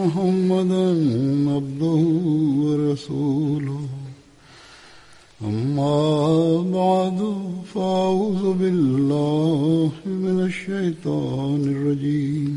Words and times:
محمدا 0.00 0.86
عبده 1.56 2.02
ورسوله. 2.62 3.82
أما 5.42 5.98
بعد 6.78 7.18
فأعوذ 7.74 8.44
بالله 8.60 9.90
من 10.06 10.36
الشيطان 10.50 11.60
الرجيم. 11.74 12.54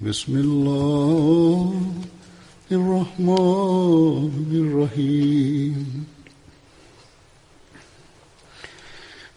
بسم 0.00 0.32
الله 0.36 1.72
الرحمن 2.72 4.30
الرحيم. 4.64 5.76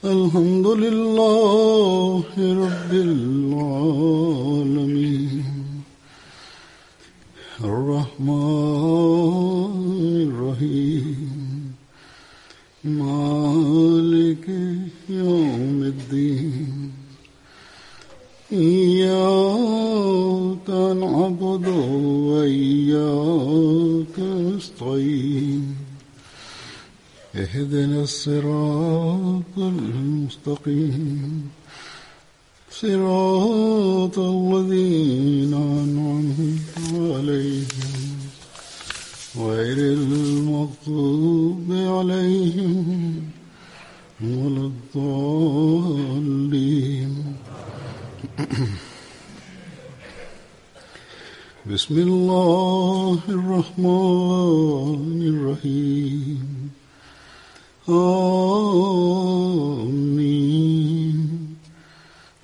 الحمد 0.06 0.68
لله 0.68 2.24
رب 2.66 2.92
العالمين. 3.10 4.12
الرحمن 7.64 8.32
الرحيم. 10.32 11.74
مالك 12.84 14.50
يوم 15.10 15.84
الدين. 15.84 16.92
إياك 18.52 19.10
نعبد 20.70 21.68
وإياك 22.28 24.20
نستعين. 24.20 25.76
اهدنا 27.36 28.02
الصراط 28.02 29.58
المستقيم. 29.58 31.50
صراط 32.72 34.20
الذين 34.20 35.54
أنعمت 35.54 36.71
عليهم 37.10 38.18
غير 39.38 39.78
المغضوب 39.78 41.66
عليهم 41.70 43.16
ولا 44.22 44.72
الضالين. 44.96 46.26
بسم 51.74 51.98
الله 51.98 53.20
الرحمن 53.30 55.22
الرحيم. 55.34 56.70
آمين. 57.90 58.52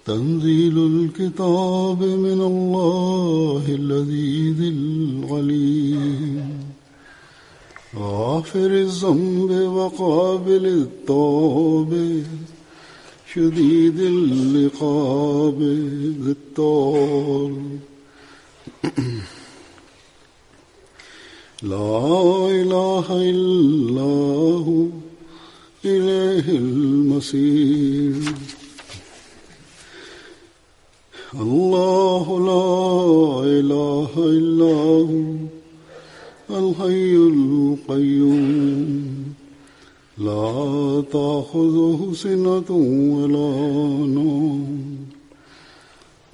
تنزيل 0.07 0.77
الكتاب 0.77 2.03
من 2.03 2.41
الله 2.41 3.63
الذي 3.67 4.55
العليم. 4.69 6.49
غافر 7.95 8.65
الذنب 8.65 9.51
وقابل 9.51 10.65
التوب. 10.65 12.21
شديد 13.33 13.99
العقاب 13.99 15.61
ذي 16.23 16.31
الطول. 16.31 17.55
لا 21.63 22.49
إله 22.49 23.05
إلا 23.11 24.01
هو 24.67 24.85
إليه 25.85 26.57
المصير. 26.57 28.56
الله 31.41 32.25
لا 32.39 32.69
إله 33.59 34.09
إلا 34.17 34.75
هو 35.09 35.37
الحي 36.49 37.15
القيوم. 37.15 39.03
لا 40.17 41.03
تأخذه 41.11 42.11
سنة 42.13 42.71
ولا 43.15 43.51
نوم. 44.05 44.97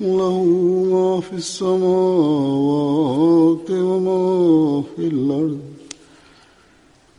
له 0.01 0.43
ما 0.91 1.19
في 1.19 1.33
السماوات 1.33 1.81
وما 3.71 4.83
في 4.95 5.07
الأرض. 5.07 5.59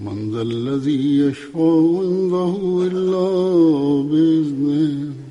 من 0.01 0.31
ذا 0.33 0.43
الذي 0.43 1.19
يشفع 1.19 1.99
عنده 1.99 2.57
إلا 2.93 3.29
بإذنه. 4.11 5.24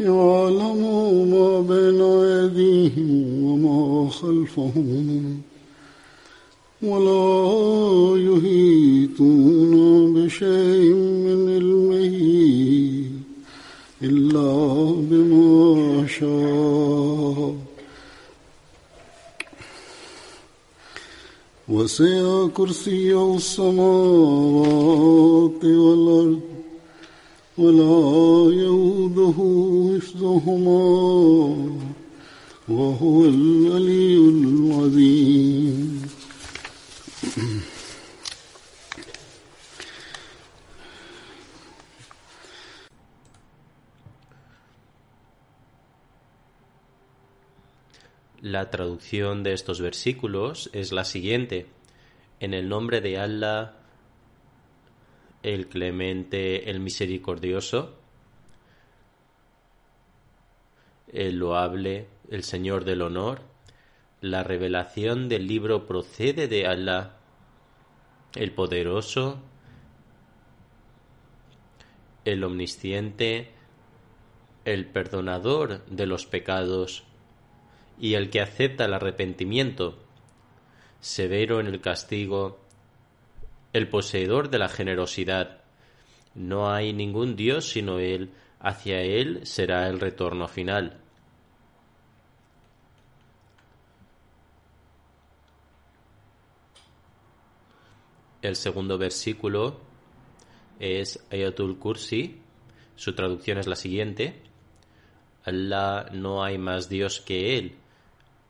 يعلم 0.00 0.82
ما 1.30 1.60
بين 1.60 2.00
أيديهم 2.00 3.44
وما 3.44 4.10
خلفهم 4.10 5.40
ولا 6.82 7.26
يهيتون 8.18 9.74
بشيء 10.14 10.94
من 11.24 11.38
علمه 11.54 12.16
إلا 14.02 14.50
بما 15.10 16.06
شاء. 16.06 17.54
وسع 21.68 22.46
كرسيه 22.46 23.34
السماوات 23.36 24.84
والأرض 25.64 26.51
ولا 27.57 28.53
يؤوده 28.53 29.37
حفظهما 29.99 30.83
وهو 32.67 33.25
العلي 33.25 34.17
العظيم 34.17 36.01
La 48.41 48.69
traducción 48.69 49.43
de 49.43 49.53
estos 49.53 49.81
versículos 49.81 50.69
es 50.71 50.91
la 50.91 51.03
siguiente. 51.03 51.65
En 52.39 52.53
el 52.53 52.69
nombre 52.69 53.01
de 53.01 53.17
Allah, 53.17 53.73
el 55.42 55.68
clemente, 55.68 56.70
el 56.70 56.80
misericordioso, 56.80 57.96
el 61.12 61.36
loable, 61.36 62.06
el 62.30 62.44
Señor 62.44 62.84
del 62.84 63.02
honor, 63.02 63.42
la 64.20 64.44
revelación 64.44 65.28
del 65.28 65.46
libro 65.46 65.86
procede 65.86 66.46
de 66.46 66.66
Allah, 66.66 67.16
el 68.34 68.52
poderoso, 68.52 69.40
el 72.24 72.44
omnisciente, 72.44 73.50
el 74.64 74.86
perdonador 74.86 75.84
de 75.86 76.06
los 76.06 76.24
pecados, 76.24 77.02
y 77.98 78.14
el 78.14 78.30
que 78.30 78.40
acepta 78.40 78.84
el 78.84 78.94
arrepentimiento, 78.94 79.98
severo 81.00 81.60
en 81.60 81.66
el 81.66 81.80
castigo, 81.80 82.61
el 83.72 83.88
poseedor 83.88 84.50
de 84.50 84.58
la 84.58 84.68
generosidad. 84.68 85.62
No 86.34 86.70
hay 86.72 86.92
ningún 86.92 87.36
Dios 87.36 87.68
sino 87.70 87.98
Él, 87.98 88.30
hacia 88.60 89.00
Él 89.00 89.40
será 89.44 89.88
el 89.88 90.00
retorno 90.00 90.48
final. 90.48 90.98
El 98.42 98.56
segundo 98.56 98.98
versículo 98.98 99.80
es 100.80 101.24
Ayatul 101.30 101.78
Kursi, 101.78 102.40
su 102.96 103.14
traducción 103.14 103.58
es 103.58 103.68
la 103.68 103.76
siguiente. 103.76 104.42
Allah 105.44 106.08
no 106.12 106.42
hay 106.42 106.58
más 106.58 106.88
Dios 106.88 107.20
que 107.20 107.56
Él, 107.56 107.76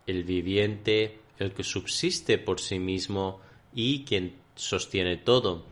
el 0.06 0.24
viviente, 0.24 1.20
el 1.38 1.52
que 1.52 1.62
subsiste 1.62 2.38
por 2.38 2.58
sí 2.58 2.78
mismo 2.78 3.40
y 3.74 4.04
quien 4.04 4.41
sostiene 4.54 5.16
todo. 5.16 5.64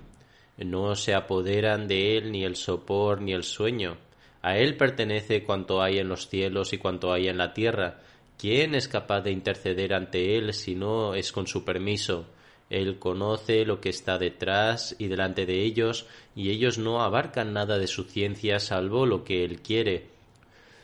No 0.59 0.95
se 0.95 1.15
apoderan 1.15 1.89
de 1.89 2.17
él 2.17 2.33
ni 2.33 2.45
el 2.45 2.57
sopor 2.57 3.21
ni 3.21 3.33
el 3.33 3.45
sueño. 3.45 3.97
A 4.43 4.59
él 4.59 4.77
pertenece 4.77 5.45
cuanto 5.45 5.83
hay 5.83 5.99
en 5.99 6.09
los 6.09 6.29
cielos 6.29 6.73
y 6.73 6.79
cuanto 6.79 7.13
hay 7.13 7.29
en 7.29 7.39
la 7.39 7.53
tierra. 7.53 8.01
¿quién 8.41 8.75
es 8.75 8.89
capaz 8.89 9.21
de 9.21 9.33
interceder 9.33 9.93
ante 9.93 10.39
Él 10.39 10.55
si 10.55 10.75
no 10.75 11.15
es 11.15 11.31
con 11.31 11.47
su 11.47 11.63
permiso? 11.63 12.25
Él 12.71 12.99
conoce 12.99 13.67
lo 13.67 13.83
que 13.83 13.91
está 13.91 14.17
detrás 14.17 14.97
y 14.99 15.09
delante 15.09 15.45
de 15.45 15.63
ellos, 15.63 16.07
y 16.35 16.49
ellos 16.49 16.79
no 16.79 17.03
abarcan 17.03 17.53
nada 17.53 17.77
de 17.77 17.87
su 17.87 18.05
ciencia 18.05 18.59
salvo 18.59 19.05
lo 19.05 19.25
que 19.25 19.45
Él 19.45 19.61
quiere. 19.61 20.07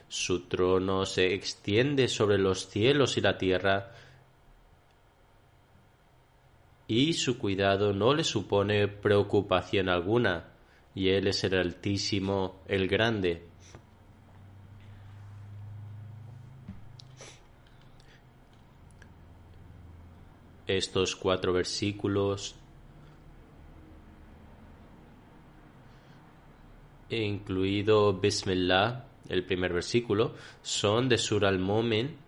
Su 0.08 0.40
trono 0.49 1.06
se 1.06 1.32
extiende 1.32 2.08
sobre 2.08 2.37
los 2.37 2.69
cielos 2.69 3.16
y 3.16 3.22
la 3.22 3.38
tierra, 3.38 3.94
y 6.88 7.14
su 7.14 7.38
cuidado 7.38 7.92
no 7.92 8.14
le 8.14 8.24
supone 8.24 8.88
preocupación 8.88 9.88
alguna, 9.88 10.52
y 10.94 11.08
Él 11.08 11.26
es 11.26 11.44
el 11.44 11.54
Altísimo, 11.54 12.62
el 12.66 12.88
Grande. 12.88 13.44
Estos 20.66 21.14
cuatro 21.14 21.52
versículos 21.52 22.56
incluido 27.08 28.14
Bismillah, 28.14 29.04
el 29.28 29.44
primer 29.44 29.72
versículo, 29.72 30.34
son 30.62 31.08
de 31.08 31.18
Sur 31.18 31.44
al-Momen 31.44 32.25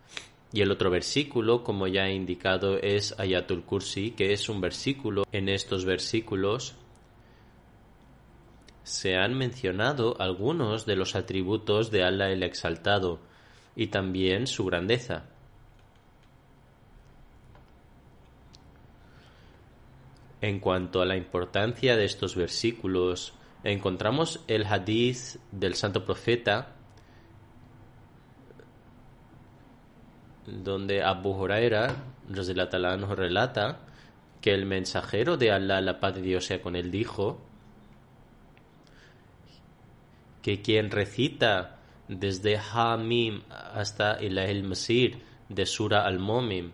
y 0.53 0.63
el 0.63 0.71
otro 0.71 0.91
versículo, 0.91 1.63
como 1.63 1.87
ya 1.87 2.07
he 2.07 2.15
indicado, 2.15 2.79
es 2.79 3.19
Ayatul 3.19 3.65
Kursi, 3.65 4.13
que 4.13 4.33
es 4.33 4.49
un 4.49 4.61
versículo. 4.61 5.25
En 5.31 5.49
estos 5.49 5.85
versículos 5.85 6.75
se 8.83 9.17
han 9.17 9.37
mencionado 9.37 10.17
algunos 10.19 10.87
de 10.87 10.97
los 10.97 11.15
atributos 11.15 11.91
de 11.91 12.05
Allah 12.05 12.31
el 12.31 12.43
Exaltado 12.43 13.21
y 13.77 13.89
también 13.89 14.47
su 14.47 14.65
grandeza. 14.65 15.27
En 20.41 20.61
cuanto 20.61 21.03
a 21.03 21.07
la 21.07 21.17
importancia 21.17 21.97
de 21.97 22.07
estos 22.07 22.37
versículos, 22.37 23.35
encontramos 23.65 24.43
el 24.47 24.65
hadith 24.65 25.37
del 25.53 25.75
santo 25.75 26.07
profeta 26.07 26.78
donde 30.49 31.03
Abu 31.03 31.31
Huraira 31.31 31.97
nos 32.29 32.49
relata 32.49 33.81
que 34.41 34.55
el 34.55 34.67
mensajero 34.67 35.37
de 35.37 35.53
Allah, 35.53 35.81
la 35.81 36.01
paz 36.01 36.15
de 36.15 36.23
Dios 36.23 36.47
sea 36.47 36.63
con 36.63 36.77
él, 36.77 36.91
dijo 36.91 37.41
que 40.43 40.63
quien 40.63 40.91
recita 40.91 41.79
desde 42.09 42.59
Hamim 42.59 43.43
hasta 43.51 44.15
el 44.15 44.65
Masir 44.65 45.23
de 45.49 45.67
Sura 45.67 46.05
al-Momim 46.05 46.73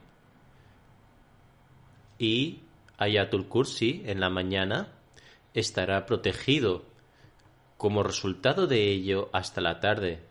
y 2.19 2.61
Ayatul 2.99 3.49
Kursi 3.49 4.03
en 4.07 4.21
la 4.21 4.31
mañana 4.31 4.89
estará 5.53 6.07
protegido 6.07 6.85
como 7.77 8.03
resultado 8.03 8.67
de 8.67 8.91
ello 8.91 9.29
hasta 9.33 9.61
la 9.61 9.81
tarde 9.81 10.23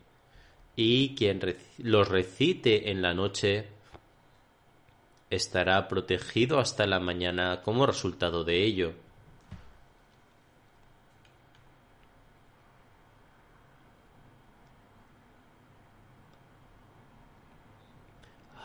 y 0.76 1.16
quien 1.16 1.40
los 1.78 2.08
recite 2.08 2.90
en 2.92 3.02
la 3.02 3.14
noche 3.14 3.68
estará 5.30 5.88
protegido 5.88 6.60
hasta 6.60 6.86
la 6.88 7.00
mañana 7.00 7.62
como 7.62 7.86
resultado 7.86 8.44
de 8.44 8.64
ello. 8.64 8.94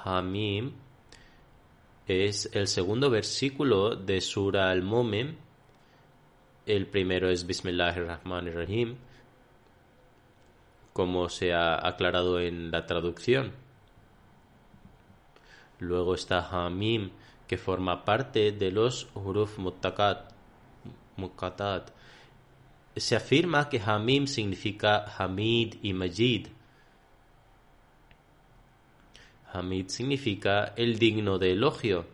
Hamim 0.05 0.73
es 2.07 2.49
el 2.55 2.67
segundo 2.69 3.11
versículo 3.11 3.95
de 3.95 4.21
Sura 4.23 4.71
al-Mu'min. 4.71 5.37
El 6.65 6.87
primero 6.87 7.29
es 7.31 7.47
Bismillahirrahmanirrahim 7.47 8.97
como 10.99 11.29
se 11.29 11.55
ha 11.55 11.87
aclarado 11.87 12.41
en 12.41 12.73
la 12.73 12.85
traducción. 12.85 13.53
Luego 15.79 16.17
está 16.17 16.41
Hamim, 16.51 17.11
que 17.47 17.57
forma 17.57 18.05
parte 18.05 18.51
de 18.51 18.73
los 18.73 19.09
Huruf 19.15 19.59
Muttakat, 19.59 20.33
Se 22.97 23.15
afirma 23.15 23.69
que 23.69 23.81
Hamim 23.81 24.27
significa 24.27 25.05
Hamid 25.17 25.77
y 25.83 25.93
Majid. 25.93 26.49
Hamid 29.53 29.87
significa 29.91 30.73
el 30.75 30.99
digno 30.99 31.39
de 31.39 31.53
elogio, 31.53 32.07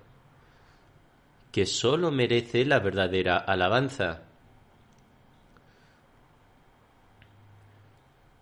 que 1.53 1.65
sólo 1.65 2.11
merece 2.11 2.67
la 2.67 2.81
verdadera 2.81 3.39
alabanza. 3.39 4.25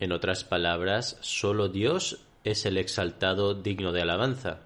En 0.02 0.10
otras 0.10 0.42
palabras, 0.42 1.16
solo 1.20 1.68
Dios 1.68 2.26
es 2.42 2.66
el 2.66 2.76
exaltado 2.76 3.54
digno 3.54 3.92
de 3.92 4.02
alabanza. 4.02 4.62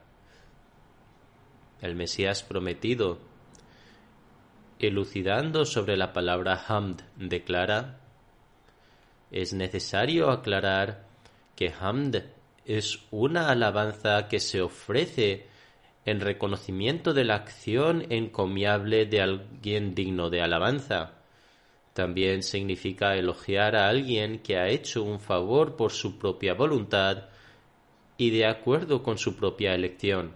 El 1.83 1.95
Mesías 1.95 2.43
prometido, 2.43 3.19
elucidando 4.79 5.67
sobre 5.67 5.99
la 5.99 6.15
palabra 6.15 6.65
hamd, 6.67 7.03
declara, 7.17 8.01
es 9.31 9.53
necesario 9.53 10.31
aclarar 10.31 11.05
que 11.55 11.71
hamd 11.71 12.23
es 12.65 13.01
una 13.11 13.51
alabanza 13.51 14.29
que 14.29 14.41
se 14.41 14.63
ofrece 14.63 15.49
en 16.07 16.21
reconocimiento 16.21 17.13
de 17.13 17.25
la 17.25 17.35
acción 17.35 18.07
encomiable 18.09 19.05
de 19.05 19.21
alguien 19.21 19.95
digno 19.95 20.31
de 20.31 20.41
alabanza 20.41 21.17
también 21.97 22.43
significa 22.43 23.17
elogiar 23.17 23.75
a 23.75 23.89
alguien 23.89 24.41
que 24.41 24.59
ha 24.59 24.69
hecho 24.69 25.03
un 25.03 25.19
favor 25.19 25.77
por 25.77 25.93
su 25.93 26.19
propia 26.19 26.53
voluntad 26.53 27.25
y 28.19 28.29
de 28.29 28.47
acuerdo 28.47 29.03
con 29.03 29.17
su 29.17 29.35
propia 29.35 29.75
elección. 29.75 30.35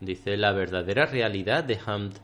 Dice 0.00 0.36
la 0.36 0.50
verdadera 0.50 1.06
realidad 1.06 1.62
de 1.62 1.78
Hamd 1.86 2.16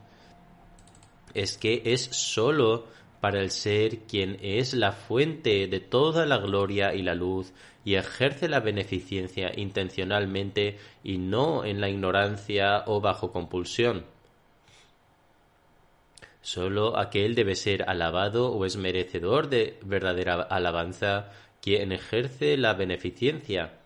es 1.33 1.57
que 1.57 1.83
es 1.85 2.07
sólo 2.07 2.87
para 3.21 3.41
el 3.41 3.53
ser 3.53 4.01
quien 4.01 4.37
es 4.41 4.75
la 4.75 4.91
fuente 4.91 5.69
de 5.69 5.79
toda 5.79 6.27
la 6.27 6.39
gloria 6.39 6.93
y 6.93 7.03
la 7.03 7.15
luz 7.15 7.53
y 7.87 7.95
ejerce 7.95 8.49
la 8.49 8.59
beneficencia 8.59 9.53
intencionalmente 9.55 10.77
y 11.05 11.19
no 11.19 11.65
en 11.65 11.81
la 11.81 11.89
ignorancia 11.89 12.83
o 12.87 13.01
bajo 13.01 13.31
compulsión. 13.31 14.05
Solo 16.43 16.99
aquel 16.99 17.37
debe 17.37 17.55
ser 17.55 17.89
alabado 17.89 18.53
o 18.53 18.65
es 18.65 18.77
merecedor 18.77 19.49
de 19.49 19.79
verdadera 19.85 20.43
alabanza 20.43 21.31
quien 21.63 21.93
ejerce 21.93 22.57
la 22.57 22.75
beneficencia. 22.75 23.79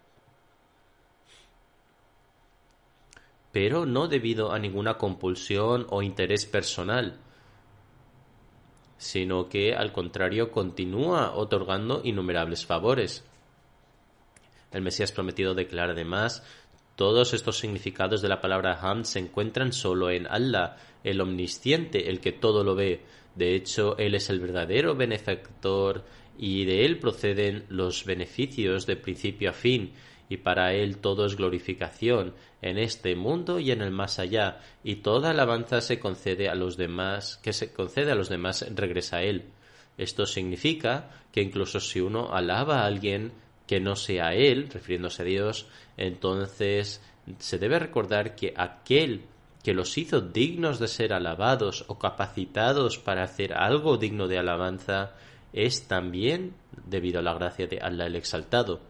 Pero 3.52 3.84
no 3.84 4.08
debido 4.08 4.52
a 4.52 4.58
ninguna 4.58 4.94
compulsión 4.94 5.86
o 5.90 6.00
interés 6.00 6.46
personal, 6.46 7.18
sino 8.96 9.50
que 9.50 9.74
al 9.74 9.92
contrario 9.92 10.50
continúa 10.50 11.34
otorgando 11.34 12.00
innumerables 12.02 12.64
favores. 12.64 13.26
El 14.72 14.82
Mesías 14.82 15.12
prometido 15.12 15.54
declara 15.54 15.92
además 15.92 16.42
todos 17.00 17.32
estos 17.32 17.58
significados 17.58 18.20
de 18.20 18.28
la 18.28 18.42
palabra 18.42 18.78
Hamd 18.78 19.04
se 19.04 19.20
encuentran 19.20 19.72
solo 19.72 20.10
en 20.10 20.26
Allah, 20.26 20.76
el 21.02 21.22
omnisciente, 21.22 22.10
el 22.10 22.20
que 22.20 22.32
todo 22.32 22.62
lo 22.62 22.74
ve. 22.74 23.00
De 23.34 23.54
hecho, 23.54 23.96
Él 23.96 24.14
es 24.14 24.28
el 24.28 24.38
verdadero 24.38 24.94
benefactor 24.94 26.04
y 26.36 26.66
de 26.66 26.84
Él 26.84 26.98
proceden 26.98 27.64
los 27.70 28.04
beneficios 28.04 28.84
de 28.86 28.96
principio 28.96 29.48
a 29.48 29.54
fin, 29.54 29.94
y 30.28 30.36
para 30.36 30.74
Él 30.74 30.98
todo 30.98 31.24
es 31.24 31.36
glorificación 31.36 32.34
en 32.60 32.76
este 32.76 33.16
mundo 33.16 33.58
y 33.60 33.70
en 33.70 33.80
el 33.80 33.90
más 33.90 34.18
allá, 34.18 34.60
y 34.84 34.96
toda 34.96 35.30
alabanza 35.30 35.80
se 35.80 35.98
concede 35.98 36.50
a 36.50 36.54
los 36.54 36.76
demás, 36.76 37.40
que 37.42 37.52
se 37.54 37.72
concede 37.72 38.12
a 38.12 38.14
los 38.14 38.28
demás 38.28 38.66
regresa 38.74 39.16
a 39.16 39.22
Él. 39.22 39.46
Esto 39.96 40.26
significa 40.26 41.10
que 41.32 41.40
incluso 41.40 41.80
si 41.80 42.00
uno 42.00 42.32
alaba 42.32 42.82
a 42.82 42.86
alguien, 42.86 43.32
que 43.70 43.78
no 43.78 43.94
sea 43.94 44.34
Él, 44.34 44.68
refiriéndose 44.68 45.22
a 45.22 45.26
Dios, 45.26 45.68
entonces 45.96 47.00
se 47.38 47.56
debe 47.56 47.78
recordar 47.78 48.34
que 48.34 48.52
aquel 48.56 49.26
que 49.62 49.74
los 49.74 49.96
hizo 49.96 50.20
dignos 50.20 50.80
de 50.80 50.88
ser 50.88 51.12
alabados 51.12 51.84
o 51.86 51.96
capacitados 51.96 52.98
para 52.98 53.22
hacer 53.22 53.54
algo 53.54 53.96
digno 53.96 54.26
de 54.26 54.38
alabanza 54.38 55.12
es 55.52 55.86
también 55.86 56.56
debido 56.84 57.20
a 57.20 57.22
la 57.22 57.32
gracia 57.34 57.68
de 57.68 57.78
Allah 57.80 58.06
el 58.06 58.16
Exaltado. 58.16 58.80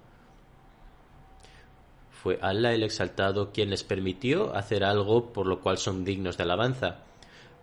Fue 2.11 2.39
Allah 2.41 2.73
el 2.73 2.83
Exaltado 2.83 3.53
quien 3.53 3.69
les 3.69 3.85
permitió 3.85 4.57
hacer 4.57 4.83
algo 4.83 5.31
por 5.35 5.47
lo 5.47 5.61
cual 5.61 5.77
son 5.77 6.07
dignos 6.07 6.39
de 6.39 6.45
alabanza. 6.45 7.01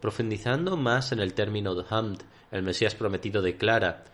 Profundizando 0.01 0.77
más 0.77 1.11
en 1.13 1.19
el 1.19 1.33
término 1.33 1.73
de 1.73 1.83
Hamd, 1.89 2.21
el 2.51 2.61
Mesías 2.61 2.93
prometido 2.93 3.41
declara 3.41 4.05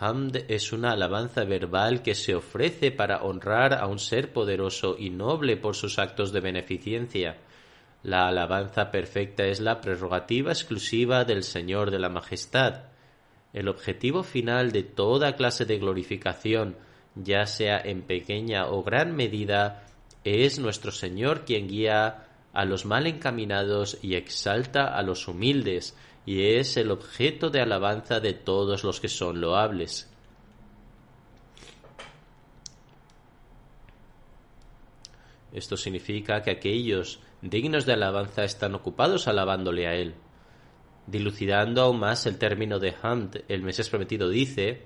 Hamd 0.00 0.44
es 0.48 0.72
una 0.72 0.92
alabanza 0.92 1.42
verbal 1.42 2.02
que 2.02 2.14
se 2.14 2.36
ofrece 2.36 2.92
para 2.92 3.22
honrar 3.22 3.74
a 3.74 3.86
un 3.88 3.98
ser 3.98 4.32
poderoso 4.32 4.96
y 4.96 5.10
noble 5.10 5.56
por 5.56 5.74
sus 5.74 5.98
actos 5.98 6.30
de 6.30 6.40
beneficencia. 6.40 7.38
La 8.04 8.28
alabanza 8.28 8.92
perfecta 8.92 9.44
es 9.46 9.58
la 9.58 9.80
prerrogativa 9.80 10.52
exclusiva 10.52 11.24
del 11.24 11.42
Señor 11.42 11.90
de 11.90 11.98
la 11.98 12.10
Majestad. 12.10 12.84
El 13.52 13.68
objetivo 13.68 14.22
final 14.22 14.70
de 14.70 14.84
toda 14.84 15.34
clase 15.34 15.64
de 15.64 15.78
glorificación, 15.78 16.76
ya 17.16 17.44
sea 17.46 17.78
en 17.78 18.02
pequeña 18.02 18.68
o 18.68 18.84
gran 18.84 19.16
medida, 19.16 19.84
es 20.22 20.60
nuestro 20.60 20.92
Señor 20.92 21.44
quien 21.44 21.66
guía 21.66 22.28
a 22.52 22.64
los 22.64 22.86
mal 22.86 23.08
encaminados 23.08 23.98
y 24.00 24.14
exalta 24.14 24.94
a 24.94 25.02
los 25.02 25.26
humildes, 25.26 25.96
y 26.28 26.56
es 26.58 26.76
el 26.76 26.90
objeto 26.90 27.48
de 27.48 27.62
alabanza 27.62 28.20
de 28.20 28.34
todos 28.34 28.84
los 28.84 29.00
que 29.00 29.08
son 29.08 29.40
loables. 29.40 30.10
Esto 35.54 35.78
significa 35.78 36.42
que 36.42 36.50
aquellos 36.50 37.20
dignos 37.40 37.86
de 37.86 37.94
alabanza 37.94 38.44
están 38.44 38.74
ocupados 38.74 39.26
alabándole 39.26 39.86
a 39.86 39.94
Él. 39.94 40.16
Dilucidando 41.06 41.80
aún 41.80 41.98
más 41.98 42.26
el 42.26 42.36
término 42.36 42.78
de 42.78 42.94
Hamd, 43.00 43.44
el 43.48 43.62
Mesías 43.62 43.88
prometido 43.88 44.28
dice, 44.28 44.82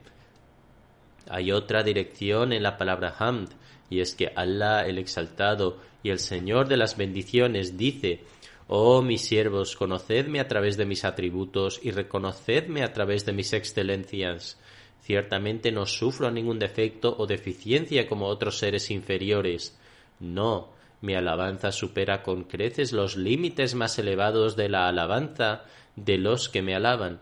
hay 1.28 1.50
otra 1.50 1.82
dirección 1.82 2.52
en 2.52 2.62
la 2.62 2.78
palabra 2.78 3.16
Hamd, 3.18 3.50
y 3.90 3.98
es 3.98 4.14
que 4.14 4.32
Allah 4.36 4.86
el 4.86 4.96
Exaltado 4.96 5.80
y 6.04 6.10
el 6.10 6.20
Señor 6.20 6.68
de 6.68 6.76
las 6.76 6.96
bendiciones 6.96 7.76
dice, 7.76 8.22
Oh 8.74 9.02
mis 9.02 9.20
siervos, 9.20 9.76
conocedme 9.76 10.40
a 10.40 10.48
través 10.48 10.78
de 10.78 10.86
mis 10.86 11.04
atributos 11.04 11.78
y 11.82 11.90
reconocedme 11.90 12.82
a 12.82 12.94
través 12.94 13.26
de 13.26 13.34
mis 13.34 13.52
excelencias. 13.52 14.58
Ciertamente 15.02 15.70
no 15.72 15.84
sufro 15.84 16.30
ningún 16.30 16.58
defecto 16.58 17.14
o 17.18 17.26
deficiencia 17.26 18.08
como 18.08 18.28
otros 18.28 18.56
seres 18.56 18.90
inferiores. 18.90 19.78
No, 20.20 20.70
mi 21.02 21.14
alabanza 21.14 21.70
supera 21.70 22.22
con 22.22 22.44
creces 22.44 22.92
los 22.92 23.18
límites 23.18 23.74
más 23.74 23.98
elevados 23.98 24.56
de 24.56 24.70
la 24.70 24.88
alabanza 24.88 25.64
de 25.94 26.16
los 26.16 26.48
que 26.48 26.62
me 26.62 26.74
alaban. 26.74 27.20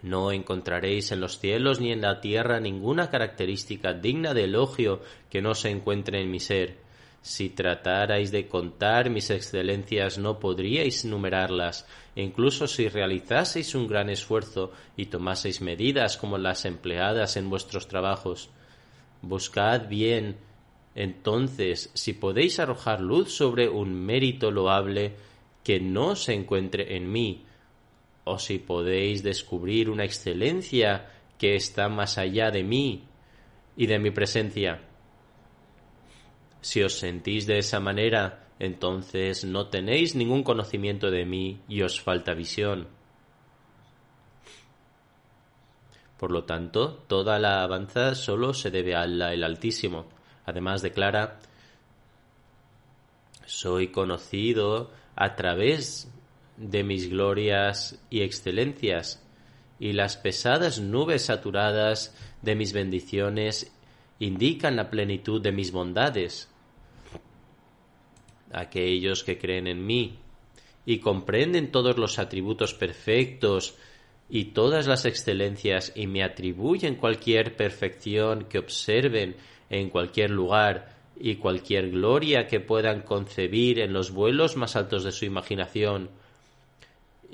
No 0.00 0.32
encontraréis 0.32 1.12
en 1.12 1.20
los 1.20 1.38
cielos 1.38 1.82
ni 1.82 1.92
en 1.92 2.00
la 2.00 2.22
tierra 2.22 2.60
ninguna 2.60 3.10
característica 3.10 3.92
digna 3.92 4.32
de 4.32 4.44
elogio 4.44 5.02
que 5.28 5.42
no 5.42 5.54
se 5.54 5.68
encuentre 5.68 6.22
en 6.22 6.30
mi 6.30 6.40
ser. 6.40 6.85
Si 7.26 7.48
tratarais 7.50 8.30
de 8.30 8.46
contar 8.46 9.10
mis 9.10 9.30
excelencias 9.30 10.16
no 10.16 10.38
podríais 10.38 11.04
numerarlas, 11.04 11.84
incluso 12.14 12.68
si 12.68 12.86
realizaseis 12.88 13.74
un 13.74 13.88
gran 13.88 14.10
esfuerzo 14.10 14.70
y 14.96 15.06
tomaseis 15.06 15.60
medidas 15.60 16.18
como 16.18 16.38
las 16.38 16.64
empleadas 16.64 17.36
en 17.36 17.50
vuestros 17.50 17.88
trabajos. 17.88 18.48
Buscad 19.22 19.88
bien 19.88 20.36
entonces, 20.94 21.90
si 21.94 22.12
podéis 22.12 22.60
arrojar 22.60 23.00
luz 23.00 23.32
sobre 23.32 23.68
un 23.68 23.92
mérito 23.92 24.52
loable 24.52 25.16
que 25.64 25.80
no 25.80 26.14
se 26.14 26.32
encuentre 26.32 26.94
en 26.94 27.10
mí, 27.10 27.44
o 28.22 28.38
si 28.38 28.58
podéis 28.58 29.24
descubrir 29.24 29.90
una 29.90 30.04
excelencia 30.04 31.10
que 31.38 31.56
está 31.56 31.88
más 31.88 32.18
allá 32.18 32.52
de 32.52 32.62
mí 32.62 33.02
y 33.76 33.86
de 33.86 33.98
mi 33.98 34.12
presencia. 34.12 34.80
Si 36.66 36.82
os 36.82 36.98
sentís 36.98 37.46
de 37.46 37.58
esa 37.58 37.78
manera, 37.78 38.48
entonces 38.58 39.44
no 39.44 39.68
tenéis 39.68 40.16
ningún 40.16 40.42
conocimiento 40.42 41.12
de 41.12 41.24
mí 41.24 41.60
y 41.68 41.82
os 41.82 42.00
falta 42.00 42.34
visión. 42.34 42.88
Por 46.18 46.32
lo 46.32 46.42
tanto, 46.42 47.04
toda 47.06 47.38
la 47.38 47.58
alabanza 47.58 48.16
solo 48.16 48.52
se 48.52 48.72
debe 48.72 48.96
a 48.96 49.02
Allah 49.02 49.32
el 49.32 49.44
Altísimo. 49.44 50.06
Además 50.44 50.82
declara, 50.82 51.38
soy 53.44 53.92
conocido 53.92 54.90
a 55.14 55.36
través 55.36 56.10
de 56.56 56.82
mis 56.82 57.08
glorias 57.08 58.02
y 58.10 58.22
excelencias, 58.22 59.22
y 59.78 59.92
las 59.92 60.16
pesadas 60.16 60.80
nubes 60.80 61.26
saturadas 61.26 62.12
de 62.42 62.56
mis 62.56 62.72
bendiciones 62.72 63.72
indican 64.18 64.74
la 64.74 64.90
plenitud 64.90 65.40
de 65.40 65.52
mis 65.52 65.70
bondades. 65.70 66.50
Aquellos 68.52 69.24
que 69.24 69.38
creen 69.38 69.66
en 69.66 69.84
mí 69.84 70.18
y 70.84 70.98
comprenden 70.98 71.72
todos 71.72 71.98
los 71.98 72.18
atributos 72.18 72.74
perfectos 72.74 73.76
y 74.28 74.46
todas 74.46 74.86
las 74.86 75.04
excelencias 75.04 75.92
y 75.94 76.06
me 76.06 76.22
atribuyen 76.22 76.96
cualquier 76.96 77.56
perfección 77.56 78.44
que 78.44 78.58
observen 78.58 79.36
en 79.68 79.90
cualquier 79.90 80.30
lugar 80.30 80.96
y 81.18 81.36
cualquier 81.36 81.90
gloria 81.90 82.46
que 82.46 82.60
puedan 82.60 83.02
concebir 83.02 83.80
en 83.80 83.92
los 83.92 84.10
vuelos 84.10 84.56
más 84.56 84.76
altos 84.76 85.02
de 85.04 85.12
su 85.12 85.24
imaginación, 85.24 86.10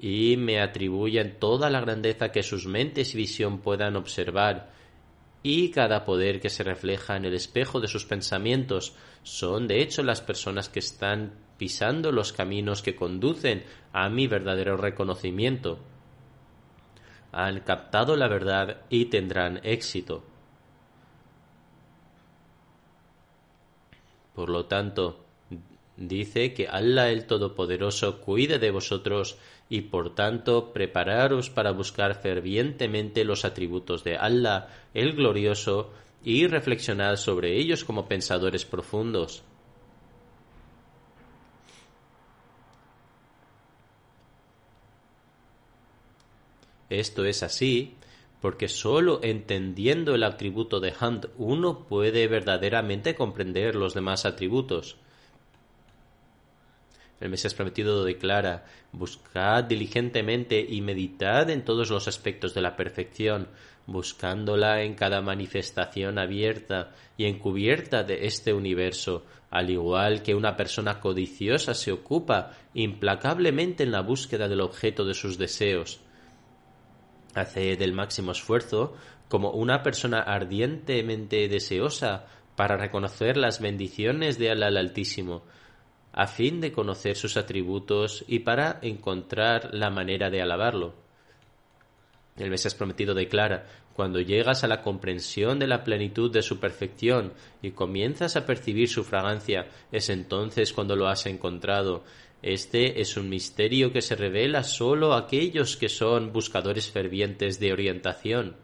y 0.00 0.36
me 0.36 0.60
atribuyen 0.60 1.38
toda 1.38 1.68
la 1.68 1.80
grandeza 1.80 2.30
que 2.30 2.42
sus 2.42 2.66
mentes 2.66 3.14
y 3.14 3.18
visión 3.18 3.58
puedan 3.58 3.96
observar, 3.96 4.72
y 5.42 5.70
cada 5.70 6.04
poder 6.04 6.40
que 6.40 6.50
se 6.50 6.62
refleja 6.62 7.16
en 7.16 7.24
el 7.24 7.34
espejo 7.34 7.80
de 7.80 7.88
sus 7.88 8.04
pensamientos 8.04 8.94
son 9.22 9.66
de 9.66 9.82
hecho 9.82 10.02
las 10.02 10.20
personas 10.20 10.68
que 10.68 10.78
están 10.78 11.32
pisando 11.58 12.12
los 12.12 12.32
caminos 12.32 12.82
que 12.82 12.94
conducen 12.94 13.64
a 13.92 14.08
mi 14.08 14.26
verdadero 14.26 14.76
reconocimiento. 14.76 15.78
Han 17.32 17.60
captado 17.60 18.16
la 18.16 18.28
verdad 18.28 18.82
y 18.88 19.06
tendrán 19.06 19.60
éxito. 19.62 20.24
Por 24.34 24.48
lo 24.48 24.66
tanto, 24.66 25.24
dice 26.08 26.54
que 26.54 26.68
Allah 26.68 27.10
el 27.10 27.26
Todopoderoso 27.26 28.20
cuide 28.20 28.58
de 28.58 28.70
vosotros 28.70 29.36
y 29.68 29.82
por 29.82 30.14
tanto 30.14 30.72
prepararos 30.72 31.50
para 31.50 31.72
buscar 31.72 32.20
fervientemente 32.20 33.24
los 33.24 33.44
atributos 33.44 34.04
de 34.04 34.16
Allah 34.16 34.68
el 34.94 35.14
Glorioso 35.14 35.92
y 36.24 36.46
reflexionad 36.46 37.16
sobre 37.16 37.56
ellos 37.58 37.84
como 37.84 38.06
pensadores 38.06 38.64
profundos. 38.64 39.42
Esto 46.90 47.24
es 47.24 47.42
así 47.42 47.96
porque 48.42 48.68
sólo 48.68 49.20
entendiendo 49.22 50.16
el 50.16 50.24
atributo 50.24 50.80
de 50.80 50.92
Hunt 51.00 51.26
uno 51.38 51.86
puede 51.86 52.26
verdaderamente 52.26 53.14
comprender 53.14 53.76
los 53.76 53.94
demás 53.94 54.26
atributos. 54.26 54.96
El 57.22 57.30
Mesías 57.30 57.54
prometido 57.54 58.04
declara, 58.04 58.64
buscad 58.90 59.62
diligentemente 59.62 60.58
y 60.58 60.80
meditad 60.80 61.50
en 61.50 61.64
todos 61.64 61.88
los 61.88 62.08
aspectos 62.08 62.52
de 62.52 62.62
la 62.62 62.74
perfección, 62.74 63.46
buscándola 63.86 64.82
en 64.82 64.94
cada 64.94 65.22
manifestación 65.22 66.18
abierta 66.18 66.90
y 67.16 67.26
encubierta 67.26 68.02
de 68.02 68.26
este 68.26 68.52
universo, 68.52 69.24
al 69.50 69.70
igual 69.70 70.24
que 70.24 70.34
una 70.34 70.56
persona 70.56 70.98
codiciosa 70.98 71.74
se 71.74 71.92
ocupa 71.92 72.56
implacablemente 72.74 73.84
en 73.84 73.92
la 73.92 74.00
búsqueda 74.00 74.48
del 74.48 74.60
objeto 74.60 75.04
de 75.04 75.14
sus 75.14 75.38
deseos. 75.38 76.00
Hace 77.36 77.76
del 77.76 77.92
máximo 77.92 78.32
esfuerzo 78.32 78.96
como 79.28 79.52
una 79.52 79.84
persona 79.84 80.18
ardientemente 80.18 81.46
deseosa 81.46 82.26
para 82.56 82.76
reconocer 82.76 83.36
las 83.36 83.60
bendiciones 83.60 84.40
de 84.40 84.50
Allah 84.50 84.66
el 84.66 84.76
Altísimo, 84.76 85.44
a 86.12 86.26
fin 86.26 86.60
de 86.60 86.72
conocer 86.72 87.16
sus 87.16 87.36
atributos 87.36 88.24
y 88.28 88.40
para 88.40 88.78
encontrar 88.82 89.70
la 89.72 89.90
manera 89.90 90.30
de 90.30 90.42
alabarlo. 90.42 90.94
El 92.36 92.50
Mesías 92.50 92.74
prometido 92.74 93.14
declara, 93.14 93.66
cuando 93.94 94.20
llegas 94.20 94.64
a 94.64 94.68
la 94.68 94.82
comprensión 94.82 95.58
de 95.58 95.66
la 95.66 95.84
plenitud 95.84 96.32
de 96.32 96.42
su 96.42 96.58
perfección 96.58 97.34
y 97.60 97.72
comienzas 97.72 98.36
a 98.36 98.46
percibir 98.46 98.88
su 98.88 99.04
fragancia, 99.04 99.68
es 99.90 100.08
entonces 100.08 100.72
cuando 100.72 100.96
lo 100.96 101.08
has 101.08 101.26
encontrado, 101.26 102.04
este 102.40 103.00
es 103.00 103.16
un 103.16 103.28
misterio 103.28 103.92
que 103.92 104.00
se 104.00 104.16
revela 104.16 104.64
solo 104.64 105.12
a 105.12 105.18
aquellos 105.18 105.76
que 105.76 105.88
son 105.88 106.32
buscadores 106.32 106.90
fervientes 106.90 107.60
de 107.60 107.72
orientación. 107.72 108.56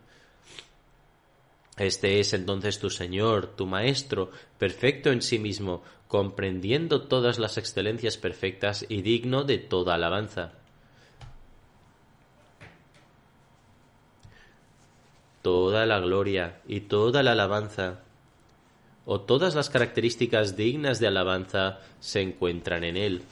Este 1.78 2.18
es 2.18 2.32
entonces 2.32 2.80
tu 2.80 2.90
Señor, 2.90 3.54
tu 3.54 3.64
Maestro, 3.64 4.30
perfecto 4.58 5.10
en 5.10 5.22
sí 5.22 5.38
mismo, 5.38 5.82
comprendiendo 6.08 7.02
todas 7.02 7.38
las 7.38 7.56
excelencias 7.56 8.16
perfectas 8.16 8.84
y 8.88 9.02
digno 9.02 9.44
de 9.44 9.58
toda 9.58 9.94
alabanza. 9.94 10.52
Toda 15.42 15.86
la 15.86 16.00
gloria 16.00 16.60
y 16.66 16.80
toda 16.80 17.22
la 17.22 17.32
alabanza, 17.32 18.00
o 19.06 19.20
todas 19.20 19.54
las 19.54 19.70
características 19.70 20.56
dignas 20.56 20.98
de 20.98 21.06
alabanza, 21.06 21.78
se 22.00 22.22
encuentran 22.22 22.82
en 22.82 22.96
Él. 22.96 23.22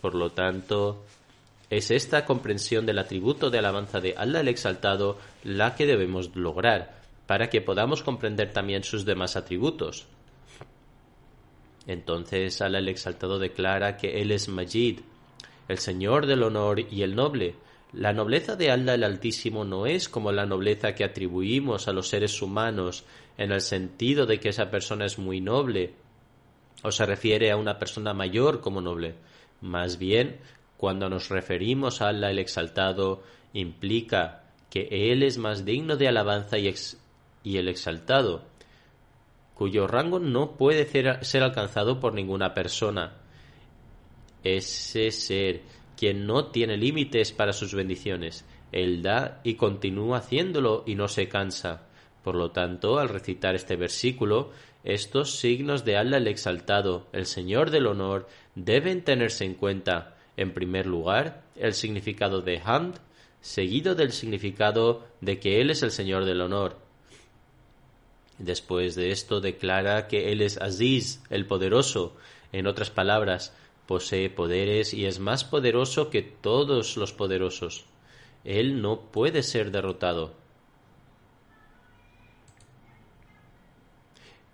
Por 0.00 0.14
lo 0.14 0.30
tanto, 0.30 1.04
Es 1.72 1.90
esta 1.90 2.26
comprensión 2.26 2.84
del 2.84 2.98
atributo 2.98 3.48
de 3.48 3.56
alabanza 3.56 3.98
de 3.98 4.14
Allah 4.14 4.40
el 4.40 4.48
Exaltado 4.48 5.16
la 5.42 5.74
que 5.74 5.86
debemos 5.86 6.36
lograr, 6.36 7.00
para 7.26 7.48
que 7.48 7.62
podamos 7.62 8.02
comprender 8.02 8.52
también 8.52 8.84
sus 8.84 9.06
demás 9.06 9.36
atributos. 9.36 10.06
Entonces 11.86 12.60
Allah 12.60 12.80
el 12.80 12.90
Exaltado 12.90 13.38
declara 13.38 13.96
que 13.96 14.20
Él 14.20 14.32
es 14.32 14.50
Majid, 14.50 15.00
el 15.66 15.78
Señor 15.78 16.26
del 16.26 16.42
honor 16.42 16.78
y 16.78 17.00
el 17.00 17.16
noble. 17.16 17.54
La 17.94 18.12
nobleza 18.12 18.54
de 18.54 18.70
Allah 18.70 18.92
el 18.92 19.04
Altísimo 19.04 19.64
no 19.64 19.86
es 19.86 20.10
como 20.10 20.30
la 20.30 20.44
nobleza 20.44 20.94
que 20.94 21.04
atribuimos 21.04 21.88
a 21.88 21.94
los 21.94 22.06
seres 22.06 22.42
humanos 22.42 23.04
en 23.38 23.50
el 23.50 23.62
sentido 23.62 24.26
de 24.26 24.40
que 24.40 24.50
esa 24.50 24.70
persona 24.70 25.06
es 25.06 25.18
muy 25.18 25.40
noble 25.40 25.94
o 26.82 26.92
se 26.92 27.06
refiere 27.06 27.50
a 27.50 27.56
una 27.56 27.78
persona 27.78 28.12
mayor 28.12 28.60
como 28.60 28.82
noble. 28.82 29.14
Más 29.62 29.96
bien, 29.96 30.38
cuando 30.82 31.08
nos 31.08 31.28
referimos 31.28 32.02
a 32.02 32.08
Allah 32.08 32.32
el 32.32 32.40
Exaltado, 32.40 33.22
implica 33.52 34.42
que 34.68 34.88
Él 35.12 35.22
es 35.22 35.38
más 35.38 35.64
digno 35.64 35.96
de 35.96 36.08
alabanza 36.08 36.58
y, 36.58 36.66
el 37.56 37.68
Exaltado, 37.68 38.42
cuyo 39.54 39.86
rango 39.86 40.18
no 40.18 40.56
puede 40.56 40.84
ser 41.22 41.42
alcanzado 41.44 42.00
por 42.00 42.14
ninguna 42.14 42.52
persona. 42.52 43.12
Ese 44.42 45.12
ser 45.12 45.60
quien 45.96 46.26
no 46.26 46.46
tiene 46.46 46.76
límites 46.76 47.30
para 47.30 47.52
sus 47.52 47.74
bendiciones. 47.74 48.44
Él 48.72 49.02
da 49.02 49.40
y 49.44 49.54
continúa 49.54 50.18
haciéndolo 50.18 50.82
y 50.84 50.96
no 50.96 51.06
se 51.06 51.28
cansa. 51.28 51.82
Por 52.24 52.34
lo 52.34 52.50
tanto, 52.50 52.98
al 52.98 53.08
recitar 53.08 53.54
este 53.54 53.76
versículo, 53.76 54.50
estos 54.82 55.36
signos 55.36 55.84
de 55.84 55.96
Allah 55.96 56.16
el 56.16 56.26
Exaltado, 56.26 57.06
el 57.12 57.26
Señor 57.26 57.70
del 57.70 57.86
Honor, 57.86 58.26
deben 58.56 59.04
tenerse 59.04 59.44
en 59.44 59.54
cuenta, 59.54 60.16
en 60.36 60.52
primer 60.52 60.86
lugar, 60.86 61.42
el 61.56 61.74
significado 61.74 62.40
de 62.40 62.60
Hamd, 62.64 62.96
seguido 63.40 63.94
del 63.94 64.12
significado 64.12 65.06
de 65.20 65.38
que 65.38 65.60
Él 65.60 65.70
es 65.70 65.82
el 65.82 65.90
Señor 65.90 66.24
del 66.24 66.40
Honor. 66.40 66.78
Después 68.38 68.94
de 68.94 69.10
esto 69.10 69.40
declara 69.40 70.08
que 70.08 70.32
Él 70.32 70.40
es 70.40 70.60
Aziz, 70.60 71.22
el 71.30 71.46
poderoso, 71.46 72.16
en 72.52 72.66
otras 72.66 72.90
palabras, 72.90 73.54
posee 73.86 74.30
poderes 74.30 74.94
y 74.94 75.06
es 75.06 75.18
más 75.18 75.44
poderoso 75.44 76.08
que 76.10 76.22
todos 76.22 76.96
los 76.96 77.12
poderosos. 77.12 77.84
Él 78.44 78.80
no 78.80 79.00
puede 79.00 79.42
ser 79.42 79.70
derrotado. 79.70 80.34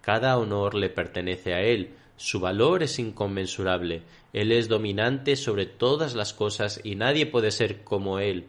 Cada 0.00 0.38
honor 0.38 0.74
le 0.74 0.88
pertenece 0.88 1.54
a 1.54 1.60
Él, 1.60 1.94
su 2.16 2.40
valor 2.40 2.82
es 2.82 2.98
inconmensurable, 2.98 4.02
Él 4.38 4.52
es 4.52 4.68
dominante 4.68 5.34
sobre 5.34 5.66
todas 5.66 6.14
las 6.14 6.32
cosas 6.32 6.80
y 6.84 6.94
nadie 6.94 7.26
puede 7.26 7.50
ser 7.50 7.82
como 7.82 8.20
Él. 8.20 8.46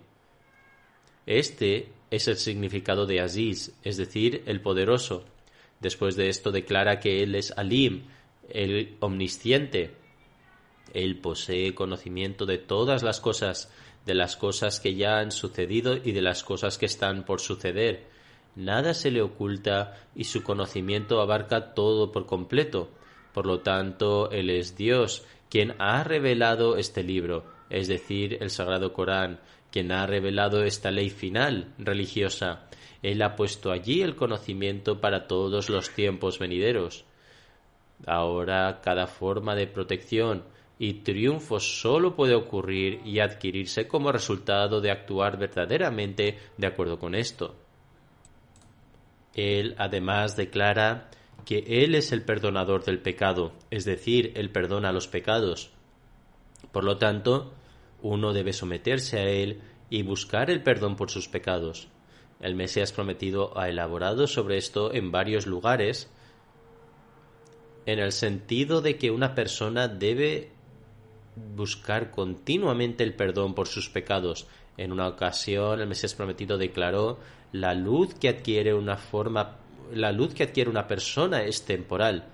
Este 1.25 1.89
es 2.11 2.27
el 2.27 2.37
significado 2.37 3.07
de 3.07 3.21
Aziz, 3.21 3.73
es 3.81 3.97
decir, 3.97 4.43
el 4.45 4.61
poderoso. 4.61 5.25
Después 5.79 6.15
de 6.15 6.29
esto 6.29 6.51
declara 6.51 6.99
que 6.99 7.23
Él 7.23 7.33
es 7.33 7.57
Alim, 7.57 8.03
el 8.49 8.97
omnisciente, 8.99 9.95
él 10.93 11.17
posee 11.17 11.73
conocimiento 11.73 12.45
de 12.45 12.59
todas 12.59 13.01
las 13.01 13.19
cosas, 13.19 13.71
de 14.05 14.13
las 14.13 14.35
cosas 14.37 14.79
que 14.79 14.93
ya 14.93 15.17
han 15.17 15.31
sucedido 15.31 15.97
y 15.97 16.11
de 16.11 16.21
las 16.21 16.43
cosas 16.43 16.77
que 16.77 16.85
están 16.85 17.25
por 17.25 17.41
suceder. 17.41 18.05
Nada 18.55 18.93
se 18.93 19.09
le 19.09 19.23
oculta 19.23 19.97
y 20.15 20.25
su 20.25 20.43
conocimiento 20.43 21.19
abarca 21.19 21.73
todo 21.73 22.11
por 22.11 22.27
completo. 22.27 22.91
Por 23.33 23.45
lo 23.45 23.61
tanto, 23.61 24.31
Él 24.31 24.49
es 24.49 24.75
Dios, 24.75 25.23
quien 25.49 25.75
ha 25.79 26.03
revelado 26.03 26.77
este 26.77 27.03
libro, 27.03 27.45
es 27.69 27.87
decir, 27.87 28.37
el 28.41 28.49
Sagrado 28.49 28.93
Corán, 28.93 29.39
quien 29.71 29.91
ha 29.91 30.05
revelado 30.05 30.63
esta 30.63 30.91
ley 30.91 31.09
final 31.09 31.73
religiosa. 31.77 32.67
Él 33.01 33.21
ha 33.21 33.35
puesto 33.35 33.71
allí 33.71 34.01
el 34.01 34.15
conocimiento 34.15 34.99
para 34.99 35.27
todos 35.27 35.69
los 35.69 35.89
tiempos 35.91 36.39
venideros. 36.39 37.05
Ahora 38.05 38.81
cada 38.81 39.07
forma 39.07 39.55
de 39.55 39.67
protección, 39.67 40.43
y 40.81 40.93
triunfo 40.93 41.59
solo 41.59 42.15
puede 42.15 42.33
ocurrir 42.33 43.01
y 43.05 43.19
adquirirse 43.19 43.85
como 43.87 44.13
resultado 44.13 44.79
de 44.79 44.91
actuar 44.91 45.37
verdaderamente 45.37 46.39
de 46.57 46.67
acuerdo 46.67 46.97
con 46.97 47.15
esto. 47.15 47.53
Él 49.35 49.75
además 49.77 50.37
declara 50.37 51.11
que 51.49 51.83
Él 51.83 51.95
es 51.95 52.11
el 52.11 52.21
perdonador 52.21 52.85
del 52.85 52.99
pecado, 52.99 53.53
es 53.71 53.83
decir, 53.83 54.33
Él 54.35 54.51
perdona 54.51 54.91
los 54.91 55.07
pecados. 55.07 55.71
Por 56.71 56.83
lo 56.83 56.97
tanto, 56.97 57.51
uno 58.03 58.33
debe 58.33 58.53
someterse 58.53 59.17
a 59.17 59.27
Él 59.27 59.59
y 59.89 60.03
buscar 60.03 60.51
el 60.51 60.61
perdón 60.61 60.95
por 60.95 61.09
sus 61.09 61.27
pecados. 61.27 61.87
El 62.39 62.53
Mesías 62.53 62.91
prometido 62.91 63.57
ha 63.57 63.67
elaborado 63.67 64.27
sobre 64.27 64.57
esto 64.57 64.93
en 64.93 65.11
varios 65.11 65.47
lugares, 65.47 66.11
en 67.87 67.97
el 67.97 68.11
sentido 68.11 68.81
de 68.81 68.99
que 68.99 69.09
una 69.09 69.33
persona 69.33 69.87
debe 69.87 70.51
buscar 71.55 72.11
continuamente 72.11 73.03
el 73.03 73.15
perdón 73.15 73.55
por 73.55 73.67
sus 73.67 73.89
pecados. 73.89 74.45
En 74.77 74.91
una 74.91 75.07
ocasión 75.07 75.81
el 75.81 75.87
Mesías 75.87 76.13
prometido 76.13 76.59
declaró 76.59 77.17
la 77.53 77.73
luz 77.73 78.13
que 78.13 78.29
adquiere 78.29 78.75
una 78.75 78.97
forma 78.97 79.57
la 79.93 80.11
luz 80.11 80.33
que 80.33 80.43
adquiere 80.43 80.69
una 80.69 80.87
persona 80.87 81.43
es 81.43 81.63
temporal. 81.63 82.27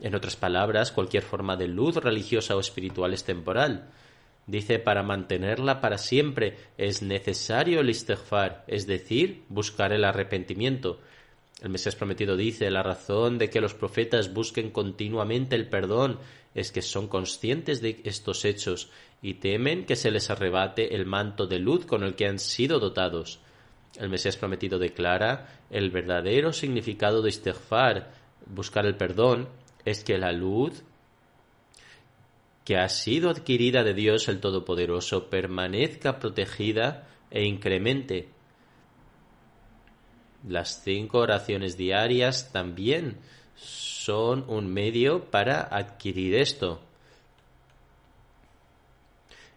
En 0.00 0.14
otras 0.14 0.36
palabras, 0.36 0.92
cualquier 0.92 1.22
forma 1.22 1.56
de 1.56 1.68
luz 1.68 1.96
religiosa 1.96 2.56
o 2.56 2.60
espiritual 2.60 3.14
es 3.14 3.24
temporal. 3.24 3.90
Dice, 4.46 4.78
para 4.80 5.04
mantenerla 5.04 5.80
para 5.80 5.98
siempre 5.98 6.56
es 6.76 7.02
necesario 7.02 7.80
el 7.80 7.90
es 7.90 8.86
decir, 8.86 9.44
buscar 9.48 9.92
el 9.92 10.04
arrepentimiento. 10.04 11.00
El 11.62 11.70
Mesías 11.70 11.94
prometido 11.94 12.36
dice, 12.36 12.68
la 12.70 12.82
razón 12.82 13.38
de 13.38 13.48
que 13.48 13.60
los 13.60 13.74
profetas 13.74 14.34
busquen 14.34 14.70
continuamente 14.70 15.54
el 15.54 15.68
perdón 15.68 16.18
es 16.54 16.72
que 16.72 16.82
son 16.82 17.06
conscientes 17.06 17.80
de 17.80 18.00
estos 18.04 18.44
hechos 18.44 18.90
y 19.22 19.34
temen 19.34 19.86
que 19.86 19.94
se 19.94 20.10
les 20.10 20.28
arrebate 20.28 20.96
el 20.96 21.06
manto 21.06 21.46
de 21.46 21.60
luz 21.60 21.86
con 21.86 22.02
el 22.02 22.16
que 22.16 22.26
han 22.26 22.40
sido 22.40 22.80
dotados. 22.80 23.38
El 23.96 24.08
Mesías 24.08 24.36
prometido 24.36 24.78
declara 24.78 25.48
el 25.70 25.90
verdadero 25.90 26.52
significado 26.52 27.22
de 27.22 27.28
istighfar, 27.28 28.12
buscar 28.46 28.86
el 28.86 28.96
perdón, 28.96 29.48
es 29.84 30.02
que 30.02 30.18
la 30.18 30.32
luz 30.32 30.82
que 32.64 32.76
ha 32.76 32.88
sido 32.88 33.30
adquirida 33.30 33.82
de 33.82 33.94
Dios 33.94 34.28
el 34.28 34.40
Todopoderoso 34.40 35.28
permanezca 35.28 36.18
protegida 36.18 37.08
e 37.30 37.44
incremente. 37.44 38.28
Las 40.48 40.82
cinco 40.82 41.18
oraciones 41.18 41.76
diarias 41.76 42.52
también 42.52 43.18
son 43.56 44.44
un 44.48 44.72
medio 44.72 45.30
para 45.30 45.62
adquirir 45.62 46.34
esto. 46.36 46.80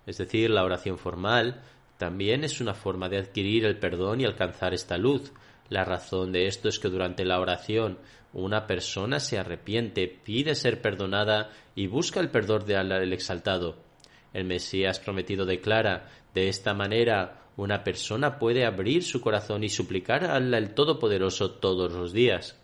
Es 0.05 0.17
decir, 0.17 0.51
la 0.51 0.63
oración 0.63 0.97
formal 0.97 1.63
también 1.97 2.43
es 2.43 2.59
una 2.59 2.73
forma 2.73 3.09
de 3.09 3.17
adquirir 3.17 3.65
el 3.65 3.77
perdón 3.79 4.21
y 4.21 4.25
alcanzar 4.25 4.73
esta 4.73 4.97
luz. 4.97 5.31
La 5.69 5.83
razón 5.83 6.31
de 6.31 6.47
esto 6.47 6.69
es 6.69 6.79
que 6.79 6.89
durante 6.89 7.25
la 7.25 7.39
oración 7.39 7.97
una 8.33 8.67
persona 8.67 9.21
se 9.21 9.39
arrepiente, 9.39 10.07
pide 10.07 10.55
ser 10.55 10.81
perdonada 10.81 11.51
y 11.73 11.87
busca 11.87 12.19
el 12.19 12.29
perdón 12.29 12.65
de 12.65 12.75
Allah 12.75 12.97
el 12.97 13.13
Exaltado. 13.13 13.77
El 14.33 14.43
Mesías 14.43 14.99
prometido 14.99 15.45
declara, 15.45 16.09
de 16.33 16.49
esta 16.49 16.73
manera 16.73 17.45
una 17.55 17.85
persona 17.85 18.37
puede 18.37 18.65
abrir 18.65 19.03
su 19.03 19.21
corazón 19.21 19.63
y 19.63 19.69
suplicar 19.69 20.25
a 20.25 20.35
Allah 20.35 20.57
el 20.57 20.73
Todopoderoso 20.73 21.51
todos 21.51 21.93
los 21.93 22.11
días. 22.11 22.59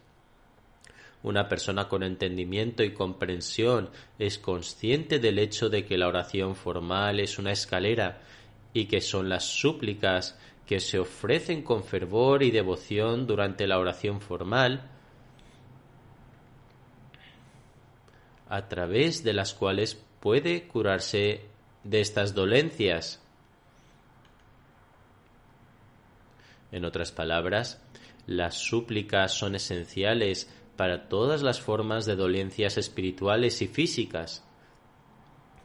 Una 1.24 1.48
persona 1.48 1.88
con 1.88 2.04
entendimiento 2.04 2.84
y 2.84 2.94
comprensión 2.94 3.91
es 4.20 4.39
consciente 4.39 5.20
del 5.20 5.39
hecho 5.39 5.70
de 5.70 5.86
que 5.86 5.98
la 5.98 6.10
oración 6.10 6.56
formal 6.56 7.22
es 7.22 7.39
una 7.39 7.52
escalera 7.52 8.20
y 8.74 8.86
que 8.86 9.02
son 9.02 9.30
las 9.30 9.46
súplicas 9.46 10.38
que 10.66 10.80
se 10.80 11.00
ofrecen 11.00 11.64
con 11.64 11.84
fervor 11.84 12.44
y 12.44 12.52
devoción 12.52 13.28
durante 13.28 13.68
la 13.68 13.78
oración 13.78 14.22
formal, 14.22 14.90
a 18.48 18.68
través 18.68 19.24
de 19.24 19.34
las 19.34 19.54
cuales 19.54 20.02
puede 20.20 20.68
curarse 20.68 21.42
de 21.84 22.02
estas 22.02 22.34
dolencias. 22.34 23.22
En 26.72 26.86
otras 26.86 27.12
palabras, 27.12 27.82
las 28.28 28.56
súplicas 28.56 29.34
son 29.34 29.56
esenciales 29.56 30.50
para 30.78 31.10
todas 31.10 31.42
las 31.44 31.60
formas 31.60 32.06
de 32.06 32.16
dolencias 32.16 32.78
espirituales 32.78 33.62
y 33.62 33.68
físicas. 33.68 34.44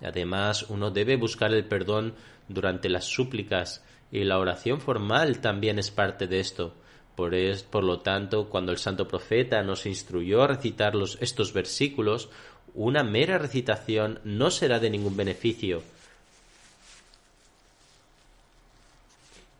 Además, 0.02 0.66
uno 0.68 0.90
debe 0.90 1.16
buscar 1.16 1.52
el 1.52 1.64
perdón 1.64 2.14
durante 2.48 2.88
las 2.88 3.04
súplicas 3.04 3.82
y 4.10 4.24
la 4.24 4.38
oración 4.38 4.80
formal 4.80 5.40
también 5.40 5.78
es 5.78 5.90
parte 5.90 6.26
de 6.26 6.40
esto. 6.40 6.74
Por, 7.14 7.34
por 7.70 7.82
lo 7.82 8.00
tanto, 8.00 8.48
cuando 8.48 8.72
el 8.72 8.78
santo 8.78 9.08
profeta 9.08 9.62
nos 9.62 9.86
instruyó 9.86 10.42
a 10.42 10.48
recitar 10.48 10.92
estos 11.20 11.52
versículos, 11.52 12.28
una 12.74 13.02
mera 13.02 13.38
recitación 13.38 14.20
no 14.24 14.50
será 14.50 14.78
de 14.78 14.90
ningún 14.90 15.16
beneficio. 15.16 15.82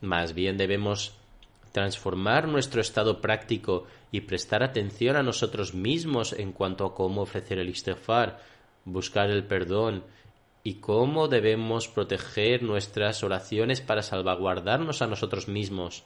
Más 0.02 0.34
bien 0.34 0.58
debemos 0.58 1.14
transformar 1.72 2.46
nuestro 2.46 2.80
estado 2.80 3.20
práctico 3.20 3.86
y 4.12 4.20
prestar 4.20 4.62
atención 4.62 5.16
a 5.16 5.22
nosotros 5.22 5.74
mismos 5.74 6.34
en 6.34 6.52
cuanto 6.52 6.84
a 6.84 6.94
cómo 6.94 7.22
ofrecer 7.22 7.58
el 7.58 7.70
istighfar, 7.70 8.40
buscar 8.84 9.30
el 9.30 9.44
perdón 9.44 10.04
y 10.66 10.80
cómo 10.80 11.28
debemos 11.28 11.86
proteger 11.86 12.64
nuestras 12.64 13.22
oraciones 13.22 13.80
para 13.80 14.02
salvaguardarnos 14.02 15.00
a 15.00 15.06
nosotros 15.06 15.46
mismos. 15.46 16.02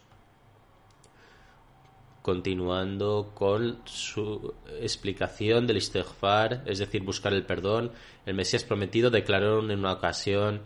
Continuando 2.20 3.33
con 3.35 3.81
su 3.87 4.53
explicación 4.79 5.66
del 5.66 5.79
istighfar, 5.79 6.62
es 6.66 6.79
decir, 6.79 7.03
buscar 7.03 7.33
el 7.33 7.46
perdón, 7.46 7.92
el 8.27 8.35
Mesías 8.35 8.64
prometido 8.64 9.09
declaró 9.09 9.61
en 9.61 9.79
una 9.79 9.94
ocasión 9.94 10.61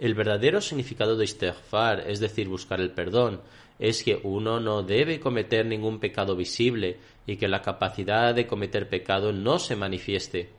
el 0.00 0.16
verdadero 0.16 0.60
significado 0.60 1.16
de 1.16 1.26
istighfar, 1.26 2.10
es 2.10 2.18
decir, 2.18 2.48
buscar 2.48 2.80
el 2.80 2.90
perdón, 2.90 3.40
es 3.78 4.02
que 4.02 4.18
uno 4.24 4.58
no 4.58 4.82
debe 4.82 5.20
cometer 5.20 5.64
ningún 5.64 6.00
pecado 6.00 6.34
visible 6.34 6.98
y 7.24 7.36
que 7.36 7.46
la 7.46 7.62
capacidad 7.62 8.34
de 8.34 8.48
cometer 8.48 8.88
pecado 8.88 9.32
no 9.32 9.60
se 9.60 9.76
manifieste. 9.76 10.57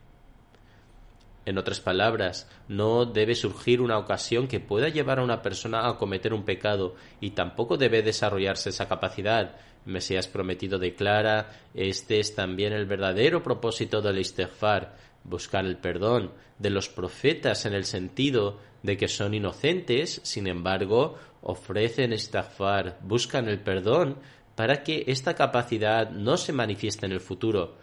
En 1.46 1.58
otras 1.58 1.80
palabras, 1.80 2.50
no 2.68 3.06
debe 3.06 3.34
surgir 3.34 3.82
una 3.82 3.98
ocasión 3.98 4.48
que 4.48 4.60
pueda 4.60 4.90
llevar 4.90 5.20
a 5.20 5.24
una 5.24 5.42
persona 5.42 5.88
a 5.88 5.98
cometer 5.98 6.34
un 6.34 6.44
pecado 6.44 6.96
y 7.22 7.32
tampoco 7.32 7.78
debe 7.78 8.02
desarrollarse 8.04 8.70
esa 8.70 8.88
capacidad. 8.88 9.56
Mesías 9.86 10.28
prometido 10.28 10.78
declara, 10.78 11.50
este 11.74 12.20
es 12.20 12.36
también 12.36 12.74
el 12.74 12.86
verdadero 12.86 13.42
propósito 13.42 14.02
del 14.02 14.20
istighfar, 14.20 14.96
buscar 15.24 15.66
el 15.66 15.78
perdón 15.78 16.32
de 16.58 16.70
los 16.70 16.90
profetas 16.90 17.66
en 17.66 17.74
el 17.74 17.86
sentido 17.86 18.60
de 18.84 18.98
que 18.98 19.08
son 19.08 19.34
inocentes, 19.34 20.22
sin 20.24 20.48
embargo, 20.48 21.18
ofrecen 21.42 22.14
istighfar, 22.14 23.00
buscan 23.02 23.48
el 23.48 23.60
perdón 23.60 24.18
para 24.56 24.84
que 24.84 25.06
esta 25.08 25.36
capacidad 25.36 26.10
no 26.12 26.38
se 26.38 26.54
manifieste 26.54 27.06
en 27.06 27.14
el 27.14 27.22
futuro. 27.22 27.78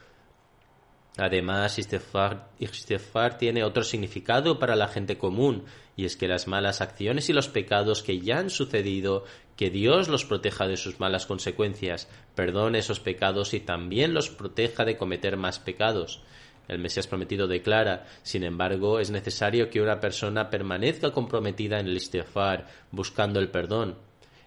Además, 1.18 1.78
istighfar, 1.78 3.38
tiene 3.38 3.64
otro 3.64 3.82
significado 3.84 4.58
para 4.58 4.76
la 4.76 4.88
gente 4.88 5.16
común, 5.16 5.64
y 5.96 6.04
es 6.04 6.16
que 6.16 6.28
las 6.28 6.46
malas 6.46 6.82
acciones 6.82 7.30
y 7.30 7.32
los 7.32 7.48
pecados 7.48 8.02
que 8.02 8.20
ya 8.20 8.38
han 8.38 8.50
sucedido, 8.50 9.24
que 9.56 9.70
Dios 9.70 10.08
los 10.08 10.26
proteja 10.26 10.68
de 10.68 10.76
sus 10.76 11.00
malas 11.00 11.24
consecuencias, 11.24 12.08
perdone 12.34 12.80
esos 12.80 13.00
pecados 13.00 13.54
y 13.54 13.60
también 13.60 14.12
los 14.12 14.28
proteja 14.28 14.84
de 14.84 14.98
cometer 14.98 15.38
más 15.38 15.58
pecados. 15.58 16.22
El 16.68 16.80
Mesías 16.80 17.06
prometido 17.06 17.46
declara, 17.46 18.06
sin 18.22 18.44
embargo, 18.44 19.00
es 19.00 19.10
necesario 19.10 19.70
que 19.70 19.80
una 19.80 20.00
persona 20.00 20.50
permanezca 20.50 21.12
comprometida 21.12 21.80
en 21.80 21.86
el 21.86 21.96
istighfar, 21.96 22.66
buscando 22.90 23.40
el 23.40 23.50
perdón. 23.50 23.96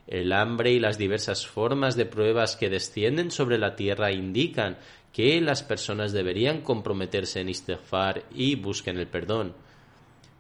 El 0.10 0.34
hambre 0.34 0.72
y 0.72 0.80
las 0.80 0.98
diversas 0.98 1.45
formas 1.45 1.95
de 1.95 2.08
pruebas 2.08 2.56
que 2.56 2.72
descienden 2.72 3.30
sobre 3.30 3.60
la 3.60 3.76
tierra 3.76 4.12
indican 4.12 4.80
que 5.13 5.39
las 5.39 5.62
personas 5.62 6.13
deberían 6.13 6.62
comprometerse 6.62 7.41
en 7.41 7.50
istighfar 7.50 8.24
y 8.34 8.56
busquen 8.56 8.98
el 8.98 9.06
perdón. 9.06 9.54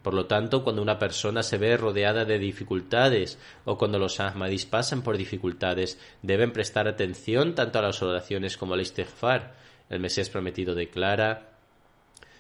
Por 0.01 0.15
lo 0.15 0.25
tanto, 0.25 0.63
cuando 0.63 0.81
una 0.81 0.97
persona 0.97 1.43
se 1.43 1.59
ve 1.59 1.77
rodeada 1.77 2.25
de 2.25 2.39
dificultades 2.39 3.37
o 3.63 3.77
cuando 3.77 3.99
los 3.99 4.19
ahmadis 4.19 4.65
pasan 4.65 5.03
por 5.03 5.17
dificultades, 5.17 5.99
deben 6.23 6.51
prestar 6.51 6.87
atención 6.87 7.53
tanto 7.53 7.77
a 7.77 7.83
las 7.83 8.01
oraciones 8.01 8.57
como 8.57 8.73
al 8.73 8.81
istighfar. 8.81 9.53
El 9.87 9.99
Mesías 9.99 10.31
prometido 10.31 10.73
declara 10.73 11.48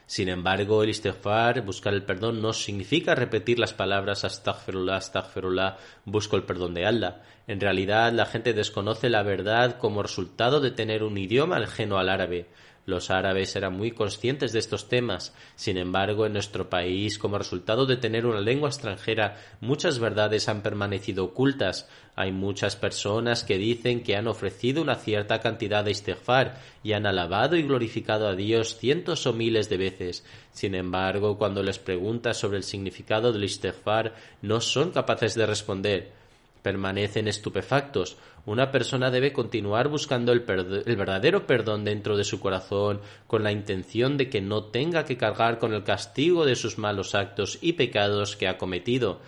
sin 0.09 0.27
embargo, 0.27 0.81
el 0.81 0.89
istighfar, 0.89 1.61
buscar 1.61 1.93
el 1.93 2.01
perdón, 2.01 2.41
no 2.41 2.51
significa 2.51 3.13
repetir 3.13 3.59
las 3.59 3.75
palabras 3.75 4.23
astaghfirullah, 4.23 4.95
astaghfirullah, 4.95 5.77
busco 6.03 6.35
el 6.35 6.45
perdón 6.45 6.73
de 6.73 6.87
Allah. 6.87 7.21
En 7.45 7.59
realidad, 7.59 8.11
la 8.11 8.25
gente 8.25 8.53
desconoce 8.53 9.07
la 9.11 9.21
verdad 9.21 9.77
como 9.77 10.01
resultado 10.01 10.61
de 10.61 10.71
tener 10.71 11.03
un 11.03 11.15
idioma 11.15 11.57
ajeno 11.57 11.99
al 11.99 12.09
árabe. 12.09 12.47
Los 12.89 13.11
árabes 13.11 13.55
eran 13.55 13.77
muy 13.77 13.91
conscientes 13.91 14.51
de 14.51 14.59
estos 14.59 14.89
temas. 14.89 15.33
Sin 15.55 15.77
embargo, 15.77 16.25
en 16.25 16.33
nuestro 16.33 16.69
país, 16.69 17.19
como 17.19 17.37
resultado 17.37 17.85
de 17.85 17.97
tener 17.97 18.25
una 18.25 18.41
lengua 18.41 18.69
extranjera, 18.69 19.37
muchas 19.61 19.99
verdades 19.99 20.49
han 20.49 20.63
permanecido 20.63 21.25
ocultas. 21.25 21.87
Hay 22.15 22.31
muchas 22.31 22.75
personas 22.75 23.43
que 23.43 23.59
dicen 23.59 24.01
que 24.01 24.15
han 24.15 24.27
ofrecido 24.27 24.81
una 24.81 24.95
cierta 24.95 25.39
cantidad 25.39 25.83
de 25.85 25.91
istighfar 25.91 26.59
y 26.83 26.93
han 26.93 27.05
alabado 27.05 27.55
y 27.55 27.61
glorificado 27.61 28.27
a 28.27 28.35
Dios 28.35 28.77
cientos 28.77 29.27
o 29.27 29.33
miles 29.33 29.69
de 29.69 29.77
veces. 29.77 30.25
Sin 30.51 30.73
embargo, 30.73 31.37
cuando 31.37 31.61
les 31.61 31.77
preguntas 31.77 32.37
sobre 32.37 32.57
el 32.57 32.63
significado 32.63 33.31
del 33.31 33.43
istighfar, 33.43 34.15
no 34.41 34.61
son 34.61 34.91
capaces 34.91 35.35
de 35.35 35.45
responder 35.45 36.18
permanecen 36.61 37.27
estupefactos. 37.27 38.17
Una 38.45 38.71
persona 38.71 39.11
debe 39.11 39.33
continuar 39.33 39.87
buscando 39.89 40.31
el, 40.31 40.41
verdadero 40.41 41.45
perdón 41.45 41.85
dentro 41.85 42.17
de 42.17 42.23
su 42.23 42.39
corazón 42.39 43.01
con 43.27 43.43
la 43.43 43.51
intención 43.51 44.17
de 44.17 44.29
que 44.29 44.41
no 44.41 44.65
tenga 44.65 45.05
que 45.05 45.17
cargar 45.17 45.59
con 45.59 45.73
el 45.73 45.83
castigo 45.83 46.45
de 46.45 46.55
sus 46.55 46.77
malos 46.77 47.15
actos 47.15 47.59
y 47.61 47.73
pecados 47.73 48.35
que 48.35 48.47
ha 48.47 48.57
cometido. 48.57 49.19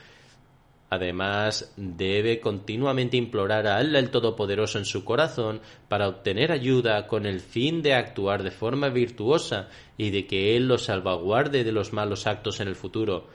Además, 0.89 1.73
debe 1.77 2.41
continuamente 2.41 3.15
implorar 3.15 3.65
a 3.65 3.77
Allah 3.77 3.99
el 3.99 4.09
Todopoderoso 4.09 4.77
en 4.77 4.83
su 4.83 5.05
corazón 5.05 5.61
para 5.87 6.09
obtener 6.09 6.51
ayuda 6.51 7.07
con 7.07 7.25
el 7.25 7.39
fin 7.39 7.81
de 7.81 7.93
actuar 7.93 8.43
de 8.43 8.51
forma 8.51 8.89
virtuosa 8.89 9.69
y 9.97 10.09
de 10.09 10.27
que 10.27 10.57
Él 10.57 10.67
lo 10.67 10.77
salvaguarde 10.77 11.63
de 11.63 11.71
los 11.71 11.93
malos 11.93 12.27
actos 12.27 12.59
en 12.59 12.67
el 12.67 12.75
futuro. 12.75 13.29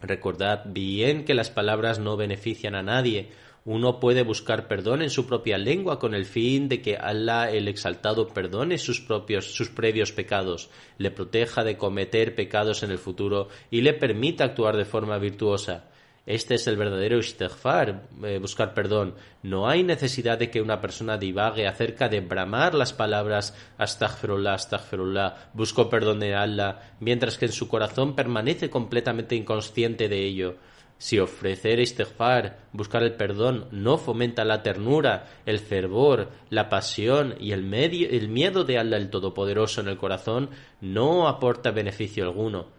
Recordad 0.00 0.62
bien 0.66 1.24
que 1.24 1.34
las 1.34 1.50
palabras 1.50 1.98
no 1.98 2.16
benefician 2.16 2.74
a 2.74 2.82
nadie. 2.82 3.30
Uno 3.64 4.00
puede 4.00 4.22
buscar 4.22 4.68
perdón 4.68 5.02
en 5.02 5.10
su 5.10 5.26
propia 5.26 5.58
lengua 5.58 5.98
con 5.98 6.14
el 6.14 6.24
fin 6.24 6.68
de 6.68 6.80
que 6.80 6.96
Allah 6.96 7.50
el 7.50 7.68
exaltado 7.68 8.28
perdone 8.28 8.78
sus 8.78 9.00
propios 9.00 9.52
sus 9.54 9.68
previos 9.68 10.12
pecados, 10.12 10.70
le 10.96 11.10
proteja 11.10 11.64
de 11.64 11.76
cometer 11.76 12.34
pecados 12.34 12.82
en 12.82 12.90
el 12.90 12.98
futuro 12.98 13.48
y 13.70 13.82
le 13.82 13.92
permita 13.92 14.44
actuar 14.44 14.76
de 14.76 14.84
forma 14.84 15.18
virtuosa. 15.18 15.84
Este 16.28 16.56
es 16.56 16.66
el 16.66 16.76
verdadero 16.76 17.16
istighfar, 17.16 18.02
eh, 18.22 18.38
buscar 18.38 18.74
perdón. 18.74 19.14
No 19.42 19.66
hay 19.66 19.82
necesidad 19.82 20.36
de 20.36 20.50
que 20.50 20.60
una 20.60 20.78
persona 20.78 21.16
divague 21.16 21.66
acerca 21.66 22.10
de 22.10 22.20
bramar 22.20 22.74
las 22.74 22.92
palabras 22.92 23.56
astaghfirullah, 23.78 24.52
astaghfirullah, 24.52 25.52
busco 25.54 25.88
perdón 25.88 26.20
de 26.20 26.34
Allah, 26.34 26.96
mientras 27.00 27.38
que 27.38 27.46
en 27.46 27.52
su 27.52 27.66
corazón 27.66 28.14
permanece 28.14 28.68
completamente 28.68 29.36
inconsciente 29.36 30.10
de 30.10 30.22
ello. 30.22 30.56
Si 30.98 31.18
ofrecer 31.18 31.80
istighfar, 31.80 32.58
buscar 32.74 33.02
el 33.04 33.14
perdón, 33.14 33.66
no 33.70 33.96
fomenta 33.96 34.44
la 34.44 34.62
ternura, 34.62 35.28
el 35.46 35.60
fervor, 35.60 36.28
la 36.50 36.68
pasión 36.68 37.36
y 37.40 37.52
el, 37.52 37.72
el 37.72 38.28
miedo 38.28 38.64
de 38.64 38.76
Allah 38.76 38.98
el 38.98 39.08
Todopoderoso 39.08 39.80
en 39.80 39.88
el 39.88 39.96
corazón, 39.96 40.50
no 40.82 41.26
aporta 41.26 41.70
beneficio 41.70 42.24
alguno. 42.24 42.76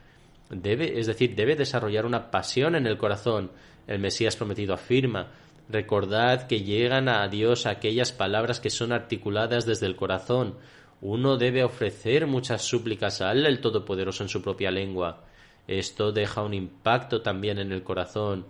Debe, 0.49 0.99
es 0.99 1.07
decir, 1.07 1.35
debe 1.35 1.55
desarrollar 1.55 2.05
una 2.05 2.31
pasión 2.31 2.75
en 2.75 2.87
el 2.87 2.97
corazón. 2.97 3.51
El 3.87 3.99
Mesías 3.99 4.35
prometido 4.35 4.73
afirma, 4.73 5.31
recordad 5.69 6.47
que 6.47 6.61
llegan 6.61 7.07
a 7.07 7.27
Dios 7.27 7.65
aquellas 7.65 8.11
palabras 8.11 8.59
que 8.59 8.69
son 8.69 8.91
articuladas 8.91 9.65
desde 9.65 9.85
el 9.85 9.95
corazón. 9.95 10.55
Uno 11.01 11.37
debe 11.37 11.63
ofrecer 11.63 12.27
muchas 12.27 12.63
súplicas 12.63 13.21
a 13.21 13.29
Allah 13.29 13.47
el 13.47 13.61
Todopoderoso 13.61 14.23
en 14.23 14.29
su 14.29 14.41
propia 14.41 14.71
lengua. 14.71 15.23
Esto 15.67 16.11
deja 16.11 16.41
un 16.41 16.53
impacto 16.53 17.21
también 17.21 17.59
en 17.59 17.71
el 17.71 17.83
corazón 17.83 18.45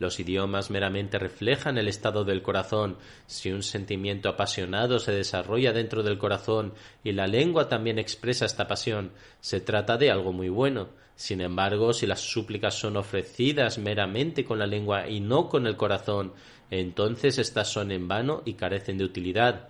los 0.00 0.18
idiomas 0.18 0.70
meramente 0.70 1.18
reflejan 1.18 1.78
el 1.78 1.86
estado 1.86 2.24
del 2.24 2.42
corazón. 2.42 2.96
Si 3.26 3.52
un 3.52 3.62
sentimiento 3.62 4.30
apasionado 4.30 4.98
se 4.98 5.12
desarrolla 5.12 5.72
dentro 5.72 6.02
del 6.02 6.18
corazón 6.18 6.72
y 7.04 7.12
la 7.12 7.26
lengua 7.26 7.68
también 7.68 7.98
expresa 7.98 8.46
esta 8.46 8.66
pasión, 8.66 9.12
se 9.40 9.60
trata 9.60 9.98
de 9.98 10.10
algo 10.10 10.32
muy 10.32 10.48
bueno. 10.48 10.88
Sin 11.14 11.42
embargo, 11.42 11.92
si 11.92 12.06
las 12.06 12.20
súplicas 12.20 12.74
son 12.74 12.96
ofrecidas 12.96 13.76
meramente 13.76 14.42
con 14.42 14.58
la 14.58 14.66
lengua 14.66 15.06
y 15.06 15.20
no 15.20 15.50
con 15.50 15.66
el 15.66 15.76
corazón, 15.76 16.32
entonces 16.70 17.38
éstas 17.38 17.68
son 17.68 17.92
en 17.92 18.08
vano 18.08 18.42
y 18.46 18.54
carecen 18.54 18.96
de 18.96 19.04
utilidad. 19.04 19.68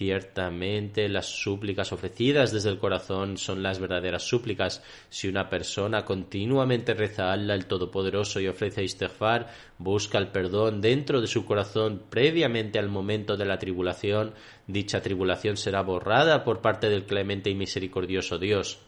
Ciertamente 0.00 1.10
las 1.10 1.26
súplicas 1.26 1.92
ofrecidas 1.92 2.52
desde 2.52 2.70
el 2.70 2.78
corazón 2.78 3.36
son 3.36 3.62
las 3.62 3.78
verdaderas 3.78 4.22
súplicas. 4.22 4.82
Si 5.10 5.28
una 5.28 5.50
persona 5.50 6.06
continuamente 6.06 6.94
reza 6.94 7.30
Allah 7.30 7.54
el 7.54 7.66
Todopoderoso 7.66 8.40
y 8.40 8.48
ofrece 8.48 8.82
istighfar, 8.82 9.52
busca 9.76 10.16
el 10.16 10.28
perdón 10.28 10.80
dentro 10.80 11.20
de 11.20 11.26
su 11.26 11.44
corazón 11.44 12.04
previamente 12.08 12.78
al 12.78 12.88
momento 12.88 13.36
de 13.36 13.44
la 13.44 13.58
tribulación, 13.58 14.32
dicha 14.66 15.02
tribulación 15.02 15.58
será 15.58 15.82
borrada 15.82 16.44
por 16.44 16.62
parte 16.62 16.88
del 16.88 17.04
clemente 17.04 17.50
y 17.50 17.54
misericordioso 17.54 18.38
Dios. 18.38 18.78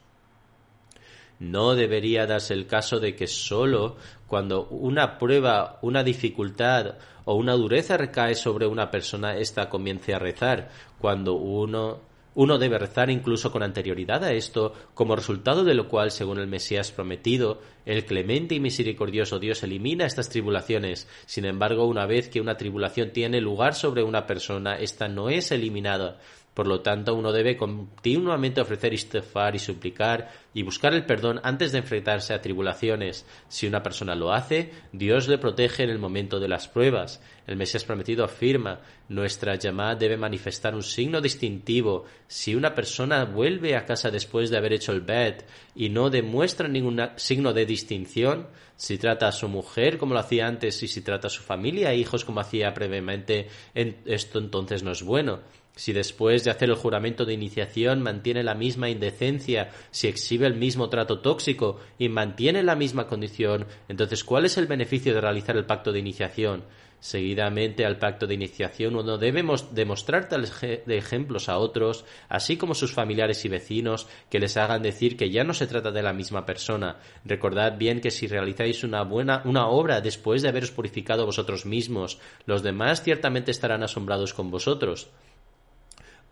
No 1.42 1.74
debería 1.74 2.26
darse 2.26 2.54
el 2.54 2.66
caso 2.66 3.00
de 3.00 3.16
que 3.16 3.26
sólo 3.26 3.96
cuando 4.28 4.68
una 4.68 5.18
prueba, 5.18 5.78
una 5.82 6.04
dificultad 6.04 6.94
o 7.24 7.34
una 7.34 7.54
dureza 7.54 7.96
recae 7.96 8.36
sobre 8.36 8.66
una 8.66 8.90
persona, 8.90 9.36
ésta 9.36 9.68
comience 9.68 10.14
a 10.14 10.20
rezar. 10.20 10.70
Cuando 10.98 11.34
uno 11.34 12.12
Uno 12.34 12.56
debe 12.56 12.78
rezar 12.78 13.10
incluso 13.10 13.50
con 13.52 13.62
anterioridad 13.62 14.24
a 14.24 14.32
esto, 14.32 14.72
como 14.94 15.14
resultado 15.14 15.64
de 15.64 15.74
lo 15.74 15.86
cual, 15.86 16.10
según 16.10 16.38
el 16.38 16.46
Mesías 16.46 16.90
prometido, 16.90 17.60
el 17.84 18.06
clemente 18.06 18.54
y 18.54 18.60
misericordioso 18.60 19.38
Dios 19.38 19.62
elimina 19.62 20.06
estas 20.06 20.30
tribulaciones. 20.30 21.06
Sin 21.26 21.44
embargo, 21.44 21.84
una 21.84 22.06
vez 22.06 22.30
que 22.30 22.40
una 22.40 22.56
tribulación 22.56 23.10
tiene 23.12 23.42
lugar 23.42 23.74
sobre 23.74 24.02
una 24.02 24.24
persona, 24.24 24.78
ésta 24.78 25.08
no 25.08 25.28
es 25.28 25.52
eliminada. 25.52 26.16
Por 26.54 26.66
lo 26.66 26.80
tanto, 26.80 27.14
uno 27.14 27.32
debe 27.32 27.56
continuamente 27.56 28.60
ofrecer 28.60 28.92
istighfar 28.92 29.54
y 29.56 29.58
suplicar 29.58 30.30
y 30.52 30.62
buscar 30.62 30.92
el 30.92 31.06
perdón 31.06 31.40
antes 31.42 31.72
de 31.72 31.78
enfrentarse 31.78 32.34
a 32.34 32.42
tribulaciones. 32.42 33.24
Si 33.48 33.66
una 33.66 33.82
persona 33.82 34.14
lo 34.14 34.32
hace, 34.32 34.70
Dios 34.92 35.28
le 35.28 35.38
protege 35.38 35.84
en 35.84 35.88
el 35.88 35.98
momento 35.98 36.40
de 36.40 36.48
las 36.48 36.68
pruebas. 36.68 37.22
El 37.46 37.56
Mesías 37.56 37.84
prometido 37.84 38.22
afirma, 38.22 38.80
nuestra 39.08 39.54
llamada 39.54 39.94
debe 39.94 40.18
manifestar 40.18 40.74
un 40.74 40.82
signo 40.82 41.22
distintivo. 41.22 42.04
Si 42.26 42.54
una 42.54 42.74
persona 42.74 43.24
vuelve 43.24 43.74
a 43.74 43.86
casa 43.86 44.10
después 44.10 44.50
de 44.50 44.58
haber 44.58 44.74
hecho 44.74 44.92
el 44.92 45.00
bet 45.00 45.46
y 45.74 45.88
no 45.88 46.10
demuestra 46.10 46.68
ningún 46.68 47.00
signo 47.16 47.54
de 47.54 47.64
distinción, 47.64 48.48
si 48.76 48.98
trata 48.98 49.28
a 49.28 49.32
su 49.32 49.48
mujer 49.48 49.96
como 49.96 50.12
lo 50.12 50.20
hacía 50.20 50.46
antes 50.46 50.82
y 50.82 50.88
si 50.88 51.00
trata 51.00 51.28
a 51.28 51.30
su 51.30 51.42
familia 51.42 51.92
e 51.92 51.96
hijos 51.96 52.26
como 52.26 52.40
hacía 52.40 52.74
previamente, 52.74 53.48
esto 53.74 54.38
entonces 54.38 54.82
no 54.82 54.92
es 54.92 55.02
bueno. 55.02 55.40
Si 55.74 55.92
después 55.94 56.44
de 56.44 56.50
hacer 56.50 56.68
el 56.68 56.76
juramento 56.76 57.24
de 57.24 57.32
iniciación 57.32 58.02
mantiene 58.02 58.42
la 58.42 58.54
misma 58.54 58.90
indecencia, 58.90 59.70
si 59.90 60.06
exhibe 60.06 60.46
el 60.46 60.54
mismo 60.54 60.90
trato 60.90 61.20
tóxico 61.20 61.80
y 61.98 62.10
mantiene 62.10 62.62
la 62.62 62.76
misma 62.76 63.06
condición, 63.06 63.66
entonces 63.88 64.22
¿cuál 64.22 64.44
es 64.44 64.58
el 64.58 64.66
beneficio 64.66 65.14
de 65.14 65.22
realizar 65.22 65.56
el 65.56 65.64
pacto 65.64 65.90
de 65.90 66.00
iniciación? 66.00 66.64
Seguidamente 67.00 67.84
al 67.84 67.98
pacto 67.98 68.28
de 68.28 68.34
iniciación 68.34 68.94
uno 68.94 69.18
debe 69.18 69.42
demostrar 69.72 70.28
tales 70.28 70.52
de 70.60 70.96
ejemplos 70.96 71.48
a 71.48 71.58
otros, 71.58 72.04
así 72.28 72.56
como 72.56 72.74
sus 72.74 72.92
familiares 72.92 73.44
y 73.44 73.48
vecinos, 73.48 74.06
que 74.30 74.38
les 74.38 74.56
hagan 74.56 74.82
decir 74.82 75.16
que 75.16 75.28
ya 75.28 75.42
no 75.42 75.52
se 75.52 75.66
trata 75.66 75.90
de 75.90 76.02
la 76.02 76.12
misma 76.12 76.46
persona. 76.46 76.98
Recordad 77.24 77.76
bien 77.76 78.00
que 78.00 78.12
si 78.12 78.28
realizáis 78.28 78.84
una 78.84 79.02
buena 79.02 79.42
una 79.46 79.66
obra 79.66 80.00
después 80.00 80.42
de 80.42 80.50
haberos 80.50 80.70
purificado 80.70 81.26
vosotros 81.26 81.66
mismos, 81.66 82.20
los 82.46 82.62
demás 82.62 83.02
ciertamente 83.02 83.50
estarán 83.50 83.82
asombrados 83.82 84.32
con 84.32 84.52
vosotros. 84.52 85.10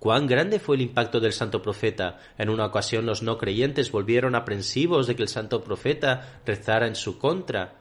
Cuán 0.01 0.27
grande 0.27 0.59
fue 0.59 0.77
el 0.77 0.83
impacto 0.83 1.21
del 1.21 1.35
santo 1.35 1.61
profeta. 1.61 2.19
En 2.39 2.49
una 2.49 2.65
ocasión 2.65 3.05
los 3.05 3.23
no 3.23 3.37
creyentes 3.37 3.93
volvieron 3.93 4.35
aprensivos 4.35 5.07
de 5.07 5.15
que 5.15 5.23
el 5.23 5.29
santo 5.29 5.63
profeta 5.63 6.41
rezara 6.47 6.87
en 6.87 6.95
su 6.95 7.19
contra 7.19 7.75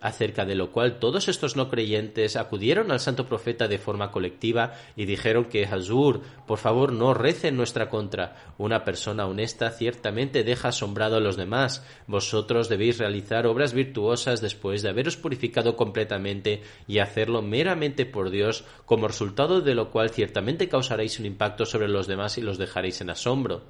acerca 0.00 0.44
de 0.44 0.54
lo 0.54 0.72
cual 0.72 0.98
todos 0.98 1.28
estos 1.28 1.56
no 1.56 1.68
creyentes 1.68 2.36
acudieron 2.36 2.90
al 2.90 3.00
santo 3.00 3.26
profeta 3.26 3.68
de 3.68 3.78
forma 3.78 4.10
colectiva 4.10 4.74
y 4.96 5.04
dijeron 5.04 5.46
que 5.46 5.64
Hazur, 5.64 6.22
por 6.46 6.58
favor 6.58 6.92
no 6.92 7.14
rece 7.14 7.48
en 7.48 7.56
nuestra 7.56 7.88
contra. 7.88 8.36
Una 8.58 8.84
persona 8.84 9.26
honesta 9.26 9.70
ciertamente 9.70 10.44
deja 10.44 10.68
asombrado 10.68 11.16
a 11.16 11.20
los 11.20 11.36
demás. 11.36 11.84
Vosotros 12.06 12.68
debéis 12.68 12.98
realizar 12.98 13.46
obras 13.46 13.72
virtuosas 13.72 14.40
después 14.40 14.82
de 14.82 14.90
haberos 14.90 15.16
purificado 15.16 15.76
completamente 15.76 16.62
y 16.86 16.98
hacerlo 16.98 17.42
meramente 17.42 18.06
por 18.06 18.30
Dios, 18.30 18.64
como 18.84 19.08
resultado 19.08 19.60
de 19.60 19.74
lo 19.74 19.90
cual 19.90 20.10
ciertamente 20.10 20.68
causaréis 20.68 21.18
un 21.18 21.26
impacto 21.26 21.64
sobre 21.64 21.88
los 21.88 22.06
demás 22.06 22.38
y 22.38 22.42
los 22.42 22.58
dejaréis 22.58 23.00
en 23.00 23.10
asombro. 23.10 23.62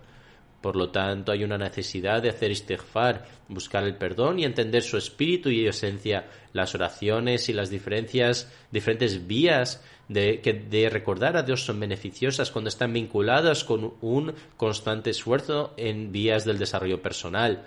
Por 0.67 0.75
lo 0.75 0.89
tanto, 0.89 1.31
hay 1.31 1.45
una 1.45 1.59
necesidad 1.59 2.21
de 2.21 2.31
hacer 2.31 2.51
istighfar, 2.51 3.25
buscar 3.47 3.85
el 3.85 3.95
perdón 3.95 4.41
y 4.41 4.45
entender 4.45 4.83
su 4.83 4.97
espíritu 4.97 5.49
y 5.49 5.65
esencia, 5.65 6.27
las 6.53 6.75
oraciones 6.75 7.49
y 7.49 7.53
las 7.53 7.71
diferencias, 7.71 8.53
diferentes 8.73 9.29
vías 9.29 9.81
de, 10.09 10.41
que, 10.41 10.55
de 10.55 10.91
recordar 10.91 11.37
a 11.37 11.45
Dios 11.45 11.65
son 11.65 11.79
beneficiosas 11.79 12.51
cuando 12.51 12.69
están 12.69 12.93
vinculadas 12.93 13.63
con 13.63 13.95
un 14.01 14.35
constante 14.57 15.11
esfuerzo 15.11 15.73
en 15.77 16.11
vías 16.11 16.45
del 16.45 16.59
desarrollo 16.59 17.01
personal. 17.01 17.63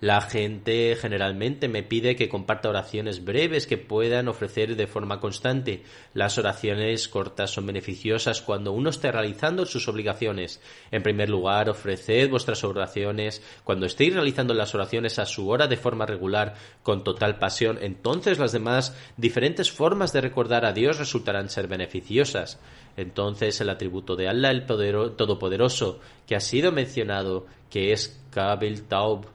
La 0.00 0.20
gente 0.20 0.94
generalmente 0.94 1.66
me 1.66 1.82
pide 1.82 2.14
que 2.14 2.28
comparta 2.28 2.68
oraciones 2.68 3.24
breves 3.24 3.66
que 3.66 3.78
puedan 3.78 4.28
ofrecer 4.28 4.76
de 4.76 4.86
forma 4.86 5.18
constante. 5.18 5.82
Las 6.14 6.38
oraciones 6.38 7.08
cortas 7.08 7.50
son 7.50 7.66
beneficiosas 7.66 8.40
cuando 8.40 8.70
uno 8.70 8.90
esté 8.90 9.10
realizando 9.10 9.66
sus 9.66 9.88
obligaciones. 9.88 10.60
En 10.92 11.02
primer 11.02 11.28
lugar, 11.28 11.68
ofreced 11.68 12.30
vuestras 12.30 12.62
oraciones 12.62 13.42
cuando 13.64 13.86
estéis 13.86 14.14
realizando 14.14 14.54
las 14.54 14.72
oraciones 14.72 15.18
a 15.18 15.26
su 15.26 15.48
hora 15.48 15.66
de 15.66 15.76
forma 15.76 16.06
regular, 16.06 16.54
con 16.84 17.02
total 17.02 17.40
pasión. 17.40 17.78
Entonces 17.82 18.38
las 18.38 18.52
demás 18.52 18.96
diferentes 19.16 19.72
formas 19.72 20.12
de 20.12 20.20
recordar 20.20 20.64
a 20.64 20.72
Dios 20.72 20.98
resultarán 20.98 21.50
ser 21.50 21.66
beneficiosas. 21.66 22.60
Entonces 22.96 23.60
el 23.60 23.68
atributo 23.68 24.14
de 24.14 24.28
Allah 24.28 24.52
el 24.52 24.64
Todopoderoso 24.64 25.98
que 26.24 26.36
ha 26.36 26.40
sido 26.40 26.70
mencionado, 26.70 27.46
que 27.68 27.92
es 27.92 28.22
Kabil 28.30 28.84
Taub, 28.84 29.26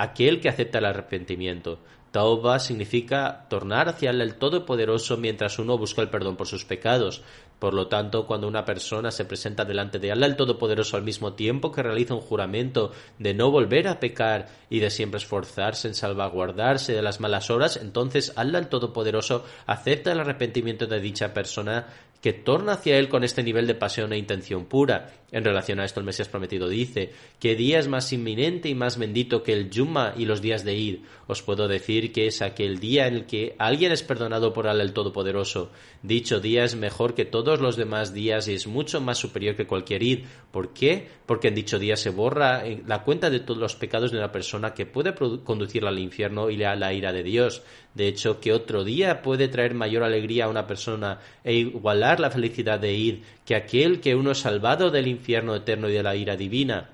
aquel 0.00 0.40
que 0.40 0.48
acepta 0.48 0.78
el 0.78 0.86
arrepentimiento. 0.86 1.78
Tauba 2.10 2.58
significa 2.58 3.46
tornar 3.48 3.88
hacia 3.88 4.10
el 4.10 4.34
Todopoderoso 4.34 5.16
mientras 5.16 5.60
uno 5.60 5.78
busca 5.78 6.02
el 6.02 6.08
perdón 6.08 6.36
por 6.36 6.48
sus 6.48 6.64
pecados. 6.64 7.22
Por 7.60 7.74
lo 7.74 7.86
tanto, 7.86 8.26
cuando 8.26 8.48
una 8.48 8.64
persona 8.64 9.12
se 9.12 9.26
presenta 9.26 9.64
delante 9.64 10.00
de 10.00 10.10
Allah 10.10 10.26
el 10.26 10.34
Todopoderoso 10.34 10.96
al 10.96 11.04
mismo 11.04 11.34
tiempo 11.34 11.70
que 11.70 11.82
realiza 11.82 12.14
un 12.14 12.20
juramento 12.20 12.90
de 13.18 13.34
no 13.34 13.50
volver 13.50 13.86
a 13.86 14.00
pecar 14.00 14.48
y 14.70 14.80
de 14.80 14.90
siempre 14.90 15.18
esforzarse 15.18 15.86
en 15.86 15.94
salvaguardarse 15.94 16.94
de 16.94 17.02
las 17.02 17.20
malas 17.20 17.50
horas, 17.50 17.76
entonces 17.76 18.32
Allah 18.34 18.58
el 18.58 18.68
Todopoderoso 18.68 19.44
acepta 19.66 20.10
el 20.10 20.20
arrepentimiento 20.20 20.86
de 20.86 21.00
dicha 21.00 21.32
persona 21.32 21.86
que 22.20 22.32
torna 22.32 22.72
hacia 22.72 22.98
él 22.98 23.08
con 23.08 23.24
este 23.24 23.42
nivel 23.42 23.66
de 23.66 23.74
pasión 23.74 24.12
e 24.12 24.18
intención 24.18 24.66
pura. 24.66 25.12
En 25.32 25.44
relación 25.44 25.78
a 25.78 25.84
esto, 25.84 26.00
el 26.00 26.06
Mesías 26.06 26.28
prometido 26.28 26.68
dice: 26.68 27.12
¿Qué 27.38 27.54
día 27.54 27.78
es 27.78 27.88
más 27.88 28.12
inminente 28.12 28.68
y 28.68 28.74
más 28.74 28.98
bendito 28.98 29.42
que 29.42 29.52
el 29.52 29.70
Yuma 29.70 30.12
y 30.16 30.24
los 30.24 30.42
días 30.42 30.64
de 30.64 30.76
Id? 30.76 30.98
Os 31.28 31.42
puedo 31.42 31.68
decir 31.68 32.12
que 32.12 32.26
es 32.26 32.42
aquel 32.42 32.80
día 32.80 33.06
en 33.06 33.14
el 33.14 33.26
que 33.26 33.54
alguien 33.58 33.92
es 33.92 34.02
perdonado 34.02 34.52
por 34.52 34.66
Allah 34.66 34.82
el 34.82 34.92
Todopoderoso. 34.92 35.70
Dicho 36.02 36.40
día 36.40 36.64
es 36.64 36.74
mejor 36.74 37.14
que 37.14 37.24
todos 37.24 37.60
los 37.60 37.76
demás 37.76 38.12
días 38.12 38.48
y 38.48 38.54
es 38.54 38.66
mucho 38.66 39.00
más 39.00 39.18
superior 39.18 39.54
que 39.54 39.66
cualquier 39.66 40.02
Id. 40.02 40.24
¿Por 40.50 40.72
qué? 40.72 41.06
Porque 41.26 41.48
en 41.48 41.54
dicho 41.54 41.78
día 41.78 41.96
se 41.96 42.10
borra 42.10 42.66
eh, 42.66 42.82
la 42.86 43.04
cuenta 43.04 43.30
de 43.30 43.40
todos 43.40 43.60
los 43.60 43.76
pecados 43.76 44.10
de 44.10 44.18
una 44.18 44.32
persona 44.32 44.74
que 44.74 44.84
puede 44.84 45.14
conducirla 45.14 45.90
al 45.90 45.98
infierno 45.98 46.50
y 46.50 46.62
a 46.64 46.74
la 46.74 46.92
ira 46.92 47.12
de 47.12 47.22
Dios. 47.22 47.62
De 47.94 48.06
hecho, 48.06 48.40
que 48.40 48.52
otro 48.52 48.84
día 48.84 49.20
puede 49.22 49.48
traer 49.48 49.74
mayor 49.74 50.04
alegría 50.04 50.44
a 50.44 50.48
una 50.48 50.66
persona 50.66 51.18
e 51.42 51.54
igualar 51.54 52.20
la 52.20 52.30
felicidad 52.30 52.78
de 52.78 52.92
ir 52.92 53.22
que 53.44 53.56
aquel 53.56 54.00
que 54.00 54.14
uno 54.14 54.30
es 54.30 54.38
salvado 54.38 54.90
del 54.90 55.08
infierno 55.08 55.56
eterno 55.56 55.88
y 55.88 55.94
de 55.94 56.02
la 56.02 56.14
ira 56.14 56.36
divina. 56.36 56.90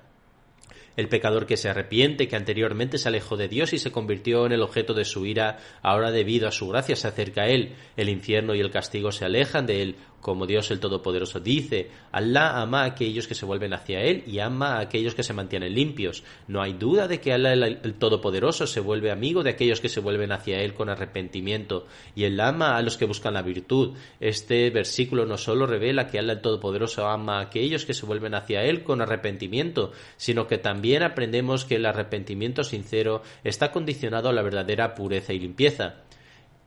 El 0.97 1.07
pecador 1.07 1.45
que 1.45 1.55
se 1.55 1.69
arrepiente, 1.69 2.27
que 2.27 2.35
anteriormente 2.35 2.97
se 2.97 3.07
alejó 3.07 3.37
de 3.37 3.47
Dios 3.47 3.71
y 3.71 3.79
se 3.79 3.93
convirtió 3.93 4.45
en 4.45 4.51
el 4.51 4.61
objeto 4.61 4.93
de 4.93 5.05
su 5.05 5.25
ira, 5.25 5.59
ahora 5.81 6.11
debido 6.11 6.49
a 6.49 6.51
su 6.51 6.67
gracia 6.67 6.97
se 6.97 7.07
acerca 7.07 7.43
a 7.43 7.47
él. 7.47 7.75
El 7.95 8.09
infierno 8.09 8.53
y 8.53 8.59
el 8.59 8.71
castigo 8.71 9.13
se 9.13 9.23
alejan 9.23 9.65
de 9.65 9.81
él, 9.81 9.95
como 10.21 10.47
Dios 10.47 10.71
el 10.71 10.79
Todopoderoso 10.79 11.39
dice, 11.39 11.89
Allah 12.11 12.59
ama 12.59 12.81
a 12.81 12.85
aquellos 12.87 13.27
que 13.27 13.35
se 13.35 13.45
vuelven 13.45 13.73
hacia 13.73 14.01
Él 14.01 14.23
y 14.25 14.39
ama 14.39 14.73
a 14.73 14.81
aquellos 14.81 15.13
que 15.15 15.23
se 15.23 15.33
mantienen 15.33 15.73
limpios. 15.73 16.23
No 16.47 16.61
hay 16.61 16.73
duda 16.73 17.07
de 17.07 17.21
que 17.21 17.31
Allah 17.31 17.53
el, 17.53 17.93
Todopoderoso 17.93 18.67
se 18.67 18.79
vuelve 18.79 19.11
amigo 19.11 19.43
de 19.43 19.51
aquellos 19.51 19.79
que 19.79 19.89
se 19.89 19.99
vuelven 19.99 20.31
hacia 20.31 20.59
Él 20.59 20.73
con 20.73 20.89
arrepentimiento 20.89 21.85
y 22.15 22.25
Él 22.25 22.39
ama 22.39 22.75
a 22.75 22.81
los 22.81 22.97
que 22.97 23.05
buscan 23.05 23.35
la 23.35 23.41
virtud. 23.41 23.95
Este 24.19 24.69
versículo 24.69 25.25
no 25.25 25.37
solo 25.37 25.65
revela 25.65 26.07
que 26.07 26.19
Allah 26.19 26.33
el 26.33 26.41
Todopoderoso 26.41 27.07
ama 27.07 27.37
a 27.37 27.43
aquellos 27.43 27.85
que 27.85 27.93
se 27.93 28.05
vuelven 28.05 28.33
hacia 28.33 28.63
Él 28.63 28.83
con 28.83 29.01
arrepentimiento, 29.01 29.91
sino 30.17 30.47
que 30.47 30.57
también 30.57 30.86
aprendemos 30.95 31.65
que 31.65 31.75
el 31.75 31.85
arrepentimiento 31.85 32.63
sincero 32.63 33.21
está 33.43 33.71
condicionado 33.71 34.29
a 34.29 34.33
la 34.33 34.41
verdadera 34.41 34.95
pureza 34.95 35.33
y 35.33 35.39
limpieza. 35.39 35.95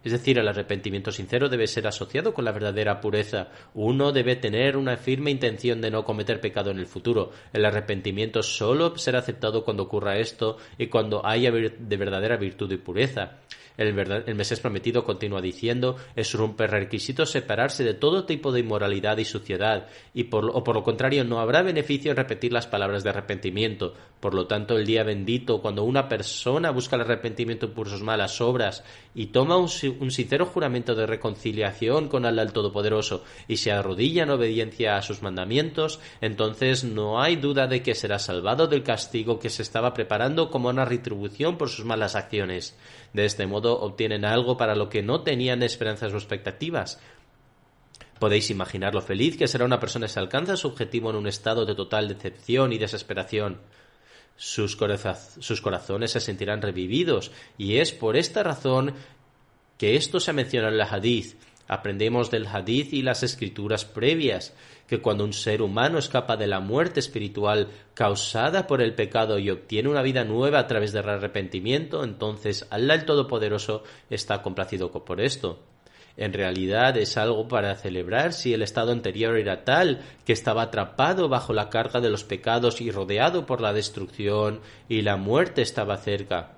Es 0.03 0.13
decir, 0.13 0.39
el 0.39 0.49
arrepentimiento 0.49 1.13
sincero 1.13 1.51
debe 1.51 1.67
ser 1.67 1.87
asociado 1.87 2.33
con 2.33 2.47
la 2.47 2.53
verdadera 2.53 3.01
pureza. 3.03 3.49
Uno 3.75 4.13
debe 4.13 4.35
tener 4.37 4.79
una 4.79 4.97
firme 4.97 5.31
intención 5.31 5.83
de 5.83 5.91
no 5.91 6.05
cometer 6.05 6.41
pecado 6.41 6.71
en 6.71 6.79
el 6.79 6.87
futuro. 6.87 7.33
El 7.53 7.67
arrepentimiento 7.67 8.43
solo 8.43 8.97
será 8.97 9.19
aceptado 9.19 9.63
cuando 9.63 9.83
ocurra 9.83 10.19
esto 10.19 10.57
y 10.79 10.87
cuando 10.87 11.27
haya 11.27 11.51
de 11.51 11.97
verdadera 11.99 12.39
virtud 12.39 12.73
y 12.73 12.79
pureza. 12.79 13.41
El, 13.77 13.99
el 13.99 14.35
Mesías 14.35 14.61
prometido 14.61 15.05
continúa 15.05 15.41
diciendo, 15.41 15.97
es 16.17 16.35
un 16.35 16.57
requisito 16.57 17.27
separarse 17.27 17.85
de 17.85 17.95
todo 17.95 18.25
tipo 18.25 18.53
de 18.53 18.61
inmoralidad 18.61 19.19
y 19.19 19.25
suciedad, 19.25 19.87
y 20.15 20.25
por, 20.25 20.45
lo 20.45 20.83
contrario 20.83 21.25
no 21.25 21.41
habrá 21.41 21.63
beneficio 21.63 22.11
en 22.11 22.17
repetir 22.17 22.53
las 22.53 22.67
palabras 22.67 23.05
de 23.05 23.11
arrepentimiento. 23.11 23.95
Por 24.21 24.35
lo 24.35 24.47
tanto, 24.47 24.77
el 24.77 24.87
día 24.87 25.03
bendito, 25.03 25.63
cuando 25.63 25.83
una 25.85 26.09
persona 26.09 26.71
busca 26.71 26.97
el 26.97 27.03
arrepentimiento 27.03 27.73
por 27.73 27.89
sus 27.89 28.03
malas 28.03 28.41
obras 28.41 28.85
y 29.15 29.27
toma 29.29 29.57
un, 29.57 29.69
sincero 29.69 30.47
juramento 30.47 30.95
de 30.95 31.07
reconciliación 31.07 32.09
con 32.09 32.27
Allah 32.27 32.47
Todopoderoso 32.47 33.23
y 33.49 33.59
se 33.59 33.73
arrodilla 33.73 34.25
en 34.25 34.31
obediencia 34.31 34.97
a 34.97 35.03
sus 35.03 35.23
mandamientos, 35.23 36.01
entonces 36.21 36.85
no 36.85 37.21
hay 37.21 37.37
duda 37.37 37.67
de 37.67 37.83
que 37.83 37.95
será 37.95 38.19
salvado 38.19 38.67
del 38.67 38.83
castigo 38.83 39.39
que 39.39 39.51
se 39.51 39.63
estaba 39.63 39.95
preparando 39.95 40.51
como 40.51 40.69
una 40.69 40.85
retribución 40.85 41.57
por 41.57 41.69
sus 41.69 41.85
malas 41.85 42.17
acciones. 42.17 42.77
De 43.13 43.25
este 43.25 43.47
modo 43.47 43.81
obtienen 43.81 44.25
algo 44.25 44.57
para 44.57 44.75
lo 44.75 44.89
que 44.89 45.03
no 45.03 45.23
tenían 45.23 45.63
esperanzas 45.63 46.13
o 46.13 46.17
expectativas. 46.17 47.01
Podéis 48.19 48.51
imaginar 48.51 48.95
lo 48.95 49.01
feliz 49.01 49.37
que 49.37 49.49
será 49.49 49.65
una 49.65 49.81
persona 49.81 50.07
si 50.07 50.19
alcanza 50.19 50.57
su 50.57 50.69
objetivo 50.69 51.11
en 51.11 51.17
un 51.17 51.27
estado 51.27 51.65
de 51.65 51.75
total 51.75 52.07
decepción 52.07 52.73
y 52.73 52.79
desesperación. 52.79 53.61
Sus, 54.37 54.79
sus 55.41 55.61
corazones 55.61 56.13
se 56.13 56.21
sentirán 56.21 56.63
revividos 56.63 57.33
y 57.59 57.77
es 57.77 57.93
por 57.93 58.17
esta 58.17 58.43
razón 58.43 58.95
que 59.77 59.97
esto 59.97 60.21
se 60.21 60.33
menciona 60.33 60.69
en 60.69 60.75
el 60.75 60.83
hadith. 60.83 61.37
Aprendemos 61.73 62.33
del 62.33 62.49
hadith 62.49 62.93
y 62.93 63.03
las 63.03 63.23
escrituras 63.23 63.85
previas 63.85 64.57
que 64.89 65.01
cuando 65.01 65.23
un 65.23 65.33
ser 65.33 65.63
humano 65.63 65.99
escapa 65.99 66.37
de 66.37 66.49
la 66.49 66.59
muerte 66.59 66.99
espiritual 66.99 67.69
causada 67.95 68.67
por 68.67 68.83
el 68.83 68.97
pecado 68.97 69.39
y 69.39 69.51
obtiene 69.51 69.89
una 69.89 70.03
vida 70.03 70.25
nueva 70.25 70.59
a 70.59 70.67
través 70.67 70.91
del 70.91 71.09
arrepentimiento, 71.09 72.03
entonces 72.03 72.67
Allah 72.71 72.95
el 72.95 73.05
Todopoderoso 73.05 73.85
está 74.11 74.43
complacido 74.43 74.91
por 74.91 75.21
esto. 75.21 75.61
En 76.17 76.33
realidad 76.33 76.97
es 76.97 77.17
algo 77.17 77.47
para 77.47 77.77
celebrar 77.77 78.33
si 78.33 78.53
el 78.53 78.63
estado 78.63 78.91
anterior 78.91 79.39
era 79.39 79.63
tal 79.63 80.01
que 80.25 80.33
estaba 80.33 80.63
atrapado 80.63 81.29
bajo 81.29 81.53
la 81.53 81.71
carga 81.71 82.01
de 82.01 82.11
los 82.11 82.25
pecados 82.25 82.81
y 82.81 82.91
rodeado 82.91 83.47
por 83.47 83.61
la 83.61 83.73
destrucción 83.73 84.61
y 84.89 85.03
la 85.03 85.17
muerte 85.17 85.63
estaba 85.63 85.99
cerca. 85.99 86.57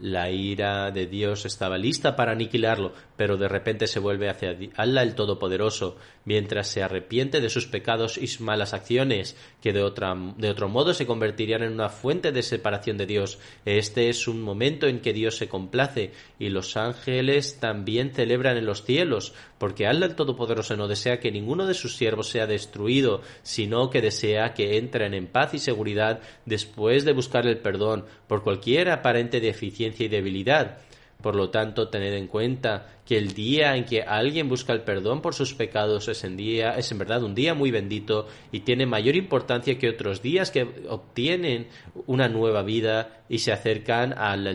La 0.00 0.30
ira 0.30 0.90
de 0.90 1.06
Dios 1.06 1.44
estaba 1.44 1.76
lista 1.76 2.16
para 2.16 2.32
aniquilarlo, 2.32 2.92
pero 3.22 3.36
de 3.36 3.46
repente 3.46 3.86
se 3.86 4.00
vuelve 4.00 4.28
hacia 4.28 4.56
Allah 4.74 5.02
el 5.04 5.14
Todopoderoso, 5.14 5.96
mientras 6.24 6.66
se 6.66 6.82
arrepiente 6.82 7.40
de 7.40 7.50
sus 7.50 7.68
pecados 7.68 8.18
y 8.18 8.42
malas 8.42 8.74
acciones, 8.74 9.36
que 9.60 9.72
de, 9.72 9.80
otra, 9.80 10.16
de 10.38 10.50
otro 10.50 10.68
modo 10.68 10.92
se 10.92 11.06
convertirían 11.06 11.62
en 11.62 11.72
una 11.72 11.88
fuente 11.88 12.32
de 12.32 12.42
separación 12.42 12.96
de 12.96 13.06
Dios. 13.06 13.38
Este 13.64 14.08
es 14.08 14.26
un 14.26 14.42
momento 14.42 14.88
en 14.88 14.98
que 14.98 15.12
Dios 15.12 15.36
se 15.36 15.48
complace, 15.48 16.10
y 16.40 16.48
los 16.48 16.76
ángeles 16.76 17.60
también 17.60 18.12
celebran 18.12 18.56
en 18.56 18.66
los 18.66 18.82
cielos, 18.82 19.34
porque 19.56 19.86
Allah 19.86 20.06
el 20.06 20.16
Todopoderoso 20.16 20.76
no 20.76 20.88
desea 20.88 21.20
que 21.20 21.30
ninguno 21.30 21.68
de 21.68 21.74
sus 21.74 21.94
siervos 21.94 22.28
sea 22.28 22.48
destruido, 22.48 23.22
sino 23.44 23.88
que 23.88 24.02
desea 24.02 24.52
que 24.52 24.78
entren 24.78 25.14
en 25.14 25.28
paz 25.28 25.54
y 25.54 25.60
seguridad 25.60 26.18
después 26.44 27.04
de 27.04 27.12
buscar 27.12 27.46
el 27.46 27.58
perdón 27.58 28.04
por 28.26 28.42
cualquier 28.42 28.90
aparente 28.90 29.38
deficiencia 29.38 30.06
y 30.06 30.08
debilidad. 30.08 30.80
Por 31.22 31.36
lo 31.36 31.50
tanto, 31.50 31.88
tened 31.88 32.14
en 32.14 32.26
cuenta 32.26 32.86
que 33.06 33.16
el 33.16 33.32
día 33.32 33.76
en 33.76 33.84
que 33.84 34.02
alguien 34.02 34.48
busca 34.48 34.72
el 34.72 34.82
perdón 34.82 35.22
por 35.22 35.34
sus 35.34 35.54
pecados 35.54 36.08
es 36.08 36.24
en, 36.24 36.36
día, 36.36 36.76
es 36.76 36.90
en 36.92 36.98
verdad 36.98 37.22
un 37.22 37.34
día 37.34 37.54
muy 37.54 37.70
bendito 37.70 38.26
y 38.50 38.60
tiene 38.60 38.86
mayor 38.86 39.16
importancia 39.16 39.78
que 39.78 39.88
otros 39.88 40.22
días 40.22 40.50
que 40.50 40.66
obtienen 40.88 41.68
una 42.06 42.28
nueva 42.28 42.62
vida 42.62 43.22
y 43.28 43.38
se 43.38 43.52
acercan 43.52 44.12
al 44.12 44.46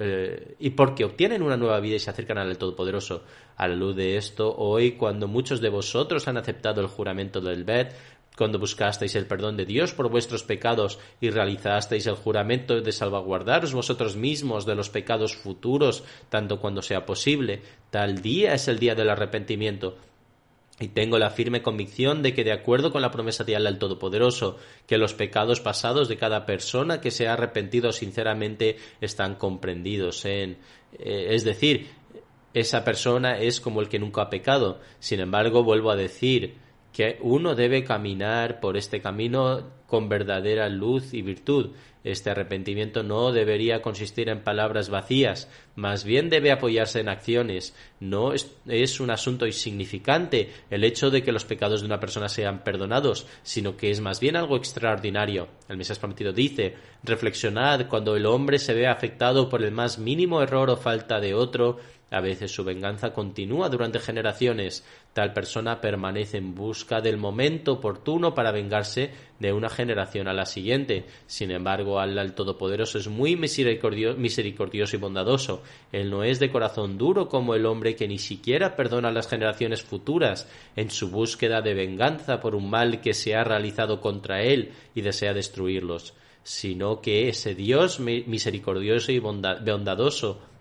eh, 0.00 0.54
y 0.58 0.70
porque 0.70 1.04
obtienen 1.04 1.42
una 1.42 1.56
nueva 1.56 1.80
vida 1.80 1.96
y 1.96 2.00
se 2.00 2.10
acercan 2.10 2.38
al 2.38 2.56
Todopoderoso. 2.56 3.22
A 3.56 3.68
la 3.68 3.76
luz 3.76 3.94
de 3.94 4.16
esto, 4.16 4.52
hoy, 4.56 4.92
cuando 4.92 5.28
muchos 5.28 5.60
de 5.60 5.68
vosotros 5.68 6.26
han 6.26 6.36
aceptado 6.36 6.80
el 6.80 6.88
juramento 6.88 7.40
del 7.40 7.62
Bet, 7.62 7.94
cuando 8.36 8.58
buscasteis 8.58 9.14
el 9.14 9.26
perdón 9.26 9.56
de 9.56 9.64
Dios 9.64 9.92
por 9.92 10.10
vuestros 10.10 10.42
pecados 10.42 10.98
y 11.20 11.30
realizasteis 11.30 12.06
el 12.06 12.16
juramento 12.16 12.80
de 12.80 12.92
salvaguardaros 12.92 13.72
vosotros 13.72 14.16
mismos 14.16 14.66
de 14.66 14.74
los 14.74 14.90
pecados 14.90 15.36
futuros, 15.36 16.04
tanto 16.28 16.60
cuando 16.60 16.82
sea 16.82 17.06
posible, 17.06 17.62
tal 17.90 18.22
día 18.22 18.54
es 18.54 18.68
el 18.68 18.78
día 18.78 18.94
del 18.94 19.10
arrepentimiento. 19.10 19.96
Y 20.80 20.88
tengo 20.88 21.18
la 21.20 21.30
firme 21.30 21.62
convicción 21.62 22.22
de 22.22 22.34
que, 22.34 22.42
de 22.42 22.50
acuerdo 22.50 22.90
con 22.90 23.00
la 23.00 23.12
promesa 23.12 23.44
de 23.44 23.54
el 23.54 23.78
Todopoderoso, 23.78 24.56
que 24.88 24.98
los 24.98 25.14
pecados 25.14 25.60
pasados 25.60 26.08
de 26.08 26.16
cada 26.16 26.46
persona 26.46 27.00
que 27.00 27.12
se 27.12 27.28
ha 27.28 27.34
arrepentido 27.34 27.92
sinceramente 27.92 28.76
están 29.00 29.36
comprendidos 29.36 30.24
en. 30.24 30.58
Eh, 30.98 31.28
es 31.30 31.44
decir, 31.44 31.90
esa 32.54 32.84
persona 32.84 33.38
es 33.38 33.60
como 33.60 33.80
el 33.80 33.88
que 33.88 34.00
nunca 34.00 34.22
ha 34.22 34.30
pecado. 34.30 34.80
Sin 34.98 35.20
embargo, 35.20 35.62
vuelvo 35.62 35.92
a 35.92 35.96
decir, 35.96 36.56
que 36.94 37.18
uno 37.20 37.56
debe 37.56 37.82
caminar 37.82 38.60
por 38.60 38.76
este 38.76 39.00
camino 39.00 39.64
con 39.88 40.08
verdadera 40.08 40.68
luz 40.68 41.12
y 41.12 41.22
virtud. 41.22 41.72
Este 42.04 42.30
arrepentimiento 42.30 43.02
no 43.02 43.32
debería 43.32 43.80
consistir 43.80 44.28
en 44.28 44.44
palabras 44.44 44.90
vacías, 44.90 45.50
más 45.74 46.04
bien 46.04 46.28
debe 46.28 46.52
apoyarse 46.52 47.00
en 47.00 47.08
acciones. 47.08 47.74
No 47.98 48.32
es, 48.34 49.00
un 49.00 49.10
asunto 49.10 49.46
insignificante 49.46 50.52
el 50.70 50.84
hecho 50.84 51.10
de 51.10 51.22
que 51.22 51.32
los 51.32 51.46
pecados 51.46 51.80
de 51.80 51.86
una 51.86 52.00
persona 52.00 52.28
sean 52.28 52.62
perdonados, 52.62 53.26
sino 53.42 53.76
que 53.76 53.90
es 53.90 54.00
más 54.00 54.20
bien 54.20 54.36
algo 54.36 54.56
extraordinario. 54.56 55.48
El 55.68 55.78
Mesías 55.78 55.98
prometido 55.98 56.32
dice, 56.32 56.74
reflexionad 57.02 57.88
cuando 57.88 58.16
el 58.16 58.26
hombre 58.26 58.58
se 58.58 58.74
ve 58.74 58.86
afectado 58.86 59.48
por 59.48 59.62
el 59.62 59.72
más 59.72 59.98
mínimo 59.98 60.42
error 60.42 60.70
o 60.70 60.76
falta 60.76 61.20
de 61.20 61.34
otro, 61.34 61.78
a 62.14 62.20
veces 62.20 62.52
su 62.52 62.62
venganza 62.62 63.12
continúa 63.12 63.68
durante 63.68 63.98
generaciones. 63.98 64.86
Tal 65.12 65.32
persona 65.32 65.80
permanece 65.80 66.38
en 66.38 66.54
busca 66.54 67.00
del 67.00 67.16
momento 67.16 67.72
oportuno 67.72 68.34
para 68.34 68.52
vengarse 68.52 69.10
de 69.40 69.52
una 69.52 69.68
generación 69.68 70.28
a 70.28 70.32
la 70.32 70.46
siguiente. 70.46 71.06
Sin 71.26 71.50
embargo, 71.50 71.98
Allah 71.98 72.22
el 72.22 72.34
Todopoderoso 72.34 72.98
es 72.98 73.08
muy 73.08 73.34
misericordioso 73.34 74.96
y 74.96 74.98
bondadoso. 75.00 75.64
Él 75.90 76.08
no 76.08 76.22
es 76.22 76.38
de 76.38 76.52
corazón 76.52 76.98
duro 76.98 77.28
como 77.28 77.56
el 77.56 77.66
hombre 77.66 77.96
que 77.96 78.06
ni 78.06 78.18
siquiera 78.18 78.76
perdona 78.76 79.08
a 79.08 79.12
las 79.12 79.26
generaciones 79.26 79.82
futuras 79.82 80.48
en 80.76 80.90
su 80.90 81.10
búsqueda 81.10 81.62
de 81.62 81.74
venganza 81.74 82.38
por 82.38 82.54
un 82.54 82.70
mal 82.70 83.00
que 83.00 83.12
se 83.12 83.34
ha 83.34 83.42
realizado 83.42 84.00
contra 84.00 84.42
él 84.42 84.70
y 84.94 85.00
desea 85.00 85.34
destruirlos, 85.34 86.14
sino 86.44 87.00
que 87.00 87.28
ese 87.28 87.56
Dios 87.56 87.98
misericordioso 87.98 89.10
y 89.10 89.18
bondadoso 89.18 90.53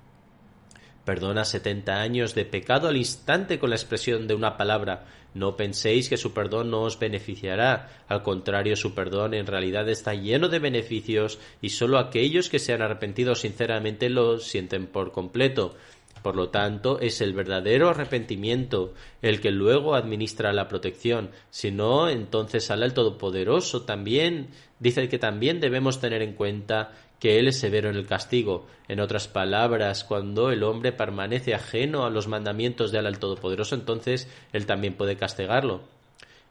Perdona 1.05 1.43
setenta 1.43 2.01
años 2.01 2.33
de 2.33 2.45
pecado 2.45 2.87
al 2.87 2.95
instante 2.95 3.59
con 3.59 3.69
la 3.69 3.75
expresión 3.75 4.25
de 4.27 4.35
una 4.35 4.55
palabra. 4.55 5.05
No 5.33 5.57
penséis 5.57 6.09
que 6.09 6.17
su 6.17 6.33
perdón 6.33 6.69
no 6.69 6.83
os 6.83 6.99
beneficiará. 6.99 8.03
Al 8.07 8.23
contrario, 8.23 8.75
su 8.75 8.93
perdón 8.93 9.33
en 9.33 9.47
realidad 9.47 9.89
está 9.89 10.13
lleno 10.13 10.47
de 10.47 10.59
beneficios 10.59 11.39
y 11.61 11.69
sólo 11.69 11.97
aquellos 11.97 12.49
que 12.49 12.59
se 12.59 12.71
han 12.71 12.81
arrepentido 12.81 13.35
sinceramente 13.35 14.09
lo 14.09 14.39
sienten 14.39 14.87
por 14.87 15.11
completo. 15.11 15.75
Por 16.21 16.37
lo 16.37 16.49
tanto, 16.49 16.99
es 17.01 17.19
el 17.19 17.33
verdadero 17.33 17.89
arrepentimiento 17.89 18.93
el 19.21 19.41
que 19.41 19.51
luego 19.51 19.95
administra 19.95 20.53
la 20.53 20.69
protección. 20.69 21.31
Si 21.49 21.69
no, 21.69 22.07
entonces 22.07 22.71
al 22.71 22.81
el 22.81 22.93
Todopoderoso 22.93 23.81
también 23.81 24.47
dice 24.79 25.09
que 25.09 25.19
también 25.19 25.59
debemos 25.59 25.99
tener 25.99 26.21
en 26.21 26.33
cuenta 26.33 26.93
que 27.23 27.39
Él 27.39 27.47
es 27.47 27.57
severo 27.57 27.89
en 27.89 27.95
el 27.95 28.05
castigo. 28.05 28.67
En 28.89 28.99
otras 28.99 29.29
palabras, 29.29 30.03
cuando 30.03 30.51
el 30.51 30.61
hombre 30.61 30.91
permanece 30.91 31.53
ajeno 31.53 32.05
a 32.05 32.09
los 32.09 32.27
mandamientos 32.27 32.91
de 32.91 32.99
Al 32.99 33.17
Todopoderoso, 33.17 33.75
entonces 33.75 34.27
Él 34.51 34.65
también 34.65 34.95
puede 34.95 35.15
castigarlo. 35.15 35.83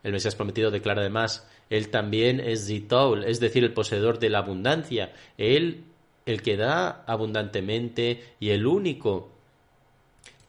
El 0.02 0.12
Mesías 0.12 0.34
prometido 0.34 0.70
declara 0.70 1.02
además, 1.02 1.46
Él 1.68 1.90
también 1.90 2.40
es 2.40 2.68
Zitaul, 2.68 3.24
es 3.24 3.38
decir, 3.38 3.64
el 3.64 3.74
poseedor 3.74 4.18
de 4.18 4.30
la 4.30 4.38
abundancia. 4.38 5.12
Él, 5.36 5.84
el 6.24 6.40
que 6.40 6.56
da 6.56 7.04
abundantemente 7.06 8.24
y 8.40 8.48
el 8.48 8.66
único 8.66 9.30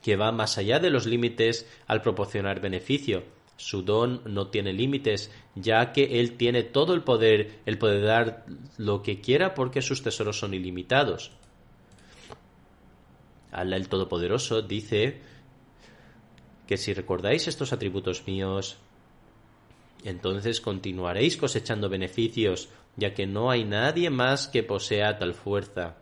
que 0.01 0.15
va 0.15 0.31
más 0.31 0.57
allá 0.57 0.79
de 0.79 0.89
los 0.89 1.05
límites 1.05 1.67
al 1.85 2.01
proporcionar 2.01 2.61
beneficio. 2.61 3.23
Su 3.55 3.83
don 3.83 4.21
no 4.25 4.47
tiene 4.47 4.73
límites, 4.73 5.31
ya 5.55 5.91
que 5.91 6.19
Él 6.19 6.37
tiene 6.37 6.63
todo 6.63 6.93
el 6.93 7.03
poder, 7.03 7.59
el 7.65 7.77
poder 7.77 8.03
dar 8.03 8.45
lo 8.77 9.03
que 9.03 9.21
quiera 9.21 9.53
porque 9.53 9.81
sus 9.81 10.01
tesoros 10.01 10.39
son 10.39 10.53
ilimitados. 10.53 11.31
Allah 13.51 13.77
el 13.77 13.87
Todopoderoso 13.87 14.63
dice 14.63 15.21
que 16.67 16.77
si 16.77 16.93
recordáis 16.93 17.47
estos 17.47 17.71
atributos 17.71 18.25
míos, 18.25 18.77
entonces 20.03 20.59
continuaréis 20.59 21.37
cosechando 21.37 21.87
beneficios, 21.87 22.69
ya 22.95 23.13
que 23.13 23.27
no 23.27 23.51
hay 23.51 23.63
nadie 23.63 24.09
más 24.09 24.47
que 24.47 24.63
posea 24.63 25.17
tal 25.17 25.33
fuerza. 25.33 25.97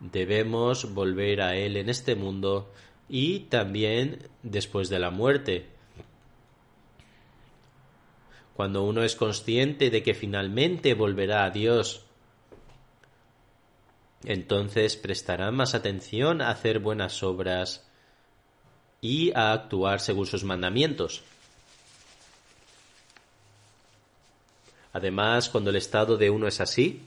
Debemos 0.00 0.92
volver 0.92 1.40
a 1.42 1.56
Él 1.56 1.76
en 1.76 1.88
este 1.88 2.16
mundo 2.16 2.72
y 3.14 3.40
también 3.40 4.26
después 4.42 4.88
de 4.88 4.98
la 4.98 5.10
muerte. 5.10 5.66
Cuando 8.54 8.84
uno 8.84 9.02
es 9.02 9.16
consciente 9.16 9.90
de 9.90 10.02
que 10.02 10.14
finalmente 10.14 10.94
volverá 10.94 11.44
a 11.44 11.50
Dios, 11.50 12.06
entonces 14.24 14.96
prestará 14.96 15.50
más 15.50 15.74
atención 15.74 16.40
a 16.40 16.48
hacer 16.48 16.78
buenas 16.78 17.22
obras 17.22 17.86
y 19.02 19.30
a 19.32 19.52
actuar 19.52 20.00
según 20.00 20.24
sus 20.24 20.42
mandamientos. 20.42 21.22
Además, 24.94 25.50
cuando 25.50 25.68
el 25.68 25.76
estado 25.76 26.16
de 26.16 26.30
uno 26.30 26.48
es 26.48 26.62
así, 26.62 27.02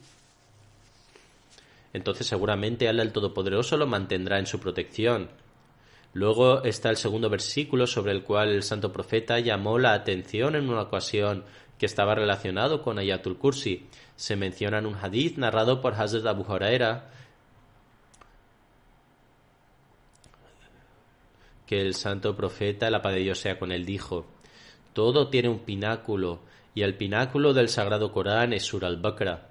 entonces 1.94 2.28
seguramente 2.28 2.88
Allah 2.88 3.02
el 3.02 3.12
Todopoderoso 3.12 3.76
lo 3.76 3.88
mantendrá 3.88 4.38
en 4.38 4.46
su 4.46 4.60
protección 4.60 5.44
Luego 6.16 6.64
está 6.64 6.90
el 6.90 6.96
segundo 6.96 7.30
versículo 7.30 7.86
sobre 7.86 8.14
el 8.14 8.24
cual 8.24 8.48
el 8.48 8.64
santo 8.64 8.94
profeta 8.94 9.38
llamó 9.40 9.78
la 9.78 9.92
atención 9.92 10.56
en 10.56 10.70
una 10.70 10.84
ocasión 10.84 11.44
que 11.78 11.86
estaba 11.86 12.16
relacionado 12.16 12.82
con 12.82 12.98
Ayatul 12.98 13.38
Kursi. 13.38 13.90
Se 14.16 14.38
menciona 14.38 14.78
en 14.78 14.86
un 14.86 14.96
hadith 14.96 15.36
narrado 15.38 15.82
por 15.82 15.94
Hazrat 15.94 16.26
Abu 16.26 16.46
Huraira 16.50 17.12
que 21.66 21.82
el 21.82 21.96
santo 21.96 22.34
profeta, 22.34 22.90
la 22.90 23.02
paz 23.02 23.16
de 23.16 23.20
Dios 23.20 23.40
sea 23.40 23.60
con 23.60 23.74
él, 23.74 23.86
dijo, 23.86 24.26
todo 24.94 25.28
tiene 25.28 25.50
un 25.50 25.60
pináculo, 25.60 26.40
y 26.74 26.84
el 26.84 26.96
pináculo 26.96 27.54
del 27.54 27.68
sagrado 27.68 28.14
Corán 28.14 28.54
es 28.54 28.64
Sur 28.64 28.86
al-Bakra. 28.86 29.50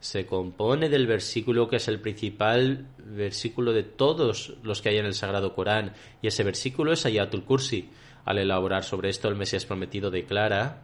Se 0.00 0.26
compone 0.26 0.88
del 0.88 1.06
versículo 1.06 1.68
que 1.68 1.76
es 1.76 1.88
el 1.88 2.00
principal 2.00 2.86
versículo 2.98 3.72
de 3.72 3.82
todos 3.82 4.54
los 4.62 4.82
que 4.82 4.90
hay 4.90 4.98
en 4.98 5.06
el 5.06 5.14
sagrado 5.14 5.54
Corán, 5.54 5.94
y 6.22 6.28
ese 6.28 6.44
versículo 6.44 6.92
es 6.92 7.06
Ayatul 7.06 7.44
Kursi. 7.44 7.88
Al 8.24 8.38
elaborar 8.38 8.84
sobre 8.84 9.08
esto, 9.08 9.28
el 9.28 9.36
Mesías 9.36 9.64
prometido 9.64 10.10
declara 10.10 10.82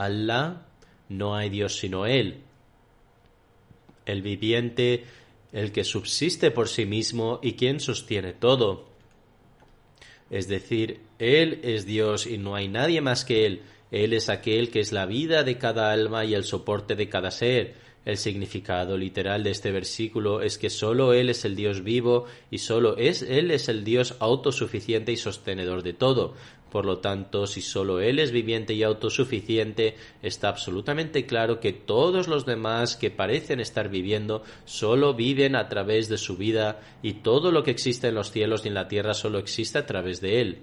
Allah 0.00 0.62
no 1.10 1.36
hay 1.36 1.50
Dios 1.50 1.76
sino 1.76 2.06
Él, 2.06 2.40
el 4.06 4.22
viviente, 4.22 5.04
el 5.52 5.72
que 5.72 5.84
subsiste 5.84 6.50
por 6.50 6.68
sí 6.68 6.86
mismo 6.86 7.38
y 7.42 7.52
quien 7.52 7.80
sostiene 7.80 8.32
todo. 8.32 8.88
Es 10.30 10.48
decir, 10.48 11.02
Él 11.18 11.60
es 11.64 11.84
Dios 11.84 12.26
y 12.26 12.38
no 12.38 12.54
hay 12.54 12.68
nadie 12.68 13.02
más 13.02 13.26
que 13.26 13.44
Él. 13.44 13.62
Él 13.90 14.12
es 14.12 14.28
aquel 14.28 14.70
que 14.70 14.80
es 14.80 14.92
la 14.92 15.06
vida 15.06 15.42
de 15.42 15.58
cada 15.58 15.92
alma 15.92 16.24
y 16.24 16.34
el 16.34 16.44
soporte 16.44 16.94
de 16.94 17.08
cada 17.08 17.30
ser. 17.30 17.74
El 18.04 18.16
significado 18.16 18.96
literal 18.96 19.44
de 19.44 19.50
este 19.50 19.72
versículo 19.72 20.40
es 20.40 20.56
que 20.56 20.70
solo 20.70 21.12
Él 21.12 21.28
es 21.28 21.44
el 21.44 21.54
Dios 21.54 21.84
vivo 21.84 22.24
y 22.50 22.58
solo 22.58 22.96
es 22.96 23.20
Él 23.20 23.50
es 23.50 23.68
el 23.68 23.84
Dios 23.84 24.16
autosuficiente 24.20 25.12
y 25.12 25.16
sostenedor 25.16 25.82
de 25.82 25.92
todo. 25.92 26.34
Por 26.70 26.86
lo 26.86 26.98
tanto, 26.98 27.46
si 27.46 27.60
solo 27.60 28.00
Él 28.00 28.18
es 28.20 28.30
viviente 28.30 28.74
y 28.74 28.84
autosuficiente, 28.84 29.96
está 30.22 30.48
absolutamente 30.48 31.26
claro 31.26 31.60
que 31.60 31.72
todos 31.72 32.28
los 32.28 32.46
demás 32.46 32.96
que 32.96 33.10
parecen 33.10 33.60
estar 33.60 33.90
viviendo 33.90 34.44
solo 34.64 35.12
viven 35.12 35.56
a 35.56 35.68
través 35.68 36.08
de 36.08 36.16
su 36.16 36.36
vida 36.36 36.80
y 37.02 37.14
todo 37.14 37.50
lo 37.50 37.64
que 37.64 37.72
existe 37.72 38.08
en 38.08 38.14
los 38.14 38.30
cielos 38.30 38.64
y 38.64 38.68
en 38.68 38.74
la 38.74 38.88
tierra 38.88 39.14
solo 39.14 39.38
existe 39.38 39.78
a 39.78 39.86
través 39.86 40.20
de 40.20 40.40
Él. 40.40 40.58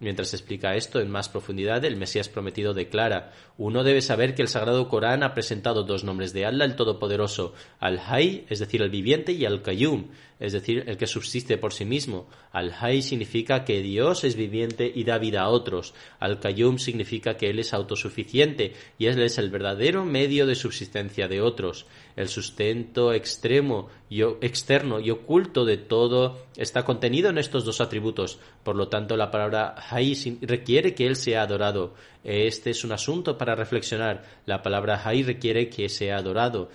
Mientras 0.00 0.32
explica 0.32 0.76
esto 0.76 1.00
en 1.00 1.10
más 1.10 1.28
profundidad, 1.28 1.84
el 1.84 1.96
Mesías 1.96 2.28
prometido 2.28 2.72
declara, 2.72 3.32
uno 3.56 3.82
debe 3.82 4.00
saber 4.00 4.36
que 4.36 4.42
el 4.42 4.48
Sagrado 4.48 4.88
Corán 4.88 5.24
ha 5.24 5.34
presentado 5.34 5.82
dos 5.82 6.04
nombres 6.04 6.32
de 6.32 6.46
Allah 6.46 6.64
el 6.64 6.76
Todopoderoso, 6.76 7.52
Al-Hay, 7.80 8.46
es 8.48 8.60
decir, 8.60 8.80
el 8.80 8.90
viviente, 8.90 9.32
y 9.32 9.44
Al-Qayyum, 9.44 10.10
es 10.38 10.52
decir, 10.52 10.84
el 10.86 10.96
que 10.96 11.08
subsiste 11.08 11.58
por 11.58 11.72
sí 11.72 11.84
mismo. 11.84 12.28
Al-Hay 12.52 13.02
significa 13.02 13.64
que 13.64 13.82
Dios 13.82 14.22
es 14.22 14.36
viviente 14.36 14.90
y 14.94 15.02
da 15.02 15.18
vida 15.18 15.42
a 15.42 15.48
otros. 15.48 15.94
Al-Qayyum 16.20 16.78
significa 16.78 17.36
que 17.36 17.50
Él 17.50 17.58
es 17.58 17.74
autosuficiente 17.74 18.74
y 18.98 19.06
Él 19.06 19.20
es 19.20 19.36
el 19.38 19.50
verdadero 19.50 20.04
medio 20.04 20.46
de 20.46 20.54
subsistencia 20.54 21.26
de 21.26 21.40
otros. 21.40 21.86
El 22.18 22.28
sustento 22.28 23.12
extremo 23.12 23.90
y 24.10 24.22
externo 24.22 24.98
y 24.98 25.08
oculto 25.08 25.64
de 25.64 25.76
todo 25.76 26.46
está 26.56 26.84
contenido 26.84 27.30
en 27.30 27.38
estos 27.38 27.64
dos 27.64 27.80
atributos. 27.80 28.40
Por 28.64 28.74
lo 28.74 28.88
tanto, 28.88 29.16
la 29.16 29.30
palabra 29.30 29.76
Hay 29.88 30.16
requiere 30.42 30.96
que 30.96 31.06
Él 31.06 31.14
sea 31.14 31.42
adorado. 31.42 31.94
Este 32.24 32.70
es 32.70 32.82
un 32.82 32.90
asunto 32.90 33.38
para 33.38 33.54
reflexionar. 33.54 34.24
La 34.46 34.64
palabra 34.64 35.00
Hay 35.04 35.22
requiere 35.22 35.68
que 35.70 35.88
sea 35.88 36.16
adorado. 36.16 36.70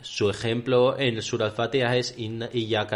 Su 0.00 0.30
ejemplo 0.30 0.98
en 0.98 1.16
el 1.16 1.22
Sur 1.22 1.42
al-Fatiha 1.42 1.96
es 1.96 2.14
Inna 2.18 2.48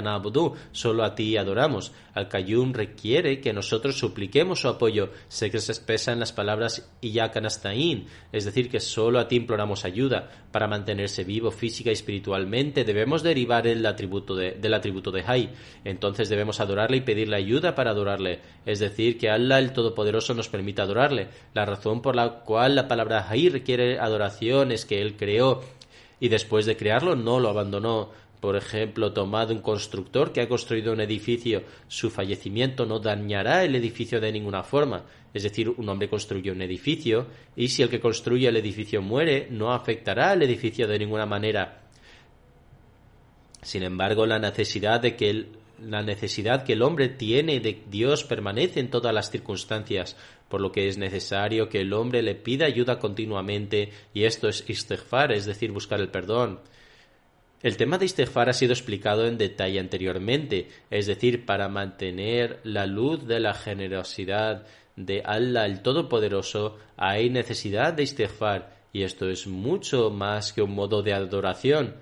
na'budu, 0.03 0.55
solo 0.71 1.05
a 1.05 1.15
ti 1.15 1.37
adoramos. 1.37 1.93
Al-Qayyum 2.15 2.73
requiere 2.73 3.41
que 3.41 3.53
nosotros 3.53 3.99
supliquemos 3.99 4.61
su 4.61 4.69
apoyo, 4.69 5.11
sé 5.29 5.51
que 5.51 5.59
se 5.59 5.73
expresa 5.73 6.13
en 6.13 6.21
las 6.21 6.33
palabras 6.33 6.91
Iyyaka 7.01 7.41
nasta'in, 7.41 8.07
es 8.33 8.45
decir, 8.45 8.71
que 8.71 8.81
solo 8.81 9.19
a 9.19 9.29
ti 9.29 9.37
imploramos 9.37 9.85
ayuda. 9.85 10.31
Para 10.53 10.69
mantenerse 10.69 11.25
vivo 11.25 11.51
física 11.51 11.91
y 11.91 11.95
espiritualmente 11.95 12.85
debemos 12.85 13.23
derivar 13.23 13.67
el 13.67 13.85
atributo 13.87 14.37
de, 14.37 14.53
del 14.53 14.75
atributo 14.75 15.11
de 15.11 15.25
Hay. 15.27 15.51
Entonces 15.85 16.29
debemos 16.29 16.61
adorarle 16.61 16.99
y 16.99 17.01
pedirle 17.01 17.37
ayuda 17.37 17.75
para 17.75 17.91
adorarle, 17.91 18.41
es 18.67 18.79
decir, 18.79 19.19
que 19.19 19.31
Allah 19.31 19.59
el 19.59 19.73
Todopoderoso 19.73 20.35
nos 20.35 20.49
permita 20.49 20.83
adorarle. 20.83 21.29
La 21.55 21.65
razón 21.65 22.03
por 22.03 22.15
la 22.15 22.41
cual 22.41 22.75
la 22.75 22.89
palabra 22.89 23.27
Hay 23.29 23.49
requiere 23.49 23.99
adoración 23.99 24.73
es 24.73 24.85
que 24.85 25.01
Él 25.01 25.17
creó 25.17 25.63
y 26.23 26.29
después 26.29 26.67
de 26.67 26.77
crearlo 26.77 27.17
no 27.17 27.41
lo 27.41 27.49
abandonó. 27.49 28.11
Por 28.39 28.55
ejemplo, 28.55 29.13
tomado 29.13 29.53
un 29.53 29.61
constructor 29.61 30.33
que 30.33 30.41
ha 30.41 30.49
construido 30.49 30.93
un 30.93 31.01
edificio, 31.01 31.65
su 31.89 32.11
fallecimiento 32.11 32.87
no 32.87 33.01
dañará 33.01 33.65
el 33.65 33.75
edificio 33.75 34.21
de 34.21 34.31
ninguna 34.31 34.63
forma. 34.63 35.05
Es 35.35 35.43
decir, 35.43 35.69
un 35.69 35.89
hombre 35.89 36.09
construye 36.09 36.53
un 36.53 36.63
edificio 36.63 37.27
y 37.57 37.67
si 37.69 37.83
el 37.83 37.89
que 37.89 37.99
construye 37.99 38.47
el 38.47 38.57
edificio 38.57 39.03
muere, 39.03 39.49
no 39.51 39.73
afectará 39.73 40.31
al 40.31 40.45
edificio 40.45 40.87
de 40.87 41.01
ninguna 41.01 41.27
manera. 41.27 41.89
Sin 43.61 43.83
embargo, 43.83 44.25
la 44.25 44.39
necesidad 44.39 45.01
de 45.01 45.17
que 45.17 45.29
el, 45.29 45.49
la 45.85 46.03
necesidad 46.03 46.65
que 46.65 46.75
el 46.75 46.83
hombre 46.83 47.09
tiene 47.09 47.61
de 47.61 47.83
Dios 47.89 48.25
permanece 48.25 48.81
en 48.81 48.91
todas 48.91 49.13
las 49.13 49.31
circunstancias, 49.31 50.17
por 50.49 50.61
lo 50.61 50.73
que 50.73 50.89
es 50.89 50.99
necesario 50.99 51.69
que 51.69 51.81
el 51.81 51.93
hombre 51.93 52.23
le 52.23 52.35
pida 52.35 52.67
ayuda 52.67 52.99
continuamente, 52.99 53.91
y 54.15 54.25
esto 54.25 54.49
es 54.49 54.69
istighfar, 54.69 55.33
es 55.33 55.47
decir, 55.47 55.73
buscar 55.73 56.01
el 56.01 56.09
perdón. 56.09 56.61
El 57.63 57.77
tema 57.77 57.97
de 57.97 58.07
istighfar 58.07 58.49
ha 58.49 58.53
sido 58.53 58.73
explicado 58.73 59.27
en 59.27 59.39
detalle 59.39 59.79
anteriormente, 59.79 60.69
es 60.91 61.07
decir, 61.07 61.47
para 61.47 61.69
mantener 61.69 62.61
la 62.65 62.87
luz 62.87 63.27
de 63.27 63.41
la 63.41 63.55
generosidad 63.55 64.67
de 64.97 65.23
Allah 65.25 65.65
el 65.65 65.81
Todopoderoso 65.81 66.77
hay 66.97 67.31
necesidad 67.31 67.93
de 67.95 68.03
istighfar, 68.03 68.77
y 68.93 69.05
esto 69.05 69.29
es 69.31 69.47
mucho 69.47 70.11
más 70.11 70.53
que 70.53 70.63
un 70.63 70.75
modo 70.75 71.03
de 71.03 71.15
adoración, 71.15 71.95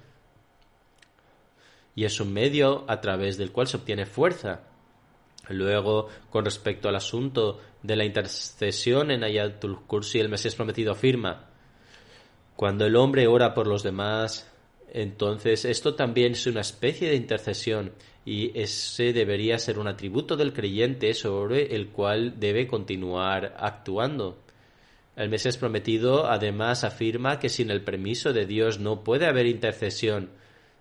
y 1.94 2.04
es 2.04 2.20
un 2.20 2.32
medio 2.32 2.84
a 2.88 3.00
través 3.00 3.36
del 3.36 3.52
cual 3.52 3.66
se 3.66 3.76
obtiene 3.76 4.06
fuerza. 4.06 4.62
Luego, 5.48 6.08
con 6.30 6.44
respecto 6.44 6.88
al 6.88 6.96
asunto 6.96 7.60
de 7.82 7.96
la 7.96 8.04
intercesión 8.04 9.10
en 9.10 9.24
Ayatul 9.24 9.84
Kursi, 9.86 10.20
el 10.20 10.28
Mesías 10.28 10.54
prometido 10.54 10.92
afirma, 10.92 11.50
cuando 12.56 12.84
el 12.84 12.96
hombre 12.96 13.26
ora 13.26 13.54
por 13.54 13.66
los 13.66 13.82
demás, 13.82 14.46
entonces 14.92 15.64
esto 15.64 15.94
también 15.94 16.32
es 16.32 16.46
una 16.46 16.60
especie 16.60 17.08
de 17.08 17.16
intercesión 17.16 17.92
y 18.24 18.58
ese 18.58 19.12
debería 19.12 19.58
ser 19.58 19.78
un 19.78 19.88
atributo 19.88 20.36
del 20.36 20.52
creyente 20.52 21.14
sobre 21.14 21.74
el 21.74 21.88
cual 21.88 22.38
debe 22.38 22.66
continuar 22.66 23.56
actuando. 23.58 24.38
El 25.16 25.30
Mesías 25.30 25.56
prometido 25.56 26.26
además 26.26 26.84
afirma 26.84 27.38
que 27.38 27.48
sin 27.48 27.70
el 27.70 27.82
permiso 27.82 28.32
de 28.32 28.46
Dios 28.46 28.78
no 28.78 29.04
puede 29.04 29.26
haber 29.26 29.46
intercesión, 29.46 30.30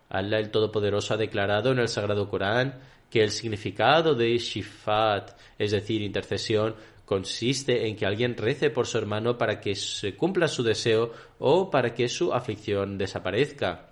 Allah 0.10 0.40
el 0.40 0.52
Todopoderoso 0.52 1.14
ha 1.14 1.18
declarado 1.18 1.72
en 1.72 1.80
el 1.80 1.88
Sagrado 1.88 2.28
Corán 2.28 2.80
que 3.10 3.24
el 3.24 3.32
significado 3.32 4.16
de 4.16 4.38
shifat, 4.38 5.32
es 5.58 5.72
decir, 5.72 6.02
intercesión, 6.02 6.76
consiste 7.06 7.88
en 7.88 7.96
que 7.96 8.06
alguien 8.06 8.38
rece 8.38 8.70
por 8.70 8.86
su 8.86 8.98
hermano 8.98 9.38
para 9.38 9.60
que 9.60 9.76
se 9.76 10.16
cumpla 10.16 10.48
su 10.48 10.62
deseo 10.62 11.12
o 11.40 11.72
para 11.72 11.94
que 11.94 12.08
su 12.08 12.34
aflicción 12.34 12.98
desaparezca. 12.98 13.90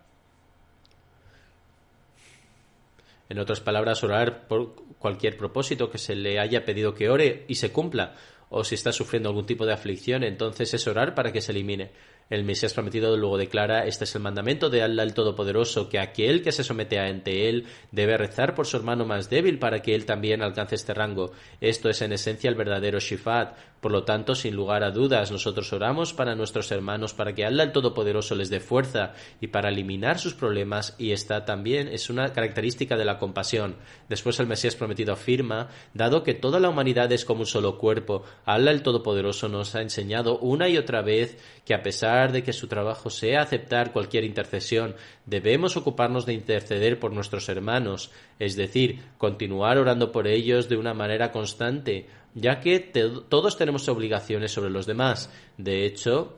En 3.29 3.39
otras 3.39 3.59
palabras, 3.59 4.03
orar 4.03 4.47
por 4.47 4.75
cualquier 4.99 5.35
propósito 5.35 5.89
que 5.89 5.97
se 5.97 6.15
le 6.15 6.39
haya 6.39 6.63
pedido 6.63 6.93
que 6.93 7.09
ore 7.09 7.45
y 7.47 7.55
se 7.55 7.71
cumpla, 7.71 8.15
o 8.49 8.63
si 8.63 8.75
está 8.75 8.91
sufriendo 8.93 9.29
algún 9.29 9.45
tipo 9.45 9.65
de 9.65 9.73
aflicción, 9.73 10.23
entonces 10.23 10.73
es 10.73 10.87
orar 10.87 11.13
para 11.13 11.31
que 11.31 11.41
se 11.41 11.51
elimine. 11.51 11.91
El 12.29 12.43
Mesías 12.43 12.73
prometido 12.73 13.15
luego 13.15 13.37
declara, 13.37 13.85
este 13.85 14.03
es 14.03 14.13
el 14.15 14.21
mandamiento 14.21 14.69
de 14.69 14.81
Allah 14.81 15.03
el 15.03 15.13
Todopoderoso, 15.13 15.87
que 15.87 15.97
aquel 15.97 16.43
que 16.43 16.51
se 16.51 16.65
somete 16.65 16.99
ante 16.99 17.47
él 17.47 17.65
debe 17.93 18.17
rezar 18.17 18.53
por 18.53 18.67
su 18.67 18.75
hermano 18.75 19.05
más 19.05 19.29
débil 19.29 19.59
para 19.59 19.81
que 19.81 19.95
él 19.95 20.05
también 20.05 20.41
alcance 20.41 20.75
este 20.75 20.93
rango. 20.93 21.31
Esto 21.61 21.89
es 21.89 22.01
en 22.01 22.11
esencia 22.11 22.49
el 22.49 22.55
verdadero 22.55 22.99
shifat. 22.99 23.55
Por 23.79 23.91
lo 23.91 24.03
tanto, 24.03 24.35
sin 24.35 24.55
lugar 24.55 24.83
a 24.83 24.91
dudas, 24.91 25.31
nosotros 25.31 25.71
oramos 25.71 26.11
para 26.11 26.35
nuestros 26.35 26.69
hermanos 26.71 27.13
para 27.13 27.33
que 27.33 27.45
Allah 27.45 27.63
el 27.63 27.71
Todopoderoso 27.71 28.35
les 28.35 28.49
dé 28.49 28.59
fuerza 28.59 29.13
y 29.39 29.47
para 29.47 29.69
eliminar 29.69 30.19
sus 30.19 30.33
problemas 30.33 30.95
y 30.97 31.11
esta 31.11 31.45
también 31.45 31.87
es 31.87 32.09
una 32.09 32.33
característica 32.33 32.97
de 32.97 33.05
la 33.05 33.19
compasión. 33.19 33.77
Después 34.09 34.39
el 34.39 34.47
Mesías 34.47 34.75
prometido 34.75 35.13
afirma, 35.13 35.69
dado 35.93 36.23
que 36.23 36.33
toda 36.33 36.59
la 36.59 36.69
humanidad 36.69 37.09
es 37.11 37.23
como 37.23 37.41
un 37.41 37.45
solo 37.45 37.77
cuerpo, 37.77 38.23
Allah 38.45 38.71
el 38.71 38.81
Todopoderoso 38.81 39.47
nos 39.47 39.75
ha 39.75 39.81
enseñado 39.81 40.39
una 40.39 40.67
y 40.67 40.77
otra 40.77 41.01
vez 41.01 41.37
que 41.63 41.75
a 41.75 41.83
pesar 41.83 42.16
de 42.31 42.43
que 42.43 42.53
su 42.53 42.67
trabajo 42.67 43.09
sea 43.09 43.41
aceptar 43.41 43.91
cualquier 43.91 44.23
intercesión, 44.23 44.95
debemos 45.25 45.77
ocuparnos 45.77 46.25
de 46.25 46.33
interceder 46.33 46.99
por 46.99 47.13
nuestros 47.13 47.47
hermanos, 47.49 48.11
es 48.39 48.55
decir, 48.55 48.99
continuar 49.17 49.77
orando 49.77 50.11
por 50.11 50.27
ellos 50.27 50.67
de 50.69 50.77
una 50.77 50.93
manera 50.93 51.31
constante, 51.31 52.07
ya 52.33 52.59
que 52.59 52.79
todos 52.79 53.57
tenemos 53.57 53.87
obligaciones 53.87 54.51
sobre 54.51 54.71
los 54.71 54.85
demás. 54.85 55.31
De 55.57 55.85
hecho, 55.85 56.37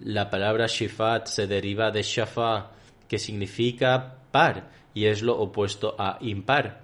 la 0.00 0.28
palabra 0.30 0.66
shifat 0.66 1.26
se 1.26 1.46
deriva 1.46 1.90
de 1.90 2.02
shafa, 2.02 2.72
que 3.08 3.18
significa 3.18 4.18
par, 4.30 4.70
y 4.94 5.06
es 5.06 5.22
lo 5.22 5.38
opuesto 5.38 5.94
a 5.98 6.18
impar. 6.20 6.81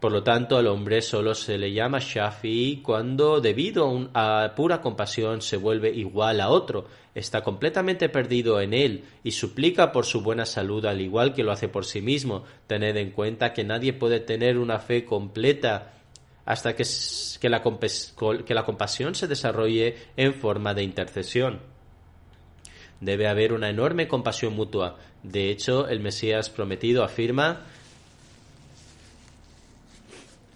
Por 0.00 0.12
lo 0.12 0.22
tanto, 0.22 0.56
al 0.56 0.66
hombre 0.66 1.02
solo 1.02 1.34
se 1.34 1.58
le 1.58 1.72
llama 1.72 1.98
Shafi 2.00 2.80
cuando, 2.82 3.42
debido 3.42 4.08
a, 4.14 4.54
pura 4.56 4.80
compasión, 4.80 5.42
se 5.42 5.58
vuelve 5.58 5.90
igual 5.90 6.40
a 6.40 6.48
otro, 6.48 6.86
está 7.14 7.42
completamente 7.42 8.08
perdido 8.08 8.62
en 8.62 8.72
él 8.72 9.04
y 9.22 9.32
suplica 9.32 9.92
por 9.92 10.06
su 10.06 10.22
buena 10.22 10.46
salud 10.46 10.86
al 10.86 11.02
igual 11.02 11.34
que 11.34 11.44
lo 11.44 11.52
hace 11.52 11.68
por 11.68 11.84
sí 11.84 12.00
mismo. 12.00 12.44
Tened 12.66 12.96
en 12.96 13.10
cuenta 13.10 13.52
que 13.52 13.62
nadie 13.62 13.92
puede 13.92 14.20
tener 14.20 14.56
una 14.56 14.78
fe 14.78 15.04
completa 15.04 15.92
hasta 16.46 16.74
que 16.74 17.48
la 17.50 18.64
compasión 18.64 19.14
se 19.14 19.28
desarrolle 19.28 19.96
en 20.16 20.32
forma 20.32 20.72
de 20.72 20.82
intercesión. 20.82 21.60
Debe 23.00 23.28
haber 23.28 23.52
una 23.52 23.68
enorme 23.68 24.08
compasión 24.08 24.54
mutua. 24.54 24.96
De 25.22 25.50
hecho, 25.50 25.88
el 25.88 26.00
Mesías 26.00 26.48
prometido 26.48 27.04
afirma 27.04 27.66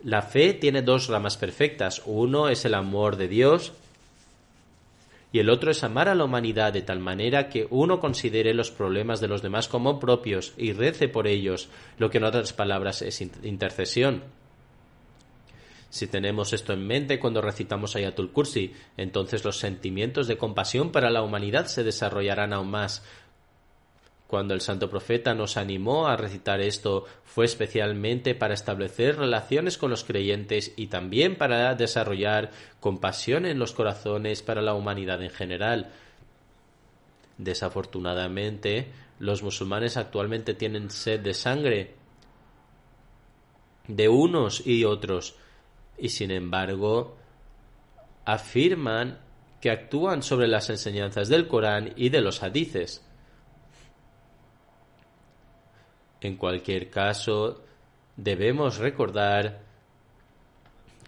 la 0.05 0.23
fe 0.23 0.53
tiene 0.55 0.83
dos 0.83 1.09
ramas 1.09 1.37
perfectas. 1.37 2.03
Uno 2.05 2.49
es 2.49 2.65
el 2.65 2.75
amor 2.75 3.17
de 3.17 3.27
Dios 3.29 3.73
y 5.33 5.41
el 5.41 5.51
otro 5.51 5.71
es 5.71 5.83
amar 5.83 6.09
a 6.09 6.15
la 6.15 6.25
humanidad 6.25 6.73
de 6.73 6.83
tal 6.83 7.01
manera 7.01 7.49
que 7.49 7.67
uno 7.71 7.99
considere 7.99 8.55
los 8.55 8.71
problemas 8.71 9.21
de 9.21 9.29
los 9.29 9.43
demás 9.43 9.67
como 9.67 9.99
propios 9.99 10.53
y 10.57 10.73
rece 10.73 11.09
por 11.09 11.27
ellos, 11.27 11.69
lo 11.99 12.11
que 12.11 12.19
en 12.19 12.25
otras 12.25 12.53
palabras 12.53 13.03
es 13.03 13.21
in- 13.21 13.33
intercesión. 13.43 14.23
Si 15.91 16.07
tenemos 16.09 16.53
esto 16.53 16.73
en 16.73 16.87
mente 16.87 17.19
cuando 17.19 17.41
recitamos 17.41 17.97
Ayatul 17.97 18.33
Kursi, 18.33 18.73
entonces 18.97 19.45
los 19.45 19.59
sentimientos 19.59 20.27
de 20.27 20.37
compasión 20.37 20.91
para 20.91 21.09
la 21.09 21.23
humanidad 21.23 21.67
se 21.67 21.85
desarrollarán 21.85 22.53
aún 22.53 22.71
más. 22.71 23.05
Cuando 24.35 24.55
el 24.55 24.63
santo 24.63 24.91
profeta 24.91 25.33
nos 25.33 25.57
animó 25.57 26.09
a 26.09 26.17
recitar 26.17 26.61
esto 26.61 27.05
fue 27.23 27.45
especialmente 27.45 28.35
para 28.35 28.55
establecer 28.55 29.17
relaciones 29.17 29.79
con 29.79 29.91
los 29.91 30.03
creyentes 30.03 30.73
y 30.77 30.89
también 30.89 31.37
para 31.37 31.73
desarrollar 31.77 32.51
compasión 32.81 33.47
en 33.47 33.61
los 33.61 33.73
corazones 33.73 34.43
para 34.43 34.61
la 34.61 34.75
humanidad 34.75 35.23
en 35.23 35.31
general. 35.31 35.93
Desafortunadamente, 37.39 38.89
los 39.21 39.45
musulmanes 39.45 39.97
actualmente 39.97 40.55
tienen 40.55 40.91
sed 40.91 41.21
de 41.21 41.33
sangre 41.33 41.95
de 43.87 44.09
unos 44.09 44.67
y 44.67 44.85
otros 44.85 45.37
y 45.97 46.09
sin 46.09 46.33
embargo 46.33 47.17
afirman 48.25 49.21
que 49.61 49.71
actúan 49.71 50.25
sobre 50.25 50.49
las 50.49 50.71
enseñanzas 50.71 51.29
del 51.29 51.47
Corán 51.47 51.93
y 51.95 52.09
de 52.09 52.21
los 52.21 52.43
hadices. 52.43 53.05
En 56.25 56.39
cualquier 56.39 56.89
caso, 56.89 57.63
debemos 58.17 58.79
recordar 58.79 59.61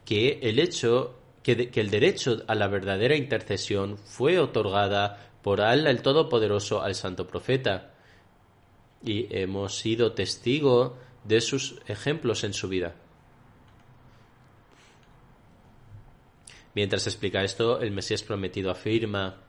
que 0.04 0.40
el 0.42 0.58
hecho 0.58 1.18
que, 1.42 1.70
el 1.74 1.90
derecho 1.90 2.42
a 2.46 2.54
la 2.54 2.68
verdadera 2.68 3.16
intercesión 3.16 3.96
fue 3.96 4.38
otorgada 4.38 5.30
por 5.40 5.62
Allah 5.62 5.88
el 5.88 6.02
Todopoderoso 6.02 6.82
al 6.82 6.94
Santo 6.94 7.26
Profeta 7.26 7.94
y 9.02 9.26
hemos 9.34 9.78
sido 9.78 10.12
testigo 10.12 10.98
de 11.24 11.40
sus 11.40 11.80
ejemplos 11.86 12.44
en 12.44 12.52
su 12.52 12.68
vida. 12.68 12.94
Mientras 16.74 17.06
explica 17.06 17.42
esto, 17.42 17.80
el 17.80 17.90
Mesías 17.90 18.22
prometido 18.22 18.70
afirma 18.70 19.45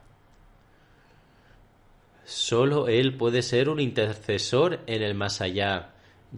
Solo 2.28 2.88
Él 2.88 3.16
puede 3.16 3.40
ser 3.40 3.70
un 3.70 3.80
intercesor 3.80 4.80
en 4.86 5.00
el 5.00 5.14
más 5.14 5.40
allá, 5.40 5.94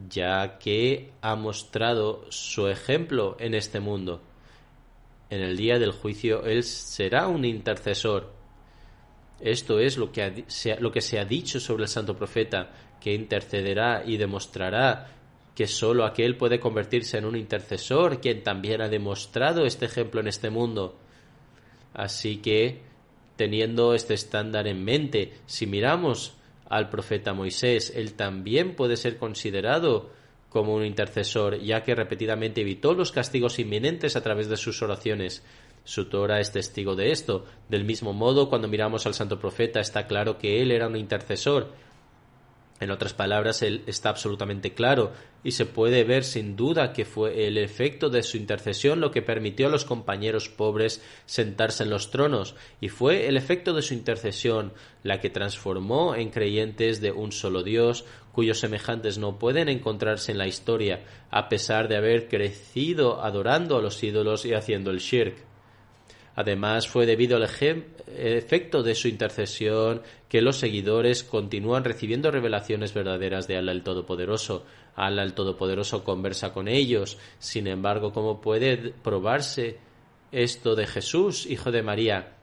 ya 0.08 0.56
que 0.58 1.10
ha 1.20 1.34
mostrado 1.34 2.26
su 2.28 2.68
ejemplo 2.68 3.36
en 3.40 3.54
este 3.54 3.80
mundo. 3.80 4.22
En 5.30 5.40
el 5.40 5.56
día 5.56 5.80
del 5.80 5.90
juicio 5.90 6.44
Él 6.44 6.62
será 6.62 7.26
un 7.26 7.44
intercesor. 7.44 8.32
Esto 9.40 9.80
es 9.80 9.98
lo 9.98 10.12
que, 10.12 10.44
se 10.46 10.80
lo 10.80 10.92
que 10.92 11.00
se 11.00 11.18
ha 11.18 11.24
dicho 11.24 11.58
sobre 11.58 11.82
el 11.82 11.88
santo 11.88 12.16
profeta, 12.16 12.70
que 13.00 13.12
intercederá 13.12 14.04
y 14.06 14.16
demostrará 14.16 15.08
que 15.56 15.66
sólo 15.66 16.04
aquel 16.04 16.36
puede 16.36 16.60
convertirse 16.60 17.18
en 17.18 17.24
un 17.24 17.34
intercesor, 17.34 18.20
quien 18.20 18.44
también 18.44 18.80
ha 18.80 18.88
demostrado 18.88 19.66
este 19.66 19.86
ejemplo 19.86 20.20
en 20.20 20.28
este 20.28 20.50
mundo. 20.50 20.96
Así 21.94 22.36
que, 22.36 22.89
teniendo 23.40 23.94
este 23.94 24.12
estándar 24.12 24.68
en 24.68 24.84
mente, 24.84 25.32
si 25.46 25.66
miramos 25.66 26.34
al 26.68 26.90
profeta 26.90 27.32
Moisés, 27.32 27.90
él 27.96 28.12
también 28.12 28.76
puede 28.76 28.98
ser 28.98 29.16
considerado 29.16 30.10
como 30.50 30.74
un 30.74 30.84
intercesor, 30.84 31.58
ya 31.58 31.82
que 31.82 31.94
repetidamente 31.94 32.60
evitó 32.60 32.92
los 32.92 33.12
castigos 33.12 33.58
inminentes 33.58 34.14
a 34.14 34.22
través 34.22 34.50
de 34.50 34.58
sus 34.58 34.82
oraciones. 34.82 35.42
Su 35.84 36.10
Torah 36.10 36.38
es 36.38 36.52
testigo 36.52 36.96
de 36.96 37.12
esto. 37.12 37.46
Del 37.70 37.86
mismo 37.86 38.12
modo, 38.12 38.50
cuando 38.50 38.68
miramos 38.68 39.06
al 39.06 39.14
santo 39.14 39.38
profeta, 39.38 39.80
está 39.80 40.06
claro 40.06 40.36
que 40.36 40.60
él 40.60 40.70
era 40.70 40.86
un 40.86 40.96
intercesor. 40.96 41.72
En 42.80 42.90
otras 42.90 43.12
palabras, 43.12 43.60
él 43.60 43.82
está 43.86 44.08
absolutamente 44.08 44.72
claro 44.72 45.12
y 45.44 45.52
se 45.52 45.66
puede 45.66 46.02
ver 46.02 46.24
sin 46.24 46.56
duda 46.56 46.94
que 46.94 47.04
fue 47.04 47.46
el 47.46 47.58
efecto 47.58 48.08
de 48.08 48.22
su 48.22 48.38
intercesión 48.38 49.00
lo 49.00 49.10
que 49.10 49.20
permitió 49.20 49.66
a 49.66 49.70
los 49.70 49.84
compañeros 49.84 50.48
pobres 50.48 51.02
sentarse 51.26 51.82
en 51.82 51.90
los 51.90 52.10
tronos 52.10 52.54
y 52.80 52.88
fue 52.88 53.28
el 53.28 53.36
efecto 53.36 53.74
de 53.74 53.82
su 53.82 53.92
intercesión 53.92 54.72
la 55.02 55.20
que 55.20 55.28
transformó 55.28 56.14
en 56.14 56.30
creyentes 56.30 57.02
de 57.02 57.12
un 57.12 57.32
solo 57.32 57.62
Dios 57.62 58.06
cuyos 58.32 58.60
semejantes 58.60 59.18
no 59.18 59.38
pueden 59.38 59.68
encontrarse 59.68 60.32
en 60.32 60.38
la 60.38 60.46
historia 60.46 61.04
a 61.30 61.50
pesar 61.50 61.86
de 61.86 61.96
haber 61.96 62.28
crecido 62.28 63.22
adorando 63.22 63.76
a 63.76 63.82
los 63.82 64.02
ídolos 64.02 64.46
y 64.46 64.54
haciendo 64.54 64.90
el 64.90 65.00
shirk. 65.00 65.49
Además, 66.40 66.88
fue 66.88 67.04
debido 67.04 67.36
al 67.36 67.46
efecto 68.16 68.82
de 68.82 68.94
su 68.94 69.08
intercesión 69.08 70.00
que 70.26 70.40
los 70.40 70.56
seguidores 70.56 71.22
continúan 71.22 71.84
recibiendo 71.84 72.30
revelaciones 72.30 72.94
verdaderas 72.94 73.46
de 73.46 73.58
Allah 73.58 73.72
el 73.72 73.82
Todopoderoso. 73.82 74.64
Allah 74.96 75.22
el 75.22 75.34
Todopoderoso 75.34 76.02
conversa 76.02 76.54
con 76.54 76.66
ellos. 76.66 77.18
Sin 77.38 77.66
embargo, 77.66 78.14
¿cómo 78.14 78.40
puede 78.40 78.78
probarse 78.78 79.76
esto 80.32 80.74
de 80.76 80.86
Jesús, 80.86 81.44
hijo 81.44 81.72
de 81.72 81.82
María? 81.82 82.36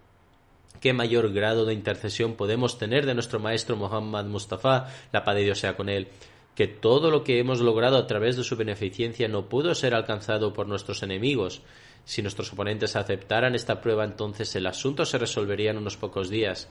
¿Qué 0.79 0.93
mayor 0.93 1.33
grado 1.33 1.65
de 1.65 1.73
intercesión 1.73 2.35
podemos 2.35 2.77
tener 2.77 3.07
de 3.07 3.15
nuestro 3.15 3.39
maestro 3.39 3.75
Muhammad 3.77 4.25
Mustafa, 4.25 4.93
la 5.11 5.23
paz 5.23 5.33
de 5.33 5.43
Dios 5.43 5.57
sea 5.57 5.75
con 5.75 5.89
él? 5.89 6.09
Que 6.53 6.67
todo 6.67 7.09
lo 7.09 7.23
que 7.23 7.39
hemos 7.39 7.61
logrado 7.61 7.97
a 7.97 8.05
través 8.05 8.37
de 8.37 8.43
su 8.43 8.57
beneficencia 8.57 9.27
no 9.27 9.49
pudo 9.49 9.73
ser 9.73 9.95
alcanzado 9.95 10.53
por 10.53 10.67
nuestros 10.67 11.01
enemigos. 11.01 11.63
Si 12.07 12.21
nuestros 12.21 12.53
oponentes 12.53 12.95
aceptaran 12.95 13.53
esta 13.53 13.81
prueba, 13.81 14.05
entonces 14.05 14.55
el 14.55 14.65
asunto 14.65 15.03
se 15.03 15.17
resolvería 15.17 15.71
en 15.71 15.77
unos 15.77 15.97
pocos 15.97 16.29
días. 16.29 16.69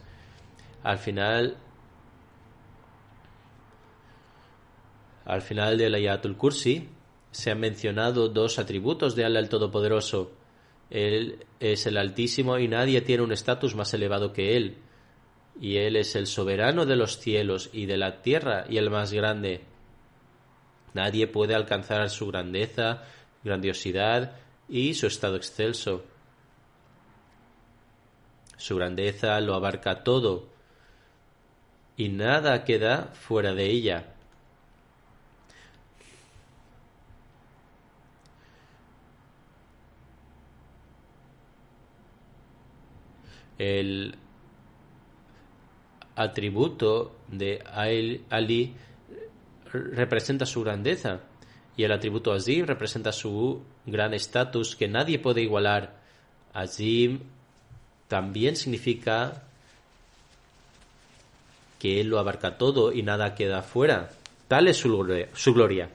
Al 0.82 0.96
final, 0.96 1.58
al 5.26 5.42
final 5.42 5.76
del 5.76 5.94
Ayatul 5.94 6.38
Kursi 6.38 6.88
se 7.32 7.50
han 7.50 7.60
mencionado 7.60 8.30
dos 8.30 8.58
atributos 8.58 9.14
de 9.14 9.26
Allah 9.26 9.40
el 9.40 9.50
Todopoderoso. 9.50 10.32
Él 10.88 11.44
es 11.60 11.86
el 11.86 11.98
Altísimo 11.98 12.56
y 12.56 12.66
nadie 12.66 13.02
tiene 13.02 13.22
un 13.22 13.32
estatus 13.32 13.74
más 13.74 13.92
elevado 13.92 14.32
que 14.32 14.56
Él. 14.56 14.78
Y 15.60 15.76
Él 15.76 15.96
es 15.96 16.16
el 16.16 16.28
soberano 16.28 16.86
de 16.86 16.96
los 16.96 17.18
cielos 17.18 17.68
y 17.74 17.84
de 17.84 17.98
la 17.98 18.22
tierra 18.22 18.64
y 18.70 18.78
el 18.78 18.88
más 18.88 19.12
grande. 19.12 19.60
Nadie 20.94 21.26
puede 21.26 21.54
alcanzar 21.54 22.08
su 22.08 22.26
grandeza, 22.28 23.02
grandiosidad 23.44 24.45
y 24.68 24.94
su 24.94 25.06
estado 25.06 25.36
excelso. 25.36 26.04
Su 28.56 28.76
grandeza 28.76 29.40
lo 29.40 29.54
abarca 29.54 30.02
todo 30.02 30.48
y 31.96 32.08
nada 32.08 32.64
queda 32.64 33.12
fuera 33.14 33.54
de 33.54 33.66
ella. 33.66 34.12
El 43.58 44.16
atributo 46.14 47.16
de 47.28 47.62
Ali 48.30 48.74
representa 49.72 50.44
su 50.44 50.62
grandeza 50.62 51.20
y 51.76 51.84
el 51.84 51.92
atributo 51.92 52.32
Azim 52.32 52.66
representa 52.66 53.12
su 53.12 53.62
gran 53.86 54.14
estatus 54.14 54.76
que 54.76 54.88
nadie 54.88 55.18
puede 55.18 55.42
igualar. 55.42 55.96
Azim 56.52 57.20
también 58.08 58.56
significa 58.56 59.42
que 61.78 62.00
Él 62.00 62.08
lo 62.08 62.18
abarca 62.18 62.58
todo 62.58 62.92
y 62.92 63.02
nada 63.02 63.34
queda 63.34 63.62
fuera. 63.62 64.10
Tal 64.48 64.68
es 64.68 64.76
su 64.76 64.88
gloria. 64.88 65.28
Su 65.34 65.54
gloria. 65.54 65.90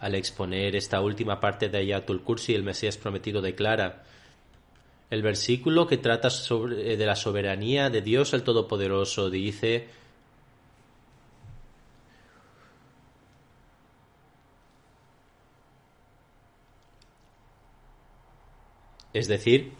Al 0.00 0.14
exponer 0.14 0.76
esta 0.76 1.00
última 1.00 1.40
parte 1.40 1.68
de 1.68 1.78
Ayatul 1.78 2.22
Kursi, 2.22 2.54
el 2.54 2.62
Mesías 2.62 2.96
prometido 2.96 3.42
declara: 3.42 4.04
El 5.10 5.22
versículo 5.22 5.86
que 5.86 5.96
trata 5.96 6.28
sobre, 6.30 6.96
de 6.96 7.06
la 7.06 7.16
soberanía 7.16 7.88
de 7.88 8.02
Dios 8.02 8.34
el 8.34 8.42
Todopoderoso 8.42 9.30
dice 9.30 9.88
Es 19.14 19.26
decir, 19.26 19.72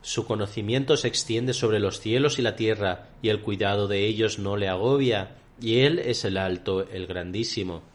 su 0.00 0.26
conocimiento 0.26 0.96
se 0.96 1.06
extiende 1.06 1.52
sobre 1.52 1.78
los 1.78 2.00
cielos 2.00 2.38
y 2.38 2.42
la 2.42 2.56
tierra, 2.56 3.10
y 3.22 3.28
el 3.28 3.40
cuidado 3.40 3.86
de 3.86 4.06
ellos 4.06 4.38
no 4.40 4.56
le 4.56 4.68
agobia, 4.68 5.36
y 5.60 5.80
Él 5.80 6.00
es 6.00 6.24
el 6.24 6.36
alto, 6.36 6.88
el 6.88 7.06
grandísimo. 7.06 7.91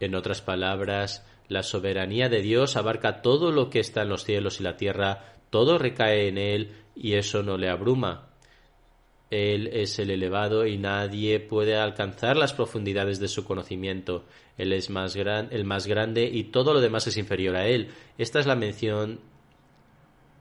En 0.00 0.14
otras 0.14 0.42
palabras, 0.42 1.26
la 1.48 1.62
soberanía 1.62 2.28
de 2.28 2.42
Dios 2.42 2.76
abarca 2.76 3.22
todo 3.22 3.50
lo 3.52 3.70
que 3.70 3.80
está 3.80 4.02
en 4.02 4.10
los 4.10 4.24
cielos 4.24 4.60
y 4.60 4.62
la 4.62 4.76
tierra, 4.76 5.34
todo 5.50 5.78
recae 5.78 6.28
en 6.28 6.38
Él 6.38 6.72
y 6.94 7.14
eso 7.14 7.42
no 7.42 7.56
le 7.56 7.68
abruma. 7.68 8.28
Él 9.30 9.68
es 9.68 9.98
el 9.98 10.10
elevado 10.10 10.66
y 10.66 10.78
nadie 10.78 11.38
puede 11.38 11.76
alcanzar 11.76 12.36
las 12.36 12.54
profundidades 12.54 13.20
de 13.20 13.28
su 13.28 13.44
conocimiento. 13.44 14.24
Él 14.56 14.72
es 14.72 14.88
más 14.88 15.16
gran, 15.16 15.48
el 15.50 15.64
más 15.64 15.86
grande 15.86 16.24
y 16.24 16.44
todo 16.44 16.72
lo 16.72 16.80
demás 16.80 17.06
es 17.06 17.16
inferior 17.18 17.56
a 17.56 17.66
él. 17.66 17.90
Esta 18.16 18.40
es 18.40 18.46
la 18.46 18.56
mención 18.56 19.20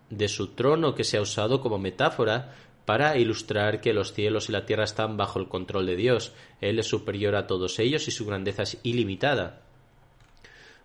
de 0.09 0.29
su 0.29 0.55
trono 0.55 0.95
que 0.95 1.03
se 1.03 1.17
ha 1.17 1.21
usado 1.21 1.59
como 1.59 1.77
metáfora 1.77 2.55
para 2.87 3.17
ilustrar 3.17 3.81
que 3.81 3.91
los 3.91 4.13
cielos 4.13 4.47
y 4.47 4.53
la 4.53 4.65
tierra 4.65 4.85
están 4.85 5.17
bajo 5.17 5.39
el 5.39 5.49
control 5.49 5.87
de 5.87 5.97
Dios. 5.97 6.31
Él 6.61 6.79
es 6.79 6.87
superior 6.87 7.35
a 7.35 7.45
todos 7.45 7.79
ellos 7.79 8.07
y 8.07 8.11
su 8.11 8.25
grandeza 8.25 8.63
es 8.63 8.77
ilimitada. 8.81 9.59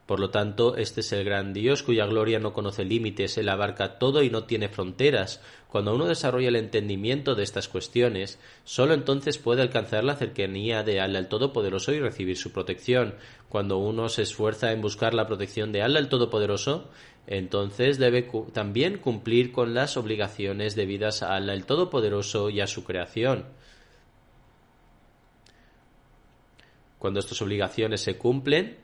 Por 0.04 0.18
lo 0.18 0.30
tanto, 0.30 0.76
este 0.76 1.00
es 1.00 1.12
el 1.12 1.24
gran 1.24 1.52
Dios 1.52 1.84
cuya 1.84 2.06
gloria 2.06 2.40
no 2.40 2.52
conoce 2.52 2.84
límites, 2.84 3.38
Él 3.38 3.48
abarca 3.48 4.00
todo 4.00 4.24
y 4.24 4.30
no 4.30 4.44
tiene 4.44 4.68
fronteras. 4.68 5.40
Cuando 5.68 5.94
uno 5.94 6.06
desarrolla 6.06 6.48
el 6.48 6.56
entendimiento 6.56 7.36
de 7.36 7.44
estas 7.44 7.68
cuestiones, 7.68 8.40
sólo 8.64 8.94
entonces 8.94 9.38
puede 9.38 9.62
alcanzar 9.62 10.02
la 10.02 10.16
cercanía 10.16 10.82
de 10.82 11.00
Allah 11.00 11.20
el 11.20 11.28
Todopoderoso 11.28 11.92
y 11.92 12.00
recibir 12.00 12.36
su 12.36 12.50
protección. 12.50 13.14
Cuando 13.48 13.78
uno 13.78 14.08
se 14.08 14.22
esfuerza 14.22 14.72
en 14.72 14.80
buscar 14.80 15.14
la 15.14 15.28
protección 15.28 15.70
de 15.70 15.82
Allah 15.82 16.00
el 16.00 16.08
Todopoderoso, 16.08 16.90
entonces 17.26 17.98
debe 17.98 18.28
también 18.52 18.98
cumplir 18.98 19.52
con 19.52 19.74
las 19.74 19.96
obligaciones 19.96 20.74
debidas 20.74 21.22
a 21.22 21.36
Allah 21.36 21.54
el 21.54 21.64
Todopoderoso 21.64 22.50
y 22.50 22.60
a 22.60 22.66
su 22.66 22.84
creación. 22.84 23.46
Cuando 26.98 27.20
estas 27.20 27.40
obligaciones 27.42 28.00
se 28.00 28.18
cumplen, 28.18 28.78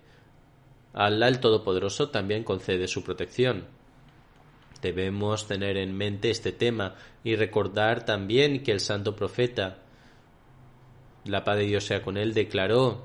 Allah 0.93 1.29
el 1.29 1.41
Todopoderoso 1.41 2.11
también 2.11 2.45
concede 2.45 2.89
su 2.89 3.03
protección. 3.03 3.67
Debemos 4.83 5.49
tener 5.49 5.77
en 5.77 5.97
mente 5.97 6.31
este 6.31 6.53
tema 6.53 6.95
y 7.25 7.35
recordar 7.35 8.05
también 8.05 8.63
que 8.63 8.71
el 8.71 8.81
santo 8.81 9.17
profeta, 9.17 9.79
la 11.25 11.43
paz 11.43 11.59
de 11.59 11.65
Dios 11.65 11.85
sea 11.85 12.03
con 12.03 12.17
él, 12.17 12.35
declaró 12.35 13.05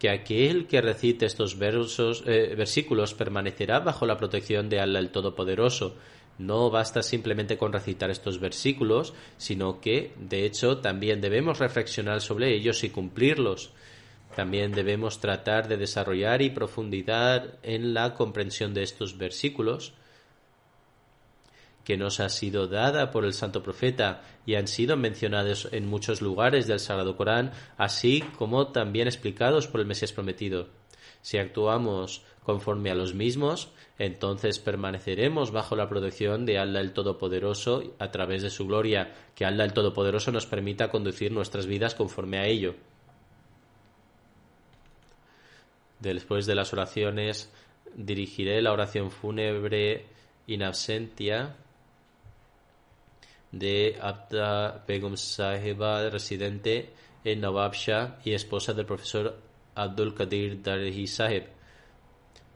que 0.00 0.08
aquel 0.08 0.66
que 0.66 0.80
recite 0.80 1.26
estos 1.26 1.58
versos, 1.58 2.24
eh, 2.26 2.54
versículos 2.56 3.12
permanecerá 3.12 3.80
bajo 3.80 4.06
la 4.06 4.16
protección 4.16 4.70
de 4.70 4.80
Allah 4.80 4.98
el 4.98 5.10
Todopoderoso. 5.10 5.94
No 6.38 6.70
basta 6.70 7.02
simplemente 7.02 7.58
con 7.58 7.70
recitar 7.70 8.10
estos 8.10 8.40
versículos, 8.40 9.12
sino 9.36 9.78
que, 9.78 10.14
de 10.18 10.46
hecho, 10.46 10.78
también 10.78 11.20
debemos 11.20 11.58
reflexionar 11.58 12.22
sobre 12.22 12.54
ellos 12.54 12.82
y 12.82 12.88
cumplirlos. 12.88 13.72
También 14.34 14.72
debemos 14.72 15.20
tratar 15.20 15.68
de 15.68 15.76
desarrollar 15.76 16.40
y 16.40 16.48
profundizar 16.48 17.58
en 17.62 17.92
la 17.92 18.14
comprensión 18.14 18.72
de 18.72 18.84
estos 18.84 19.18
versículos 19.18 19.92
que 21.84 21.96
nos 21.96 22.20
ha 22.20 22.28
sido 22.28 22.66
dada 22.66 23.10
por 23.10 23.24
el 23.24 23.32
santo 23.32 23.62
profeta 23.62 24.22
y 24.46 24.54
han 24.54 24.68
sido 24.68 24.96
mencionados 24.96 25.68
en 25.72 25.86
muchos 25.86 26.20
lugares 26.20 26.66
del 26.66 26.80
Sagrado 26.80 27.16
Corán, 27.16 27.52
así 27.76 28.22
como 28.36 28.68
también 28.68 29.08
explicados 29.08 29.66
por 29.66 29.80
el 29.80 29.86
Mesías 29.86 30.12
prometido. 30.12 30.68
Si 31.22 31.38
actuamos 31.38 32.22
conforme 32.42 32.90
a 32.90 32.94
los 32.94 33.14
mismos, 33.14 33.70
entonces 33.98 34.58
permaneceremos 34.58 35.52
bajo 35.52 35.76
la 35.76 35.88
protección 35.88 36.46
de 36.46 36.58
Allah 36.58 36.80
el 36.80 36.92
Todopoderoso 36.92 37.94
a 37.98 38.10
través 38.10 38.42
de 38.42 38.50
su 38.50 38.66
gloria, 38.66 39.14
que 39.34 39.44
Allah 39.44 39.64
el 39.64 39.72
Todopoderoso 39.72 40.32
nos 40.32 40.46
permita 40.46 40.90
conducir 40.90 41.32
nuestras 41.32 41.66
vidas 41.66 41.94
conforme 41.94 42.38
a 42.38 42.46
ello. 42.46 42.74
Después 46.00 46.46
de 46.46 46.54
las 46.54 46.72
oraciones 46.72 47.52
dirigiré 47.94 48.62
la 48.62 48.72
oración 48.72 49.10
fúnebre 49.10 50.06
in 50.46 50.62
absentia 50.62 51.56
de 53.52 53.98
Abda 54.00 54.84
Begum 54.86 55.16
Sahiba, 55.16 56.08
residente 56.10 56.90
en 57.24 57.40
Nawabshah 57.40 58.18
y 58.24 58.32
esposa 58.32 58.72
del 58.72 58.86
profesor 58.86 59.36
Abdul 59.74 60.14
Qadir 60.14 60.62
Darhi 60.62 61.06
Sahib. 61.06 61.44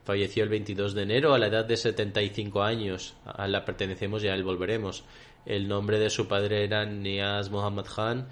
Falleció 0.03 0.43
el 0.43 0.49
22 0.49 0.93
de 0.93 1.01
enero 1.01 1.33
a 1.33 1.39
la 1.39 1.47
edad 1.47 1.65
de 1.65 1.77
75 1.77 2.61
años. 2.61 3.15
A 3.25 3.47
la 3.47 3.65
pertenecemos 3.65 4.23
y 4.23 4.27
a 4.27 4.35
él 4.35 4.43
volveremos. 4.43 5.03
El 5.45 5.67
nombre 5.67 5.99
de 5.99 6.09
su 6.09 6.27
padre 6.27 6.63
era 6.63 6.85
Niaz 6.85 7.49
Muhammad 7.49 7.85
Khan, 7.85 8.27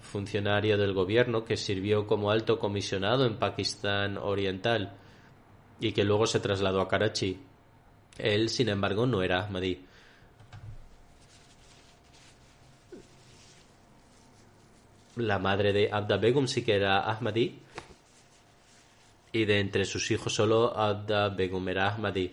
funcionario 0.00 0.78
del 0.78 0.94
gobierno 0.94 1.44
que 1.44 1.56
sirvió 1.56 2.06
como 2.06 2.30
alto 2.30 2.58
comisionado 2.58 3.26
en 3.26 3.38
Pakistán 3.38 4.16
Oriental 4.16 4.94
y 5.80 5.92
que 5.92 6.04
luego 6.04 6.26
se 6.26 6.40
trasladó 6.40 6.80
a 6.80 6.88
Karachi. 6.88 7.40
Él, 8.18 8.48
sin 8.48 8.68
embargo, 8.68 9.06
no 9.06 9.22
era 9.22 9.44
Ahmadi. 9.44 9.84
La 15.16 15.38
madre 15.38 15.72
de 15.72 15.88
Abda 15.92 16.16
Begum 16.16 16.46
sí 16.46 16.64
que 16.64 16.74
era 16.74 17.08
Ahmadi 17.10 17.58
y 19.32 19.44
de 19.44 19.60
entre 19.60 19.84
sus 19.84 20.10
hijos 20.10 20.32
solo 20.32 20.76
Abda 20.76 21.28
Begum 21.28 21.68
era 21.68 21.88
Ahmadi. 21.88 22.32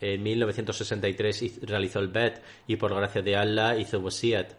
En 0.00 0.22
1963 0.22 1.60
realizó 1.62 2.00
el 2.00 2.08
Bet 2.08 2.42
y 2.66 2.76
por 2.76 2.94
gracia 2.94 3.22
de 3.22 3.36
Allah 3.36 3.76
hizo 3.76 4.00
Wasiyat. 4.00 4.52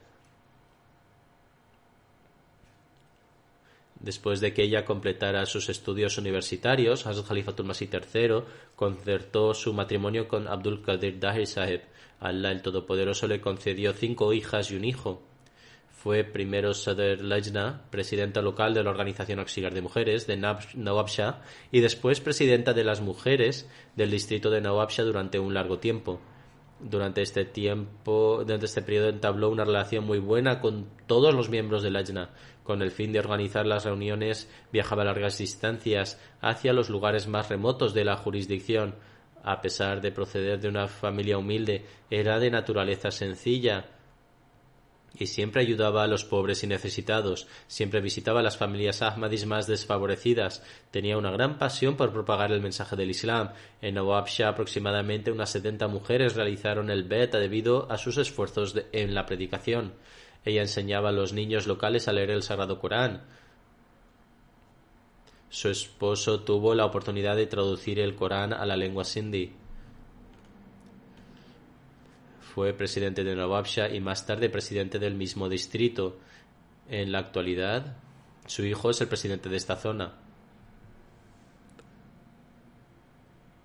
Después 4.00 4.40
de 4.40 4.54
que 4.54 4.64
ella 4.64 4.86
completara 4.86 5.46
sus 5.48 5.70
estudios 5.70 6.18
universitarios, 6.20 7.08
Hazrat 7.08 7.28
Khalifatul 7.28 7.66
Masih 7.66 7.90
III 7.92 8.44
concertó 8.76 9.54
su 9.56 9.74
matrimonio 9.74 10.28
con 10.28 10.48
Abdul 10.48 10.84
Qadir 10.84 11.20
Dahir 11.20 11.48
Sahib. 11.48 11.82
Allah 12.20 12.52
el 12.52 12.62
Todopoderoso 12.62 13.28
le 13.28 13.42
concedió 13.42 13.94
cinco 13.94 14.34
hijas 14.34 14.72
y 14.72 14.76
un 14.76 14.86
hijo. 14.86 15.22
Fue 15.90 16.24
primero 16.24 16.74
Sadr 16.76 17.24
Lajna, 17.24 17.82
presidenta 17.90 18.42
local 18.42 18.76
de 18.76 18.84
la 18.84 18.92
Organización 18.92 19.40
Auxiliar 19.40 19.74
de 19.74 19.82
Mujeres 19.82 20.28
de 20.28 20.38
Nawabshah, 20.38 21.42
y 21.72 21.80
después 21.80 22.22
presidenta 22.22 22.74
de 22.74 22.84
las 22.84 23.02
mujeres 23.02 23.68
del 23.96 24.12
distrito 24.12 24.52
de 24.52 24.62
Nawabshah 24.62 25.04
durante 25.04 25.40
un 25.40 25.56
largo 25.56 25.80
tiempo. 25.80 26.22
Durante 26.80 27.24
este 27.24 27.46
tiempo, 27.46 28.44
durante 28.46 28.68
este 28.68 28.84
periodo 28.84 29.10
entabló 29.10 29.50
una 29.50 29.66
relación 29.66 30.06
muy 30.06 30.20
buena 30.20 30.60
con 30.60 30.88
todos 31.08 31.34
los 31.34 31.50
miembros 31.50 31.82
de 31.82 31.90
Lajna. 31.90 32.30
Con 32.64 32.82
el 32.82 32.92
fin 32.92 33.12
de 33.12 33.20
organizar 33.20 33.66
las 33.66 33.86
reuniones, 33.86 34.48
viajaba 34.72 35.06
largas 35.06 35.38
distancias 35.40 36.22
hacia 36.42 36.74
los 36.74 36.90
lugares 36.90 37.28
más 37.28 37.50
remotos 37.50 37.94
de 37.96 38.06
la 38.06 38.18
jurisdicción. 38.18 38.94
A 39.48 39.62
pesar 39.62 40.02
de 40.02 40.12
proceder 40.12 40.60
de 40.60 40.68
una 40.68 40.88
familia 40.88 41.38
humilde, 41.38 41.86
era 42.10 42.40
de 42.40 42.50
naturaleza 42.50 43.12
sencilla 43.12 43.86
y 45.14 45.28
siempre 45.28 45.62
ayudaba 45.62 46.04
a 46.04 46.08
los 46.08 46.26
pobres 46.26 46.64
y 46.64 46.68
necesitados, 46.68 47.48
siempre 47.68 48.02
visitaba 48.02 48.42
las 48.42 48.58
familias 48.58 49.04
Ahmadis 49.04 49.46
más 49.46 49.68
desfavorecidas, 49.68 50.64
tenía 50.90 51.16
una 51.16 51.30
gran 51.30 51.60
pasión 51.60 51.96
por 51.96 52.12
propagar 52.12 52.52
el 52.52 52.60
mensaje 52.60 52.96
del 52.96 53.12
Islam. 53.12 53.52
En 53.84 53.94
Nawabshah 53.94 54.50
aproximadamente 54.50 55.32
unas 55.32 55.52
setenta 55.52 55.88
mujeres 55.88 56.36
realizaron 56.36 56.90
el 56.90 57.04
beta 57.04 57.38
debido 57.38 57.90
a 57.92 58.00
sus 58.00 58.18
esfuerzos 58.18 58.76
en 58.94 59.14
la 59.14 59.28
predicación. 59.28 59.94
Ella 60.44 60.62
enseñaba 60.62 61.10
a 61.10 61.14
los 61.14 61.34
niños 61.34 61.68
locales 61.68 62.08
a 62.08 62.14
leer 62.14 62.32
el 62.32 62.42
Sagrado 62.42 62.80
Corán. 62.80 63.22
Su 65.50 65.70
esposo 65.70 66.42
tuvo 66.42 66.76
la 66.76 66.86
oportunidad 66.86 67.36
de 67.36 67.48
traducir 67.48 68.00
el 68.00 68.16
Corán 68.16 68.54
a 68.54 68.66
la 68.66 68.76
lengua 68.76 69.04
sindhi. 69.04 69.54
Fue 72.42 72.74
presidente 72.74 73.24
de 73.24 73.36
Nawabshah 73.36 73.94
y 73.94 74.00
más 74.00 74.26
tarde 74.26 74.50
presidente 74.50 75.00
del 75.00 75.16
mismo 75.16 75.50
distrito. 75.50 76.18
En 76.90 77.12
la 77.12 77.20
actualidad, 77.20 77.98
su 78.48 78.64
hijo 78.64 78.90
es 78.90 79.02
el 79.02 79.08
presidente 79.08 79.50
de 79.50 79.58
esta 79.58 79.76
zona. 79.76 80.14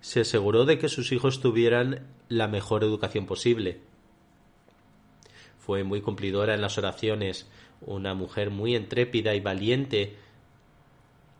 Se 0.01 0.21
aseguró 0.21 0.65
de 0.65 0.79
que 0.79 0.89
sus 0.89 1.11
hijos 1.11 1.39
tuvieran 1.39 2.07
la 2.27 2.47
mejor 2.47 2.83
educación 2.83 3.25
posible. 3.25 3.81
Fue 5.59 5.83
muy 5.83 6.01
cumplidora 6.01 6.55
en 6.55 6.61
las 6.61 6.77
oraciones, 6.77 7.47
una 7.81 8.13
mujer 8.13 8.49
muy 8.49 8.75
intrépida 8.75 9.35
y 9.35 9.39
valiente 9.39 10.17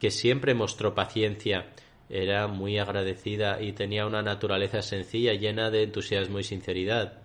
que 0.01 0.09
siempre 0.09 0.55
mostró 0.55 0.95
paciencia. 0.95 1.67
Era 2.09 2.47
muy 2.47 2.79
agradecida 2.79 3.61
y 3.61 3.73
tenía 3.73 4.07
una 4.07 4.23
naturaleza 4.23 4.81
sencilla 4.81 5.33
llena 5.35 5.69
de 5.69 5.83
entusiasmo 5.83 6.39
y 6.39 6.43
sinceridad. 6.43 7.21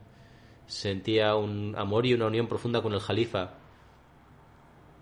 Sentía 0.67 1.37
un 1.37 1.75
amor 1.79 2.05
y 2.05 2.13
una 2.13 2.27
unión 2.27 2.49
profunda 2.49 2.83
con 2.83 2.93
el 2.93 3.01
Jalifa. 3.01 3.55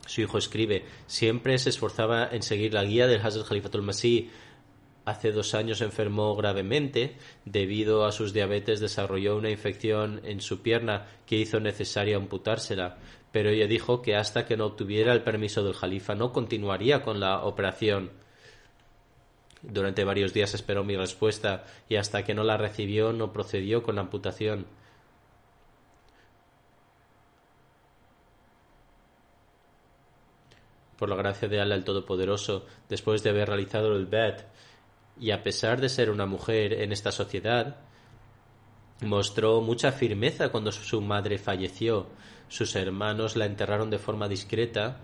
Su 0.07 0.20
hijo 0.20 0.39
escribe, 0.39 0.85
siempre 1.09 1.59
se 1.59 1.70
esforzaba 1.70 2.29
en 2.31 2.43
seguir 2.43 2.75
la 2.75 2.85
guía 2.85 3.09
del 3.09 3.20
Hazrat 3.20 3.49
Khalifatul 3.49 3.83
Masih. 3.83 4.31
Hace 5.05 5.33
dos 5.33 5.53
años 5.55 5.81
enfermó 5.81 6.37
gravemente. 6.37 7.16
Debido 7.45 8.07
a 8.07 8.12
sus 8.12 8.33
diabetes 8.33 8.79
desarrolló 8.79 9.37
una 9.37 9.51
infección 9.51 10.20
en 10.22 10.41
su 10.41 10.62
pierna 10.62 11.07
que 11.27 11.39
hizo 11.39 11.59
necesario 11.59 12.18
amputársela. 12.18 12.99
Pero 13.35 13.51
ella 13.51 13.66
dijo 13.66 14.01
que 14.01 14.14
hasta 14.14 14.47
que 14.47 14.57
no 14.57 14.64
obtuviera 14.64 15.12
el 15.12 15.24
permiso 15.24 15.64
del 15.64 15.74
Jalifa 15.74 16.14
no 16.14 16.32
continuaría 16.32 17.03
con 17.03 17.18
la 17.18 17.43
operación. 17.43 18.12
Durante 19.61 20.05
varios 20.05 20.32
días 20.32 20.55
esperó 20.55 20.85
mi 20.85 20.95
respuesta 20.95 21.64
y 21.89 21.97
hasta 21.97 22.22
que 22.22 22.32
no 22.32 22.45
la 22.45 22.57
recibió 22.57 23.12
no 23.12 23.32
procedió 23.32 23.82
con 23.82 23.97
la 23.97 24.03
amputación. 24.03 24.66
por 30.97 31.09
la 31.09 31.16
gracia 31.16 31.49
de 31.49 31.61
Allah 31.61 31.74
el 31.74 31.82
Todopoderoso, 31.82 32.66
después 32.89 33.24
de 33.24 33.30
haber 33.30 33.49
realizado 33.49 33.97
el 33.97 34.07
Bet, 34.07 34.47
y 35.18 35.32
a 35.32 35.43
pesar 35.43 35.80
de 35.80 35.89
ser 35.89 36.09
una 36.09 36.24
mujer 36.24 36.72
en 36.72 36.93
esta 36.93 37.11
sociedad, 37.11 37.78
mostró 39.01 39.61
mucha 39.61 39.91
firmeza 39.91 40.51
cuando 40.51 40.70
su 40.70 41.01
madre 41.01 41.37
falleció. 41.37 42.07
Sus 42.55 42.77
hermanos 42.77 43.35
la 43.35 43.47
enterraron 43.47 43.91
de 43.91 43.99
forma 43.99 44.29
discreta 44.29 45.01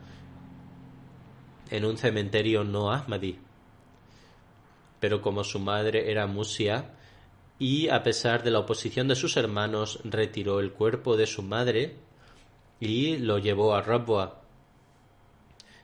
en 1.69 1.85
un 1.85 1.99
cementerio 1.99 2.63
no 2.63 2.93
Ahmadi. 2.93 3.41
Pero 5.01 5.21
como 5.21 5.43
su 5.43 5.59
madre 5.59 6.13
era 6.13 6.29
Musia, 6.29 6.95
y 7.59 7.89
a 7.89 8.05
pesar 8.05 8.45
de 8.45 8.53
la 8.53 8.61
oposición 8.61 9.09
de 9.09 9.17
sus 9.17 9.37
hermanos, 9.37 9.99
retiró 10.05 10.61
el 10.61 10.71
cuerpo 10.71 11.17
de 11.17 11.27
su 11.27 11.43
madre 11.43 11.97
y 12.79 13.17
lo 13.17 13.39
llevó 13.39 13.75
a 13.75 13.83
Rabwa, 13.83 14.43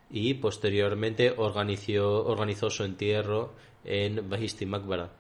y 0.09 0.35
posteriormente 0.35 1.35
organizó, 1.37 2.27
organizó 2.27 2.71
su 2.71 2.85
entierro 2.85 3.55
en 3.83 4.31
Bahisti 4.31 4.67
Makbara. 4.67 5.11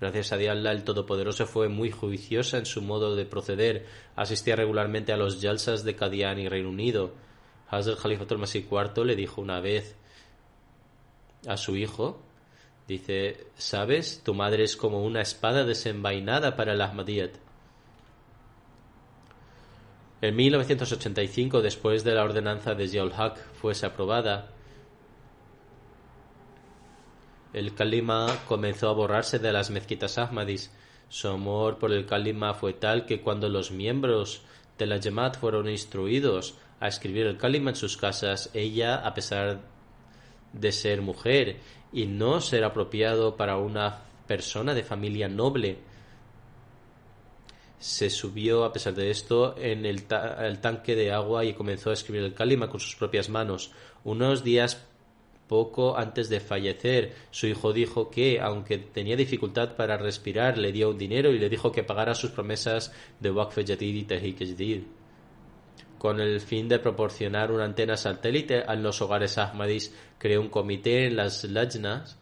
Gracias 0.00 0.32
a 0.32 0.36
Dios, 0.36 0.56
el 0.64 0.84
Todopoderoso 0.84 1.46
fue 1.46 1.68
muy 1.68 1.90
juiciosa 1.90 2.58
en 2.58 2.66
su 2.66 2.82
modo 2.82 3.16
de 3.16 3.26
proceder. 3.26 3.86
Asistía 4.14 4.54
regularmente 4.54 5.12
a 5.12 5.16
los 5.16 5.40
jalsas 5.40 5.82
de 5.82 5.96
Kadian 5.96 6.38
y 6.38 6.48
Reino 6.48 6.68
Unido. 6.68 7.12
Hazrat 7.68 7.98
Khalifatul 7.98 8.38
Masih 8.38 8.66
IV 8.70 9.04
le 9.04 9.16
dijo 9.16 9.40
una 9.40 9.60
vez 9.60 9.96
a 11.46 11.56
su 11.56 11.76
hijo, 11.76 12.22
dice, 12.86 13.48
¿sabes? 13.56 14.22
Tu 14.24 14.34
madre 14.34 14.62
es 14.62 14.76
como 14.76 15.02
una 15.02 15.20
espada 15.20 15.64
desenvainada 15.64 16.56
para 16.56 16.74
el 16.74 16.80
Ahmadiyyat. 16.80 17.32
En 20.20 20.34
1985, 20.34 21.60
después 21.60 22.02
de 22.04 22.14
la 22.14 22.24
ordenanza 22.24 22.74
de 22.74 23.12
Haq 23.16 23.38
fuese 23.54 23.86
aprobada, 23.86 24.50
el 27.52 27.74
kalima 27.74 28.26
comenzó 28.46 28.88
a 28.88 28.92
borrarse 28.92 29.38
de 29.38 29.52
las 29.52 29.70
mezquitas 29.70 30.18
ahmadis. 30.18 30.70
Su 31.08 31.28
amor 31.28 31.78
por 31.78 31.92
el 31.92 32.06
kalima 32.06 32.54
fue 32.54 32.74
tal 32.74 33.06
que 33.06 33.20
cuando 33.20 33.48
los 33.48 33.70
miembros 33.70 34.42
de 34.76 34.86
la 34.86 35.00
Jamaat 35.00 35.38
fueron 35.38 35.68
instruidos 35.68 36.54
a 36.80 36.88
escribir 36.88 37.26
el 37.26 37.38
kalima 37.38 37.70
en 37.70 37.76
sus 37.76 37.96
casas, 37.96 38.50
ella, 38.54 38.96
a 38.96 39.14
pesar 39.14 39.60
de 40.52 40.72
ser 40.72 41.02
mujer 41.02 41.56
y 41.92 42.06
no 42.06 42.40
ser 42.40 42.64
apropiado 42.64 43.36
para 43.36 43.56
una 43.56 44.02
persona 44.26 44.74
de 44.74 44.84
familia 44.84 45.28
noble, 45.28 45.78
se 47.78 48.10
subió 48.10 48.64
a 48.64 48.72
pesar 48.72 48.94
de 48.94 49.10
esto 49.10 49.56
en 49.56 49.86
el, 49.86 50.04
tanque 50.04 50.94
de 50.96 51.12
agua 51.12 51.44
y 51.44 51.54
comenzó 51.54 51.90
a 51.90 51.94
escribir 51.94 52.24
el 52.24 52.34
kalima 52.34 52.68
con 52.68 52.80
sus 52.80 52.96
propias 52.96 53.28
manos. 53.28 53.72
Unos 54.04 54.42
días 54.42 54.87
poco 55.48 55.98
antes 55.98 56.28
de 56.28 56.40
fallecer, 56.40 57.14
su 57.30 57.46
hijo 57.46 57.72
dijo 57.72 58.10
que, 58.10 58.38
aunque 58.40 58.78
tenía 58.78 59.16
dificultad 59.16 59.74
para 59.74 59.96
respirar, 59.96 60.58
le 60.58 60.70
dio 60.70 60.90
un 60.90 60.98
dinero 60.98 61.32
y 61.32 61.38
le 61.38 61.48
dijo 61.48 61.72
que 61.72 61.82
pagara 61.82 62.14
sus 62.14 62.30
promesas 62.30 62.92
de 63.18 63.30
Waqf 63.30 63.58
Jadid 63.66 63.94
y 63.94 64.04
Tahik 64.04 64.38
Jadid. 64.38 64.82
Con 65.98 66.20
el 66.20 66.40
fin 66.40 66.68
de 66.68 66.78
proporcionar 66.78 67.50
una 67.50 67.64
antena 67.64 67.96
satélite 67.96 68.62
a 68.62 68.76
los 68.76 69.02
hogares 69.02 69.36
Ahmadis, 69.38 69.92
creó 70.18 70.40
un 70.40 70.48
comité 70.48 71.06
en 71.06 71.16
las 71.16 71.42
Lajnas, 71.42 72.18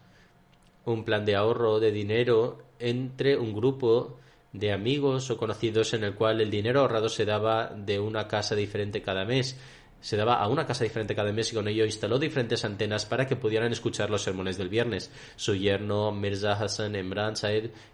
un 0.85 1.03
plan 1.03 1.25
de 1.25 1.35
ahorro 1.35 1.79
de 1.79 1.91
dinero 1.91 2.63
entre 2.79 3.37
un 3.37 3.53
grupo 3.53 4.17
de 4.53 4.71
amigos 4.71 5.29
o 5.29 5.37
conocidos 5.37 5.93
en 5.93 6.03
el 6.03 6.15
cual 6.15 6.41
el 6.41 6.49
dinero 6.49 6.81
ahorrado 6.81 7.09
se 7.09 7.25
daba 7.25 7.67
de 7.75 7.99
una 7.99 8.27
casa 8.27 8.55
diferente 8.55 9.01
cada 9.01 9.25
mes. 9.25 9.59
Se 9.99 10.15
daba 10.15 10.35
a 10.35 10.47
una 10.47 10.65
casa 10.65 10.83
diferente 10.83 11.15
cada 11.15 11.31
mes 11.31 11.51
y 11.51 11.55
con 11.55 11.67
ello 11.67 11.85
instaló 11.85 12.19
diferentes 12.19 12.63
antenas 12.63 13.05
para 13.05 13.27
que 13.27 13.35
pudieran 13.35 13.71
escuchar 13.71 14.09
los 14.09 14.21
sermones 14.21 14.57
del 14.57 14.69
viernes. 14.69 15.11
Su 15.35 15.55
yerno 15.55 16.11
Mirza 16.11 16.53
Hassan 16.53 16.95
Emran 16.95 17.33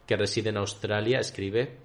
que 0.06 0.18
reside 0.18 0.49
en 0.49 0.58
Australia, 0.58 1.20
escribe 1.20 1.78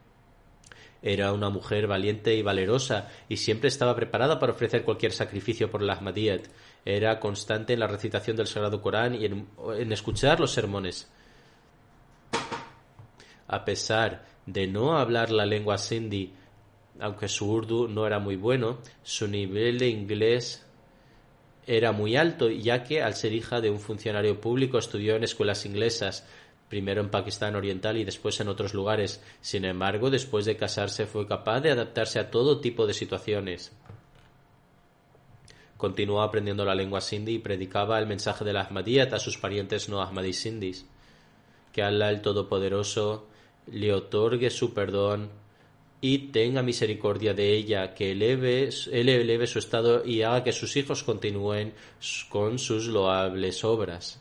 era 1.02 1.32
una 1.32 1.48
mujer 1.48 1.86
valiente 1.86 2.34
y 2.34 2.42
valerosa 2.42 3.08
y 3.28 3.36
siempre 3.36 3.68
estaba 3.68 3.94
preparada 3.94 4.38
para 4.38 4.52
ofrecer 4.52 4.84
cualquier 4.84 5.12
sacrificio 5.12 5.70
por 5.70 5.82
la 5.82 5.94
Ahmadiyyat. 5.94 6.46
Era 6.84 7.20
constante 7.20 7.72
en 7.72 7.80
la 7.80 7.86
recitación 7.86 8.36
del 8.36 8.46
Sagrado 8.46 8.82
Corán 8.82 9.14
y 9.14 9.24
en 9.24 9.92
escuchar 9.92 10.40
los 10.40 10.52
sermones. 10.52 11.08
A 13.46 13.64
pesar 13.64 14.24
de 14.46 14.66
no 14.66 14.98
hablar 14.98 15.30
la 15.30 15.46
lengua 15.46 15.78
sindhi, 15.78 16.32
aunque 17.00 17.28
su 17.28 17.50
urdu 17.50 17.88
no 17.88 18.06
era 18.06 18.18
muy 18.18 18.36
bueno, 18.36 18.78
su 19.02 19.28
nivel 19.28 19.78
de 19.78 19.88
inglés 19.88 20.64
era 21.66 21.92
muy 21.92 22.16
alto, 22.16 22.48
ya 22.48 22.82
que 22.82 23.02
al 23.02 23.14
ser 23.14 23.32
hija 23.32 23.60
de 23.60 23.70
un 23.70 23.78
funcionario 23.78 24.40
público 24.40 24.78
estudió 24.78 25.16
en 25.16 25.24
escuelas 25.24 25.66
inglesas, 25.66 26.26
primero 26.68 27.00
en 27.00 27.10
Pakistán 27.10 27.56
Oriental 27.56 27.96
y 27.96 28.04
después 28.04 28.40
en 28.40 28.48
otros 28.48 28.74
lugares. 28.74 29.22
Sin 29.40 29.64
embargo, 29.64 30.10
después 30.10 30.44
de 30.44 30.56
casarse 30.56 31.06
fue 31.06 31.26
capaz 31.26 31.60
de 31.60 31.70
adaptarse 31.70 32.18
a 32.18 32.30
todo 32.30 32.60
tipo 32.60 32.86
de 32.86 32.94
situaciones. 32.94 33.72
Continuó 35.76 36.22
aprendiendo 36.22 36.64
la 36.64 36.74
lengua 36.74 37.00
sindhi 37.00 37.34
y 37.34 37.38
predicaba 37.38 37.98
el 37.98 38.06
mensaje 38.06 38.44
de 38.44 38.52
la 38.52 38.62
Ahmadiyyat 38.62 39.12
a 39.12 39.20
sus 39.20 39.38
parientes 39.38 39.88
no 39.88 40.02
ahmadis 40.02 40.40
sindis. 40.40 40.86
Que 41.72 41.82
Allah 41.82 42.08
el 42.08 42.20
Todopoderoso 42.20 43.28
le 43.66 43.92
otorgue 43.92 44.50
su 44.50 44.74
perdón 44.74 45.30
y 46.00 46.30
tenga 46.30 46.62
misericordia 46.62 47.34
de 47.34 47.54
ella, 47.54 47.94
que 47.94 48.12
eleve, 48.12 48.70
él 48.92 49.08
eleve 49.08 49.46
su 49.46 49.58
estado 49.58 50.04
y 50.04 50.22
haga 50.22 50.44
que 50.44 50.52
sus 50.52 50.76
hijos 50.76 51.02
continúen 51.02 51.74
con 52.28 52.58
sus 52.58 52.86
loables 52.86 53.64
obras. 53.64 54.20